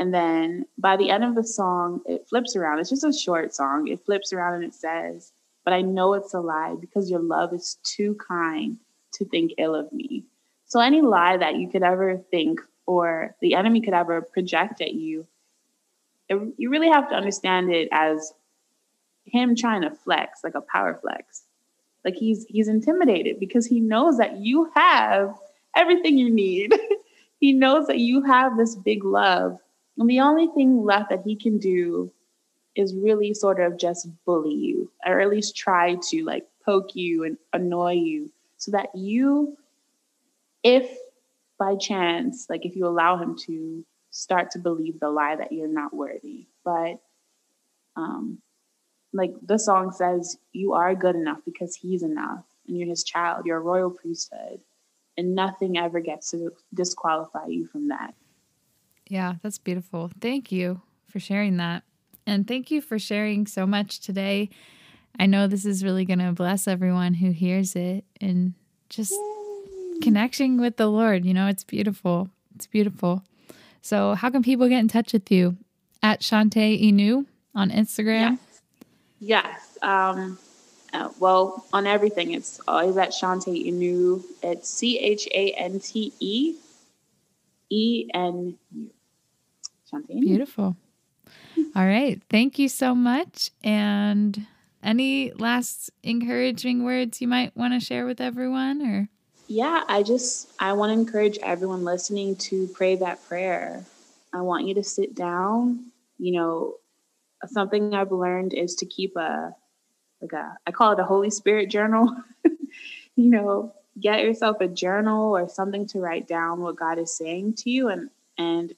And 0.00 0.14
then 0.14 0.64
by 0.78 0.96
the 0.96 1.10
end 1.10 1.24
of 1.24 1.34
the 1.34 1.44
song, 1.44 2.00
it 2.06 2.26
flips 2.26 2.56
around. 2.56 2.78
It's 2.78 2.88
just 2.88 3.04
a 3.04 3.12
short 3.12 3.54
song. 3.54 3.86
It 3.86 4.02
flips 4.02 4.32
around 4.32 4.54
and 4.54 4.64
it 4.64 4.72
says, 4.72 5.30
but 5.62 5.74
I 5.74 5.82
know 5.82 6.14
it's 6.14 6.32
a 6.32 6.40
lie 6.40 6.74
because 6.80 7.10
your 7.10 7.20
love 7.20 7.52
is 7.52 7.76
too 7.82 8.16
kind 8.26 8.78
to 9.12 9.26
think 9.26 9.52
ill 9.58 9.74
of 9.74 9.92
me. 9.92 10.24
So, 10.64 10.80
any 10.80 11.02
lie 11.02 11.36
that 11.36 11.56
you 11.56 11.68
could 11.68 11.82
ever 11.82 12.16
think 12.30 12.62
or 12.86 13.36
the 13.42 13.54
enemy 13.54 13.82
could 13.82 13.92
ever 13.92 14.22
project 14.22 14.80
at 14.80 14.94
you, 14.94 15.26
it, 16.30 16.40
you 16.56 16.70
really 16.70 16.88
have 16.88 17.10
to 17.10 17.14
understand 17.14 17.70
it 17.70 17.90
as 17.92 18.32
him 19.26 19.54
trying 19.54 19.82
to 19.82 19.90
flex, 19.90 20.42
like 20.42 20.54
a 20.54 20.62
power 20.62 20.98
flex. 21.02 21.42
Like 22.06 22.14
he's 22.14 22.46
he's 22.46 22.68
intimidated 22.68 23.38
because 23.38 23.66
he 23.66 23.80
knows 23.80 24.16
that 24.16 24.38
you 24.38 24.70
have 24.74 25.36
everything 25.76 26.16
you 26.16 26.30
need. 26.30 26.72
he 27.38 27.52
knows 27.52 27.86
that 27.88 27.98
you 27.98 28.22
have 28.22 28.56
this 28.56 28.76
big 28.76 29.04
love. 29.04 29.58
And 29.98 30.08
the 30.08 30.20
only 30.20 30.48
thing 30.48 30.84
left 30.84 31.10
that 31.10 31.22
he 31.24 31.36
can 31.36 31.58
do 31.58 32.12
is 32.74 32.94
really 32.94 33.34
sort 33.34 33.60
of 33.60 33.78
just 33.78 34.08
bully 34.24 34.54
you 34.54 34.90
or 35.04 35.20
at 35.20 35.28
least 35.28 35.56
try 35.56 35.96
to 36.08 36.24
like 36.24 36.46
poke 36.64 36.94
you 36.94 37.24
and 37.24 37.36
annoy 37.52 37.92
you 37.92 38.30
so 38.56 38.70
that 38.70 38.88
you 38.94 39.56
if 40.62 40.90
by 41.58 41.74
chance 41.76 42.46
like 42.48 42.64
if 42.64 42.76
you 42.76 42.86
allow 42.86 43.16
him 43.16 43.36
to 43.36 43.84
start 44.10 44.50
to 44.50 44.58
believe 44.58 44.98
the 45.00 45.10
lie 45.10 45.36
that 45.36 45.52
you're 45.52 45.68
not 45.68 45.94
worthy. 45.94 46.46
But 46.64 47.00
um 47.96 48.38
like 49.12 49.32
the 49.42 49.58
song 49.58 49.90
says 49.90 50.38
you 50.52 50.72
are 50.72 50.94
good 50.94 51.16
enough 51.16 51.40
because 51.44 51.74
he's 51.74 52.02
enough 52.02 52.44
and 52.68 52.78
you're 52.78 52.88
his 52.88 53.02
child 53.02 53.44
you're 53.44 53.58
a 53.58 53.60
royal 53.60 53.90
priesthood 53.90 54.60
and 55.16 55.34
nothing 55.34 55.76
ever 55.76 55.98
gets 56.00 56.30
to 56.30 56.52
disqualify 56.72 57.46
you 57.46 57.66
from 57.66 57.88
that 57.88 58.14
yeah 59.10 59.34
that's 59.42 59.58
beautiful 59.58 60.10
thank 60.20 60.50
you 60.50 60.80
for 61.06 61.20
sharing 61.20 61.58
that 61.58 61.82
and 62.30 62.46
thank 62.46 62.70
you 62.70 62.80
for 62.80 62.98
sharing 62.98 63.46
so 63.46 63.66
much 63.66 64.00
today. 64.00 64.50
I 65.18 65.26
know 65.26 65.48
this 65.48 65.64
is 65.66 65.82
really 65.82 66.04
going 66.04 66.20
to 66.20 66.32
bless 66.32 66.68
everyone 66.68 67.14
who 67.14 67.32
hears 67.32 67.74
it 67.74 68.04
and 68.20 68.54
just 68.88 69.12
Yay. 69.12 70.00
connecting 70.00 70.60
with 70.60 70.76
the 70.76 70.86
Lord. 70.86 71.24
You 71.24 71.34
know, 71.34 71.48
it's 71.48 71.64
beautiful. 71.64 72.30
It's 72.54 72.68
beautiful. 72.68 73.24
So, 73.82 74.14
how 74.14 74.30
can 74.30 74.42
people 74.42 74.68
get 74.68 74.78
in 74.78 74.86
touch 74.86 75.12
with 75.12 75.30
you? 75.30 75.56
At 76.02 76.20
Chantay 76.20 76.80
Inu 76.80 77.26
on 77.54 77.70
Instagram? 77.70 78.38
Yes. 79.18 79.42
yes. 79.44 79.78
Um, 79.82 80.38
uh, 80.92 81.10
well, 81.18 81.66
on 81.72 81.86
everything, 81.86 82.32
it's 82.32 82.60
always 82.68 82.96
at 82.96 83.10
Chantay 83.10 83.66
Inu. 83.66 84.22
It's 84.42 84.70
C 84.70 84.98
H 84.98 85.26
A 85.34 85.52
N 85.52 85.80
T 85.80 86.12
E 86.20 86.54
E 87.70 88.08
N 88.14 88.56
U. 88.72 88.90
Beautiful. 90.08 90.76
All 91.76 91.86
right. 91.86 92.20
Thank 92.28 92.58
you 92.58 92.68
so 92.68 92.94
much. 92.94 93.50
And 93.62 94.46
any 94.82 95.32
last 95.32 95.90
encouraging 96.02 96.84
words 96.84 97.20
you 97.20 97.28
might 97.28 97.56
want 97.56 97.74
to 97.74 97.84
share 97.84 98.06
with 98.06 98.20
everyone 98.20 98.82
or 98.82 99.08
yeah 99.48 99.82
i 99.88 100.02
just 100.02 100.48
i 100.58 100.72
want 100.72 100.90
to 100.90 100.98
encourage 100.98 101.38
everyone 101.42 101.84
listening 101.84 102.36
to 102.36 102.66
pray 102.68 102.96
that 102.96 103.22
prayer 103.28 103.84
i 104.32 104.40
want 104.40 104.66
you 104.66 104.74
to 104.74 104.82
sit 104.82 105.14
down 105.14 105.84
you 106.18 106.32
know 106.32 106.74
something 107.46 107.94
i've 107.94 108.12
learned 108.12 108.54
is 108.54 108.74
to 108.74 108.86
keep 108.86 109.16
a 109.16 109.54
like 110.22 110.32
a 110.32 110.56
i 110.66 110.70
call 110.70 110.92
it 110.92 111.00
a 111.00 111.04
holy 111.04 111.30
spirit 111.30 111.68
journal 111.68 112.14
you 113.16 113.30
know 113.30 113.74
get 114.00 114.22
yourself 114.22 114.60
a 114.60 114.68
journal 114.68 115.36
or 115.36 115.48
something 115.48 115.86
to 115.86 115.98
write 115.98 116.26
down 116.26 116.60
what 116.60 116.76
god 116.76 116.98
is 116.98 117.16
saying 117.16 117.52
to 117.52 117.70
you 117.70 117.88
and 117.88 118.08
and 118.38 118.72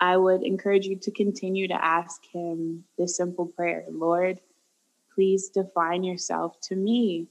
I 0.00 0.16
would 0.16 0.42
encourage 0.42 0.86
you 0.86 0.96
to 0.96 1.10
continue 1.10 1.68
to 1.68 1.84
ask 1.84 2.22
Him 2.32 2.84
this 2.98 3.16
simple 3.16 3.46
prayer 3.46 3.84
Lord, 3.90 4.40
please 5.14 5.48
define 5.48 6.04
yourself 6.04 6.60
to 6.62 6.76
me. 6.76 7.28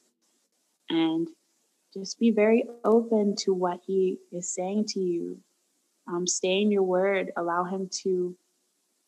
And 0.90 1.28
just 1.94 2.20
be 2.20 2.32
very 2.32 2.66
open 2.84 3.36
to 3.38 3.54
what 3.54 3.82
He 3.86 4.20
is 4.32 4.54
saying 4.54 4.86
to 4.90 5.00
you. 5.00 5.40
Um, 6.08 6.28
stay 6.28 6.62
in 6.62 6.72
your 6.72 6.84
word, 6.84 7.32
allow 7.36 7.64
Him 7.64 7.90
to 8.04 8.36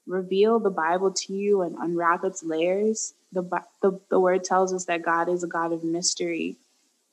reveal 0.07 0.59
the 0.59 0.69
Bible 0.69 1.11
to 1.11 1.33
you 1.33 1.61
and 1.61 1.75
unwrap 1.75 2.23
its 2.23 2.43
layers. 2.43 3.13
The, 3.33 3.43
the, 3.81 3.99
the 4.09 4.19
word 4.19 4.43
tells 4.43 4.73
us 4.73 4.85
that 4.85 5.03
God 5.03 5.29
is 5.29 5.43
a 5.43 5.47
God 5.47 5.73
of 5.73 5.83
mystery. 5.83 6.57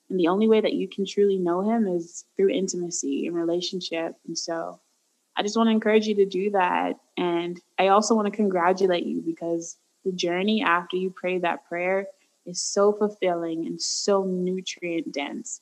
And 0.08 0.18
the 0.18 0.28
only 0.28 0.46
way 0.46 0.60
that 0.60 0.74
you 0.74 0.86
can 0.86 1.04
truly 1.06 1.38
know 1.38 1.62
Him 1.62 1.88
is 1.88 2.24
through 2.36 2.50
intimacy 2.50 3.26
and 3.26 3.34
relationship. 3.34 4.16
And 4.26 4.38
so, 4.38 4.80
I 5.36 5.42
just 5.42 5.56
want 5.56 5.68
to 5.68 5.72
encourage 5.72 6.06
you 6.06 6.14
to 6.16 6.26
do 6.26 6.50
that. 6.50 6.98
And 7.16 7.60
I 7.78 7.88
also 7.88 8.14
want 8.14 8.26
to 8.26 8.36
congratulate 8.36 9.04
you 9.04 9.20
because 9.20 9.76
the 10.04 10.12
journey 10.12 10.62
after 10.62 10.96
you 10.96 11.10
pray 11.10 11.38
that 11.38 11.66
prayer 11.68 12.06
is 12.46 12.62
so 12.62 12.92
fulfilling 12.92 13.66
and 13.66 13.80
so 13.80 14.24
nutrient 14.24 15.12
dense. 15.12 15.60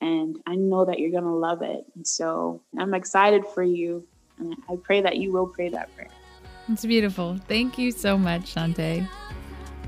And 0.00 0.36
I 0.46 0.56
know 0.56 0.84
that 0.84 0.98
you're 0.98 1.10
going 1.10 1.22
to 1.24 1.30
love 1.30 1.62
it. 1.62 1.84
And 1.94 2.06
so 2.06 2.62
I'm 2.78 2.94
excited 2.94 3.44
for 3.46 3.62
you. 3.62 4.04
And 4.38 4.56
I 4.68 4.76
pray 4.76 5.02
that 5.02 5.18
you 5.18 5.32
will 5.32 5.46
pray 5.46 5.68
that 5.68 5.94
prayer. 5.94 6.08
It's 6.68 6.84
beautiful. 6.84 7.38
Thank 7.48 7.78
you 7.78 7.92
so 7.92 8.18
much, 8.18 8.54
Chantay. 8.54 9.06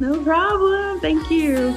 No 0.00 0.22
problem. 0.22 1.00
Thank 1.00 1.30
you. 1.30 1.74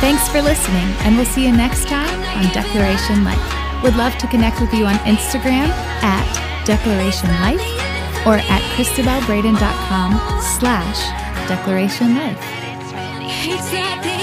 Thanks 0.00 0.28
for 0.28 0.40
listening, 0.40 0.86
and 1.00 1.16
we'll 1.16 1.26
see 1.26 1.44
you 1.44 1.52
next 1.52 1.88
time 1.88 2.20
on 2.38 2.52
Declaration 2.52 3.24
Life. 3.24 3.82
Would 3.82 3.96
love 3.96 4.16
to 4.18 4.28
connect 4.28 4.60
with 4.60 4.72
you 4.72 4.86
on 4.86 4.94
Instagram 4.98 5.68
at 6.02 6.64
Declaration 6.64 7.28
Life 7.40 7.60
or 8.26 8.36
at 8.36 8.62
christabelbraden.com 8.76 10.40
slash 10.58 11.48
Declaration 11.48 12.14
Life. 12.14 14.17